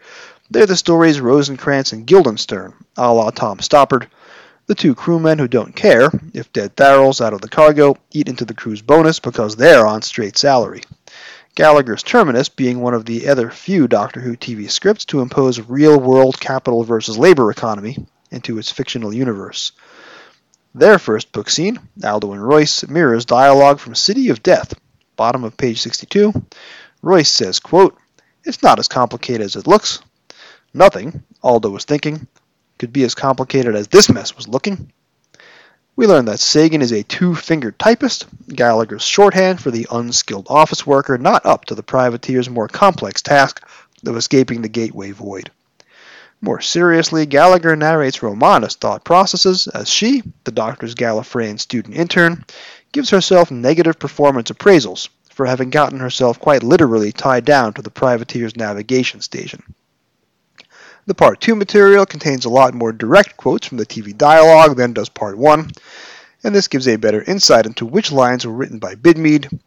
[0.49, 4.07] They're the stories Rosencrantz and Guildenstern, a la Tom Stoppard,
[4.65, 8.45] the two crewmen who don't care if dead Tharils out of the cargo eat into
[8.45, 10.83] the crew's bonus because they're on straight salary.
[11.55, 15.99] Gallagher's Terminus being one of the other few Doctor Who TV scripts to impose real
[15.99, 17.97] world capital versus labor economy
[18.31, 19.71] into its fictional universe.
[20.73, 24.73] Their first book scene, Aldo and Royce, mirrors dialogue from City of Death,
[25.17, 26.33] bottom of page 62.
[27.01, 27.97] Royce says, quote,
[28.43, 29.99] It's not as complicated as it looks.
[30.73, 32.27] Nothing, Aldo was thinking,
[32.79, 34.91] could be as complicated as this mess was looking.
[35.97, 41.17] We learn that Sagan is a two-fingered typist, Gallagher's shorthand for the unskilled office worker
[41.17, 43.61] not up to the privateer's more complex task
[44.05, 45.51] of escaping the gateway void.
[46.43, 52.45] More seriously, Gallagher narrates Romana's thought processes as she, the doctor's Gallifreyan student intern,
[52.91, 57.91] gives herself negative performance appraisals for having gotten herself quite literally tied down to the
[57.91, 59.61] privateer's navigation station.
[61.05, 64.93] The Part 2 material contains a lot more direct quotes from the TV dialogue than
[64.93, 65.71] does Part 1,
[66.43, 69.59] and this gives a better insight into which lines were written by Bidmead,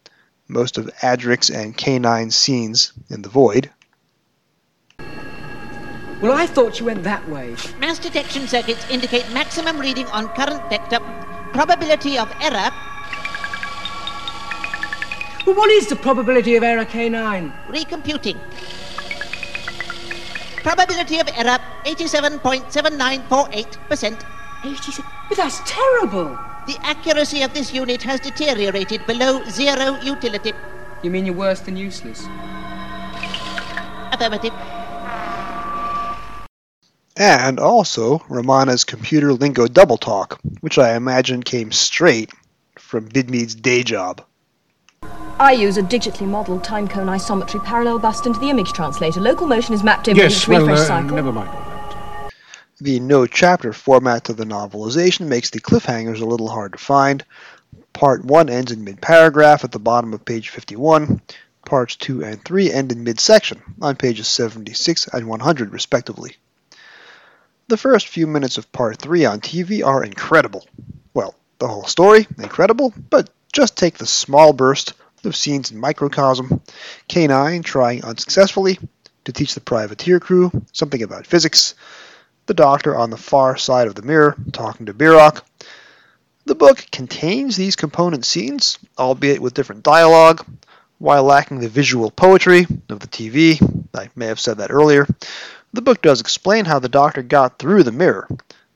[0.49, 3.69] most of Adric's and K9's scenes in the Void,
[6.25, 7.55] well, I thought you went that way.
[7.79, 10.97] Mass detection circuits indicate maximum reading on current vector.
[11.53, 12.71] Probability of error.
[15.45, 17.53] Well, what is the probability of error, K9?
[17.67, 18.39] Recomputing.
[20.63, 24.25] Probability of error 87.7948%.
[24.65, 25.05] 87?
[25.29, 26.39] But that's terrible.
[26.65, 30.53] The accuracy of this unit has deteriorated below zero utility.
[31.03, 32.25] You mean you're worse than useless?
[34.11, 34.53] Affirmative
[37.17, 42.31] and also Romana's computer lingo double talk, which I imagine came straight
[42.77, 44.21] from Bidmead's day job.
[45.39, 49.19] I use a digitally modelled time cone isometry parallel bust into the image translator.
[49.19, 51.15] Local motion is mapped over yes, each well, refresh uh, cycle.
[51.15, 52.33] Never mind all that.
[52.79, 57.23] The no chapter format of the novelization makes the cliffhangers a little hard to find.
[57.93, 61.21] Part 1 ends in mid paragraph at the bottom of page 51.
[61.65, 66.35] Parts 2 and 3 end in mid section on pages 76 and 100, respectively.
[67.67, 70.67] The first few minutes of Part 3 on TV are incredible.
[71.15, 74.93] Well, the whole story, incredible, but just take the small burst
[75.23, 76.61] of scenes in microcosm.
[77.09, 78.77] K9 trying unsuccessfully
[79.23, 81.73] to teach the privateer crew something about physics.
[82.45, 85.41] The doctor on the far side of the mirror talking to Biroc.
[86.45, 90.45] The book contains these component scenes, albeit with different dialogue,
[90.99, 93.59] while lacking the visual poetry of the TV.
[93.95, 95.07] I may have said that earlier.
[95.75, 98.29] The book does explain how the doctor got through the mirror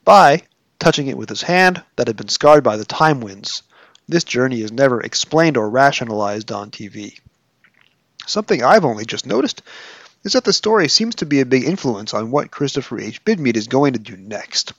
[0.04, 0.44] by
[0.80, 3.64] touching it with his hand that had been scarred by the time winds.
[4.10, 7.18] This journey is never explained or rationalized on TV.
[8.28, 9.62] Something I've only just noticed
[10.26, 13.24] is that the story seems to be a big influence on what Christopher H.
[13.24, 14.74] Bidmead is going to do next.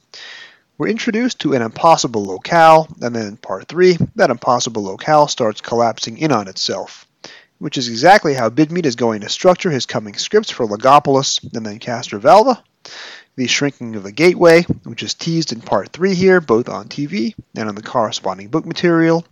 [0.77, 5.63] We're introduced to an impossible locale, and then in part 3, that impossible locale starts
[5.63, 7.07] collapsing in on itself
[7.61, 11.65] which is exactly how Bidmead is going to structure his coming scripts for Logopolis and
[11.65, 12.61] then Castrovalva.
[13.37, 17.35] The shrinking of the gateway, which is teased in part 3 here, both on TV
[17.55, 19.27] and on the corresponding book material,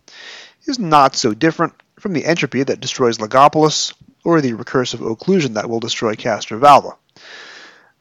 [0.65, 3.93] is not so different from the entropy that destroys Logopolis
[4.23, 6.95] or the recursive occlusion that will destroy Castrovalva.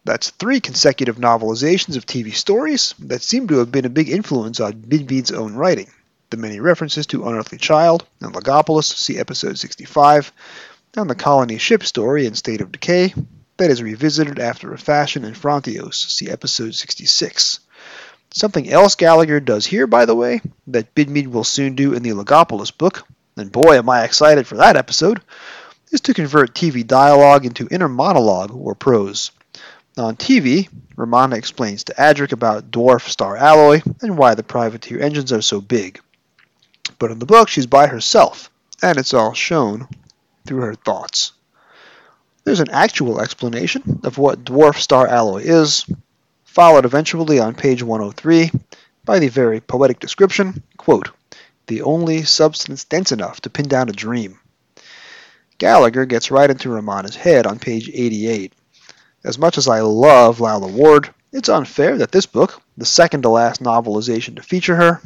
[0.05, 4.61] That's three consecutive novelizations of TV stories that seem to have been a big influence
[4.61, 5.91] on Bidmead's own writing.
[6.31, 10.31] The many references to Unearthly Child and Logopolis, see episode 65,
[10.95, 13.15] and the colony ship story in State of Decay,
[13.57, 17.61] that is revisited after a fashion in Frontios, see episode 66.
[18.31, 22.11] Something else Gallagher does here, by the way, that Bidmead will soon do in the
[22.11, 23.07] Logopolis book,
[23.39, 25.23] and boy am I excited for that episode,
[25.93, 29.31] is to convert TV dialogue into inner monologue or prose.
[29.97, 35.33] On TV, Romana explains to Adric about dwarf star alloy and why the privateer engines
[35.33, 36.03] are so big.
[36.99, 38.51] But in the book, she's by herself,
[38.83, 39.89] and it's all shown
[40.47, 41.33] through her thoughts.
[42.45, 45.85] There's an actual explanation of what dwarf star alloy is,
[46.45, 48.51] followed eventually on page 103
[49.05, 51.11] by the very poetic description, quote,
[51.67, 54.41] the only substance dense enough to pin down a dream.
[55.59, 58.53] Gallagher gets right into Romana's head on page 88.
[59.25, 63.29] As much as I love Lalla Ward, it's unfair that this book, the second to
[63.29, 65.03] last novelization to feature her,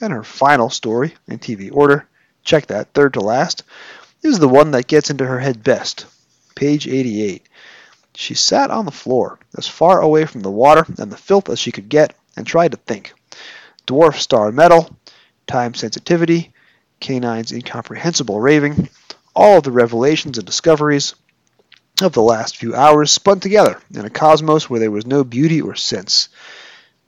[0.00, 2.06] and her final story in TV order,
[2.44, 3.62] check that, third to last,
[4.22, 6.06] is the one that gets into her head best.
[6.54, 7.46] Page 88.
[8.14, 11.58] She sat on the floor, as far away from the water and the filth as
[11.58, 13.12] she could get, and tried to think.
[13.86, 14.96] Dwarf star metal,
[15.46, 16.52] time sensitivity,
[17.00, 18.88] K9's incomprehensible raving,
[19.34, 21.14] all of the revelations and discoveries
[22.02, 25.60] of the last few hours spun together in a cosmos where there was no beauty
[25.60, 26.28] or sense.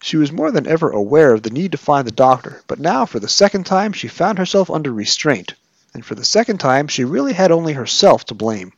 [0.01, 3.05] She was more than ever aware of the need to find the doctor, but now
[3.05, 5.55] for the second time she found herself under restraint,
[5.93, 8.73] and for the second time she really had only herself to blame.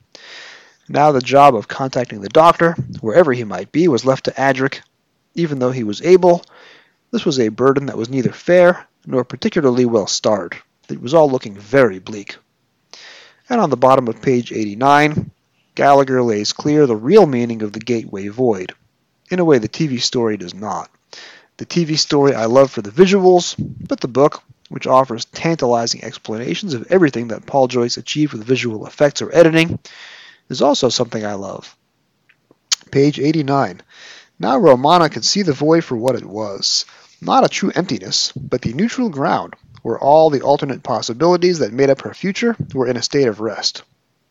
[0.89, 4.81] Now the job of contacting the doctor, wherever he might be, was left to Adric.
[5.35, 6.43] Even though he was able,
[7.11, 10.57] this was a burden that was neither fair nor particularly well starred.
[10.89, 12.39] It was all looking very bleak.
[13.49, 15.31] And on the bottom of page 89,
[15.75, 18.73] Gallagher lays clear the real meaning of the Gateway Void,
[19.31, 20.91] in a way the TV story does not.
[21.61, 26.73] The TV story I love for the visuals, but the book, which offers tantalizing explanations
[26.73, 29.79] of everything that Paul Joyce achieved with visual effects or editing,
[30.49, 31.77] is also something I love.
[32.91, 33.83] Page 89.
[34.39, 36.87] Now Romana can see the void for what it was.
[37.21, 41.91] Not a true emptiness, but the neutral ground, where all the alternate possibilities that made
[41.91, 43.83] up her future were in a state of rest.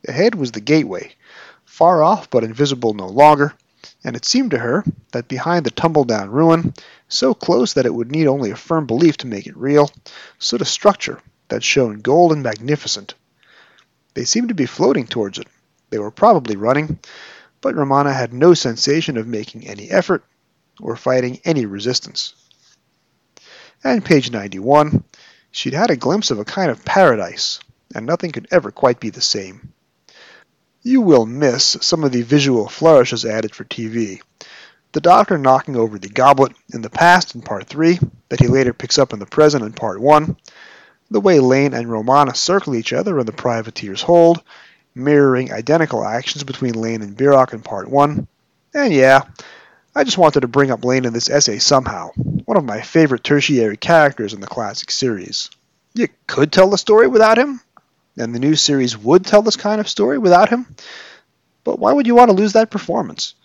[0.07, 1.13] Ahead was the gateway,
[1.63, 3.53] far off but invisible no longer,
[4.03, 6.73] and it seemed to her that behind the tumble down ruin,
[7.09, 9.91] so close that it would need only a firm belief to make it real,
[10.37, 13.15] stood a structure that shone gold and magnificent.
[14.13, 15.47] They seemed to be floating towards it.
[15.89, 16.99] They were probably running,
[17.61, 20.23] but Romana had no sensation of making any effort
[20.79, 22.33] or fighting any resistance.
[23.83, 25.03] And page 91,
[25.51, 27.59] she'd had a glimpse of a kind of paradise,
[27.95, 29.73] and nothing could ever quite be the same.
[30.81, 34.21] You will miss some of the visual flourishes added for TV.
[34.91, 37.99] The Doctor knocking over the goblet in the past in Part 3,
[38.29, 40.35] that he later picks up in the present in Part 1,
[41.11, 44.41] the way Lane and Romana circle each other in the privateer's hold,
[44.95, 48.27] mirroring identical actions between Lane and Biroc in Part 1,
[48.73, 49.21] and yeah,
[49.95, 53.23] I just wanted to bring up Lane in this essay somehow, one of my favorite
[53.23, 55.51] tertiary characters in the classic series.
[55.93, 57.61] You could tell the story without him,
[58.17, 60.75] and the new series would tell this kind of story without him,
[61.63, 63.35] but why would you want to lose that performance?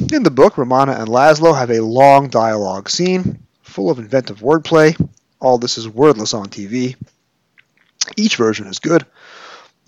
[0.00, 4.96] In the book, Romana and Lazlo have a long dialogue scene, full of inventive wordplay.
[5.40, 6.94] All this is wordless on TV.
[8.16, 9.04] Each version is good.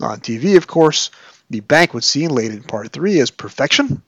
[0.01, 1.11] On TV, of course,
[1.49, 4.01] the banquet scene late in Part 3 is perfection.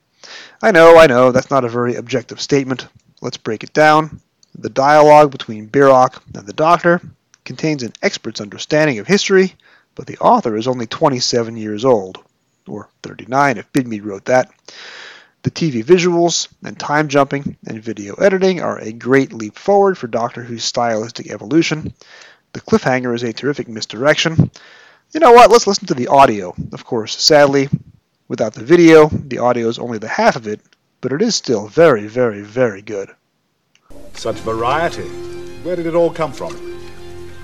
[0.61, 2.85] I know, I know, that's not a very objective statement.
[3.21, 4.19] Let's break it down.
[4.59, 6.99] The dialogue between Biroc and the Doctor
[7.45, 9.55] contains an expert's understanding of history,
[9.95, 12.21] but the author is only 27 years old,
[12.67, 14.51] or 39 if Bidmead wrote that.
[15.43, 20.07] The TV visuals and time jumping and video editing are a great leap forward for
[20.07, 21.93] Doctor Who's stylistic evolution.
[22.53, 24.51] The cliffhanger is a terrific misdirection.
[25.11, 25.51] You know what?
[25.51, 26.55] Let's listen to the audio.
[26.71, 27.67] Of course, sadly,
[28.29, 30.61] without the video, the audio is only the half of it,
[31.01, 33.09] but it is still very, very, very good.
[34.13, 35.09] Such variety.
[35.63, 36.53] Where did it all come from?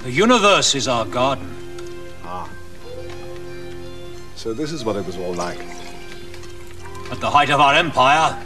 [0.03, 1.53] The universe is our garden.
[2.23, 2.49] Ah.
[4.37, 5.59] So this is what it was all like.
[7.11, 8.39] At the height of our empire,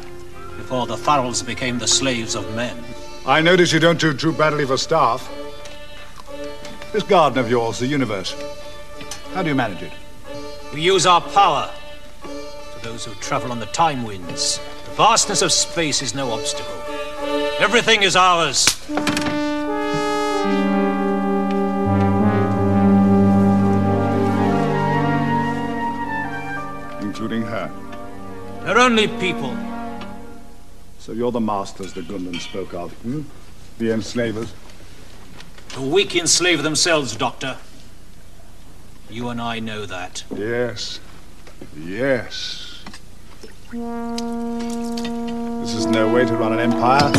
[0.55, 2.81] before the Tharils became the slaves of men.
[3.25, 5.29] I notice you don't do too badly for staff.
[6.93, 8.35] This garden of yours, the universe,
[9.33, 9.91] how do you manage it?
[10.73, 11.69] We use our power.
[12.21, 16.73] For those who travel on the time winds, the vastness of space is no obstacle.
[17.59, 18.79] Everything is ours.
[27.01, 27.82] Including her.
[28.63, 29.55] They're only people.
[30.97, 33.23] So you're the masters the Gundan spoke of, hmm?
[33.77, 34.53] The enslavers?
[35.73, 37.57] The weak enslave themselves, Doctor.
[39.09, 40.23] You and I know that.
[40.33, 41.01] Yes.
[41.77, 42.83] Yes.
[43.73, 43.81] This
[45.75, 47.11] is no way to run an empire.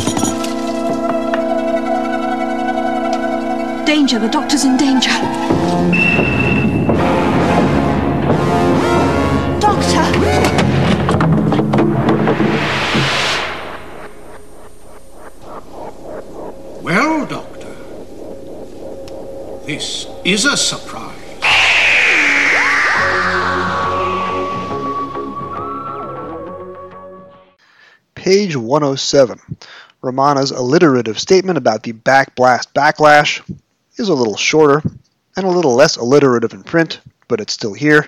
[3.85, 6.44] Danger, the doctor's in danger.
[19.65, 21.11] This is a surprise.
[28.13, 29.39] Page 107.
[30.01, 33.41] Romana's alliterative statement about the backblast backlash
[33.97, 34.83] is a little shorter
[35.35, 38.07] and a little less alliterative in print, but it's still here.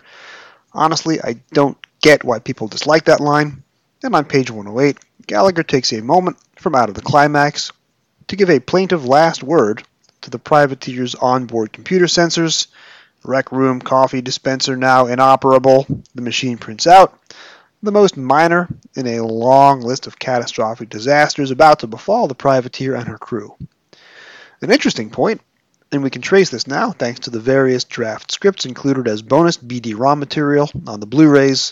[0.73, 3.63] Honestly, I don't get why people dislike that line.
[4.03, 7.71] And on page 108, Gallagher takes a moment from out of the climax
[8.27, 9.83] to give a plaintive last word
[10.31, 12.67] the privateer's onboard computer sensors.
[13.23, 15.85] Rec room coffee dispenser now inoperable.
[16.15, 17.19] The machine prints out.
[17.83, 22.95] The most minor in a long list of catastrophic disasters about to befall the privateer
[22.95, 23.55] and her crew.
[24.61, 25.41] An interesting point,
[25.91, 29.57] and we can trace this now thanks to the various draft scripts included as bonus
[29.57, 31.71] BD ROM material on the Blu rays,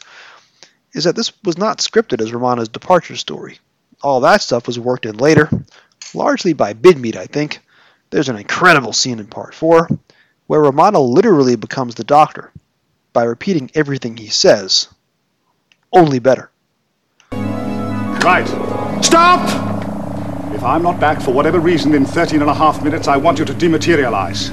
[0.94, 3.60] is that this was not scripted as Romana's departure story.
[4.02, 5.50] All that stuff was worked in later,
[6.14, 7.60] largely by Bidmead, I think.
[8.16, 9.90] There's an incredible scene in part 4
[10.48, 12.50] where Romana literally becomes the doctor
[13.12, 14.88] by repeating everything he says,
[15.92, 16.50] only better.
[17.34, 18.48] Right.
[19.04, 19.50] Stop!
[20.56, 23.38] If I'm not back for whatever reason in 13 and a half minutes, I want
[23.38, 24.50] you to dematerialize.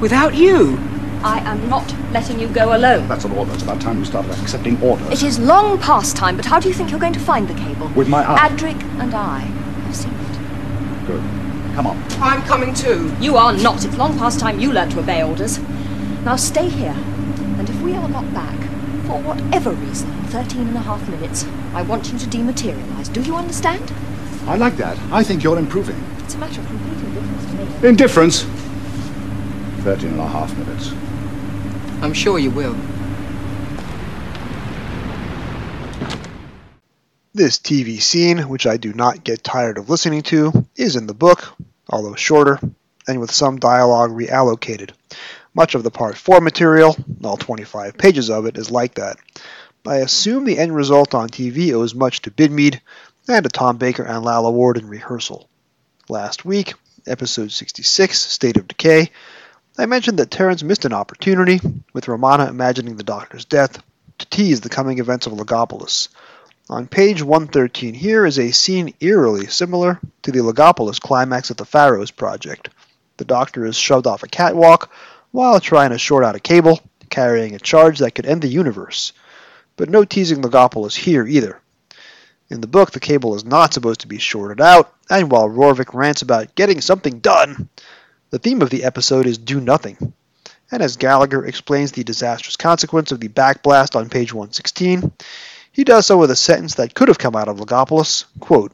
[0.00, 0.78] Without you?
[1.22, 3.08] I am not letting you go alone.
[3.08, 3.52] That's an order.
[3.52, 5.22] It's about time you started accepting orders.
[5.22, 7.60] It is long past time, but how do you think you're going to find the
[7.60, 7.88] cable?
[7.88, 8.48] With my eye.
[8.48, 11.06] Adric and I have seen it.
[11.06, 11.41] Good.
[11.74, 12.02] Come on.
[12.20, 13.14] I'm coming too.
[13.18, 13.84] You are not.
[13.84, 15.58] It's long past time you learned to obey orders.
[16.24, 16.94] Now stay here,
[17.58, 18.58] and if we are not back,
[19.06, 21.44] for whatever reason, in 13 and a half minutes,
[21.74, 23.12] I want you to dematerialize.
[23.12, 23.92] Do you understand?
[24.46, 24.98] I like that.
[25.10, 25.96] I think you're improving.
[26.18, 27.88] It's a matter of complete indifference to me.
[27.88, 28.42] Indifference.
[29.82, 30.92] 13 and a half minutes.
[32.02, 32.76] I'm sure you will.
[37.34, 41.14] This TV scene, which I do not get tired of listening to, is in the
[41.14, 41.54] book,
[41.88, 42.60] although shorter,
[43.08, 44.90] and with some dialogue reallocated.
[45.54, 46.94] Much of the Part 4 material,
[47.24, 49.16] all 25 pages of it, is like that.
[49.86, 52.82] I assume the end result on TV owes much to Bidmead
[53.26, 55.48] and to Tom Baker and Lalla Ward in rehearsal.
[56.10, 56.74] Last week,
[57.06, 59.10] episode 66, State of Decay,
[59.78, 61.60] I mentioned that Terrance missed an opportunity,
[61.94, 63.82] with Romana imagining the Doctor's death,
[64.18, 66.08] to tease the coming events of Logopolis.
[66.70, 71.64] On page 113 here is a scene eerily similar to the Logopolis climax of the
[71.64, 72.68] Pharos project.
[73.16, 74.88] The Doctor is shoved off a catwalk
[75.32, 76.80] while trying to short out a cable,
[77.10, 79.12] carrying a charge that could end the universe.
[79.76, 81.60] But no teasing Logopolis here either.
[82.48, 85.92] In the book, the cable is not supposed to be shorted out, and while Rorvik
[85.94, 87.70] rants about getting something done,
[88.30, 90.12] the theme of the episode is do nothing.
[90.70, 95.12] And as Gallagher explains the disastrous consequence of the backblast on page 116,
[95.72, 98.72] he does so with a sentence that could have come out of Logopolis, quote,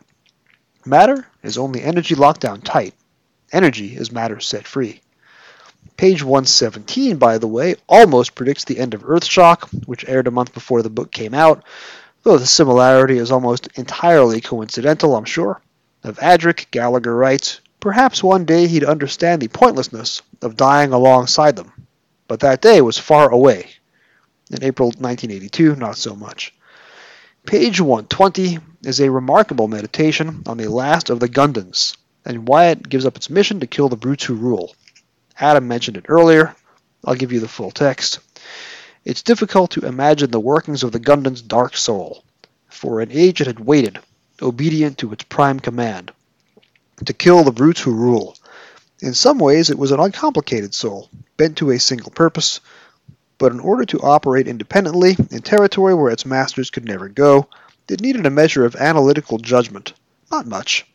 [0.84, 2.94] Matter is only energy locked down tight.
[3.52, 5.00] Energy is matter set free.
[5.96, 10.52] Page 117, by the way, almost predicts the end of Earthshock, which aired a month
[10.52, 11.62] before the book came out,
[12.22, 15.60] though the similarity is almost entirely coincidental, I'm sure.
[16.04, 21.72] Of Adric, Gallagher writes, Perhaps one day he'd understand the pointlessness of dying alongside them,
[22.26, 23.70] but that day was far away.
[24.50, 26.54] In April 1982, not so much.
[27.48, 32.86] Page 120 is a remarkable meditation on the last of the Gundans, and why it
[32.86, 34.74] gives up its mission to kill the brutes who rule.
[35.40, 36.54] Adam mentioned it earlier.
[37.06, 38.18] I'll give you the full text.
[39.02, 42.22] It's difficult to imagine the workings of the Gundan's dark soul.
[42.68, 43.98] For an age it had waited,
[44.42, 46.12] obedient to its prime command,
[47.06, 48.36] to kill the brutes who rule.
[49.00, 51.08] In some ways it was an uncomplicated soul,
[51.38, 52.60] bent to a single purpose,
[53.38, 57.48] but in order to operate independently in territory where its masters could never go,
[57.88, 59.94] it needed a measure of analytical judgment.
[60.30, 60.86] Not much.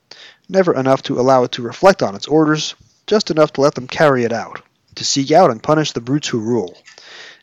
[0.48, 2.76] Never enough to allow it to reflect on its orders,
[3.08, 4.62] just enough to let them carry it out,
[4.96, 6.78] to seek out and punish the brutes who rule.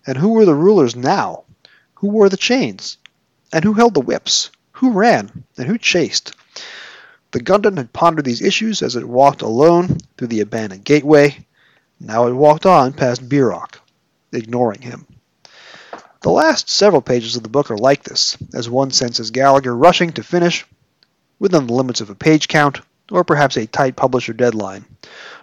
[0.06, 1.44] And who were the rulers now?
[1.94, 2.98] Who wore the chains?
[3.52, 4.50] And who held the whips?
[4.72, 5.44] Who ran?
[5.58, 6.32] And who chased?
[7.32, 11.46] The Gundan had pondered these issues as it walked alone through the abandoned gateway.
[11.98, 13.76] Now it walked on past Biroc,
[14.32, 15.06] ignoring him.
[16.22, 20.12] The last several pages of the book are like this, as one senses Gallagher rushing
[20.12, 20.66] to finish
[21.38, 22.80] within the limits of a page count,
[23.10, 24.84] or perhaps a tight publisher deadline.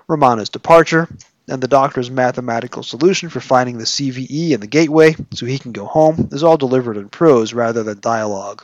[0.07, 1.09] Romana's departure,
[1.47, 5.72] and the Doctor's mathematical solution for finding the CVE and the gateway so he can
[5.72, 8.64] go home is all delivered in prose rather than dialogue.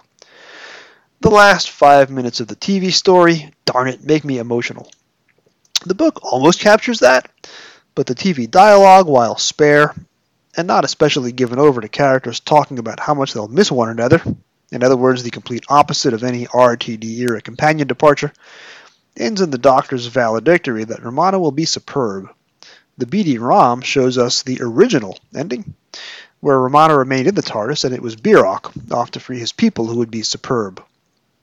[1.21, 4.91] The last five minutes of the TV story, darn it, make me emotional.
[5.85, 7.29] The book almost captures that,
[7.95, 9.95] but the TV dialogue, while spare,
[10.55, 14.21] and not especially given over to characters talking about how much they'll miss one another,
[14.73, 18.34] in other words, the complete opposite of any RTD era companion departure,
[19.15, 22.30] ends in the Doctor's valedictory that Romana will be superb.
[22.97, 25.75] The BD ROM shows us the original ending,
[26.39, 29.85] where Romana remained in the TARDIS and it was Biroc off to free his people
[29.85, 30.84] who would be superb.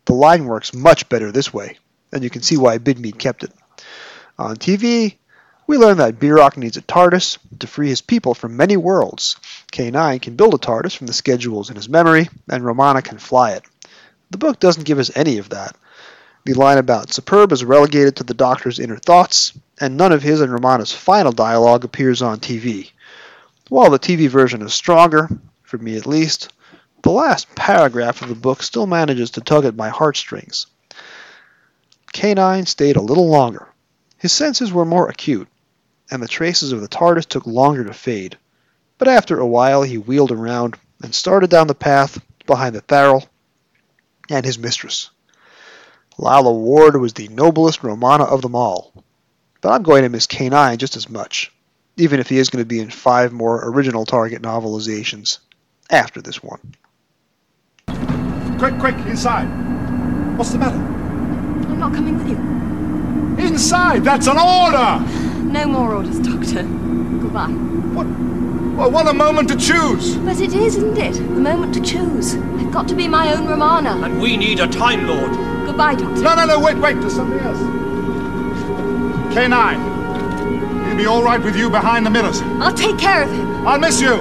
[0.06, 1.78] The line works much better this way,
[2.10, 3.52] and you can see why Bidmead kept it.
[4.40, 5.14] On TV,
[5.70, 9.36] we learn that Biroc needs a TARDIS to free his people from many worlds.
[9.70, 13.52] K9 can build a TARDIS from the schedules in his memory, and Romana can fly
[13.52, 13.62] it.
[14.32, 15.76] The book doesn't give us any of that.
[16.44, 20.40] The line about Superb is relegated to the Doctor's inner thoughts, and none of his
[20.40, 22.90] and Romana's final dialogue appears on TV.
[23.68, 25.28] While the TV version is stronger,
[25.62, 26.52] for me at least,
[27.04, 30.66] the last paragraph of the book still manages to tug at my heartstrings.
[32.12, 33.68] K9 stayed a little longer.
[34.18, 35.46] His senses were more acute,
[36.10, 38.36] and the traces of the TARDIS took longer to fade.
[38.98, 43.26] But after a while he wheeled around and started down the path behind the Tharil
[44.28, 45.10] and his mistress.
[46.18, 48.92] Lalla Ward was the noblest Romana of them all.
[49.60, 51.52] But I'm going to miss K9 just as much,
[51.96, 55.38] even if he is going to be in five more original Target novelizations
[55.90, 56.60] after this one.
[58.58, 59.46] Quick, quick, inside.
[60.36, 60.76] What's the matter?
[60.76, 63.46] I'm not coming with you.
[63.46, 64.04] Inside!
[64.04, 65.19] That's an order!
[65.44, 66.62] No more orders, Doctor.
[66.62, 67.48] Goodbye.
[67.94, 68.06] What?
[68.76, 70.16] Well, what a moment to choose!
[70.16, 71.14] But it is, isn't it?
[71.14, 72.34] The moment to choose.
[72.34, 73.90] I've got to be my own Romana.
[74.04, 75.32] And we need a Time Lord.
[75.66, 76.22] Goodbye, Doctor.
[76.22, 77.58] No, no, no, wait, wait, there's something else.
[79.34, 80.86] K9.
[80.86, 82.40] He'll be all right with you behind the mirrors.
[82.60, 83.66] I'll take care of him.
[83.66, 84.14] I'll miss you.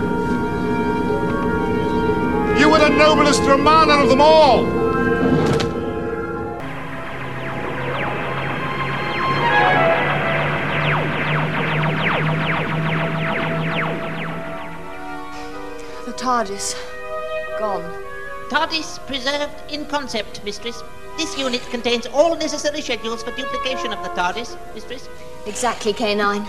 [2.60, 4.78] You were the noblest Romana of them all.
[16.20, 16.76] TARDIS.
[17.60, 18.04] Gone.
[18.50, 20.84] TARDIS preserved in concept, Mistress.
[21.18, 25.08] This unit contains all necessary schedules for duplication of the TARDIS, Mistress.
[25.48, 26.46] Exactly, K9.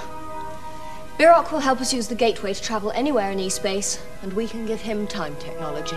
[1.18, 4.66] Biroc will help us use the gateway to travel anywhere in E-space, and we can
[4.66, 5.96] give him time technology.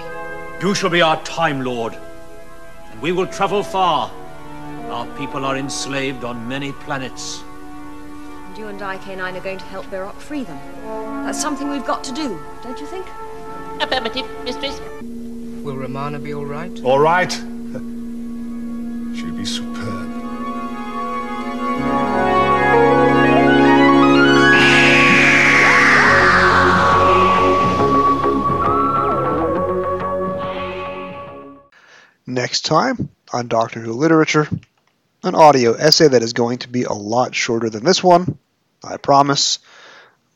[0.61, 1.97] You shall be our Time Lord.
[2.91, 4.11] And we will travel far.
[4.91, 7.41] Our people are enslaved on many planets.
[8.49, 10.59] And you and I, K9, are going to help Biroc free them.
[11.25, 13.07] That's something we've got to do, don't you think?
[13.83, 14.79] Affirmative, Mistress.
[15.01, 16.81] Will Romana be all right?
[16.83, 17.31] All right.
[19.15, 20.09] She'll be superb.
[32.25, 34.47] Next time on Doctor Who Literature,
[35.23, 38.37] an audio essay that is going to be a lot shorter than this one,
[38.81, 39.59] I promise,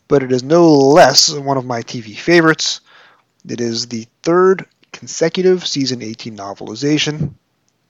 [0.09, 2.81] but it is no less one of my TV favorites.
[3.47, 7.33] It is the third consecutive season 18 novelization,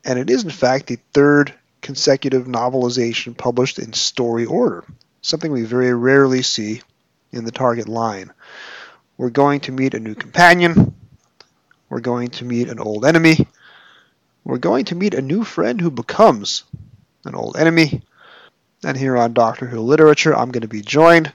[0.06, 4.84] and it is in fact the third consecutive novelization published in story order,
[5.22, 6.82] something we very rarely see
[7.32, 8.32] in the Target line.
[9.18, 10.94] We're going to meet a new companion,
[11.90, 13.48] we're going to meet an old enemy,
[14.44, 16.66] we're going to meet a new friend who becomes
[17.26, 18.04] an old enemy.
[18.84, 21.34] And here on Doctor Who Literature, I'm going to be joined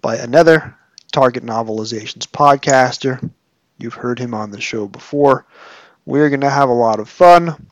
[0.00, 0.76] by another
[1.12, 3.30] Target Novelizations podcaster.
[3.78, 5.46] You've heard him on the show before.
[6.04, 7.68] We're going to have a lot of fun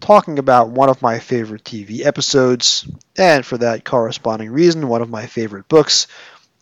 [0.00, 2.86] talking about one of my favorite TV episodes,
[3.16, 6.06] and for that corresponding reason, one of my favorite books,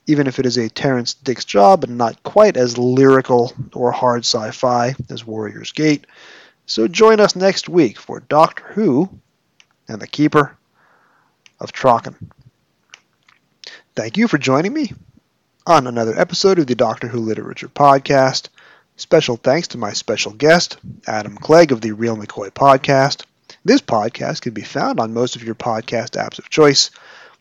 [0.06, 4.20] even if it is a Terrance Dicks job and not quite as lyrical or hard
[4.24, 6.06] sci fi as Warrior's Gate.
[6.66, 9.20] So join us next week for Doctor Who
[9.88, 10.56] and the Keeper
[11.58, 12.14] of Traken.
[13.96, 14.92] Thank you for joining me
[15.66, 18.48] on another episode of the Doctor Who Literature Podcast.
[19.02, 20.76] Special thanks to my special guest,
[21.08, 23.24] Adam Clegg of the Real McCoy Podcast.
[23.64, 26.92] This podcast can be found on most of your podcast apps of choice.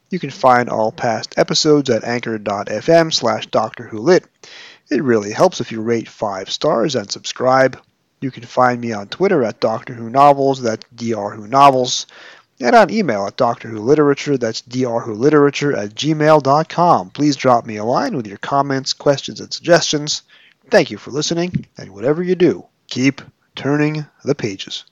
[0.09, 4.25] You can find all past episodes at anchor.fm slash Doctor Who Lit.
[4.89, 7.79] It really helps if you rate five stars and subscribe.
[8.21, 11.35] You can find me on Twitter at Doctor Who Novels, that's Dr.
[11.35, 12.07] Who Novels,
[12.59, 17.11] and on email at Doctor Who Literature, that's drwholiterature at gmail.com.
[17.11, 20.23] Please drop me a line with your comments, questions, and suggestions.
[20.69, 23.21] Thank you for listening, and whatever you do, keep
[23.55, 24.85] turning the pages.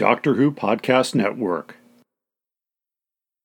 [0.00, 1.76] Doctor Who podcast network.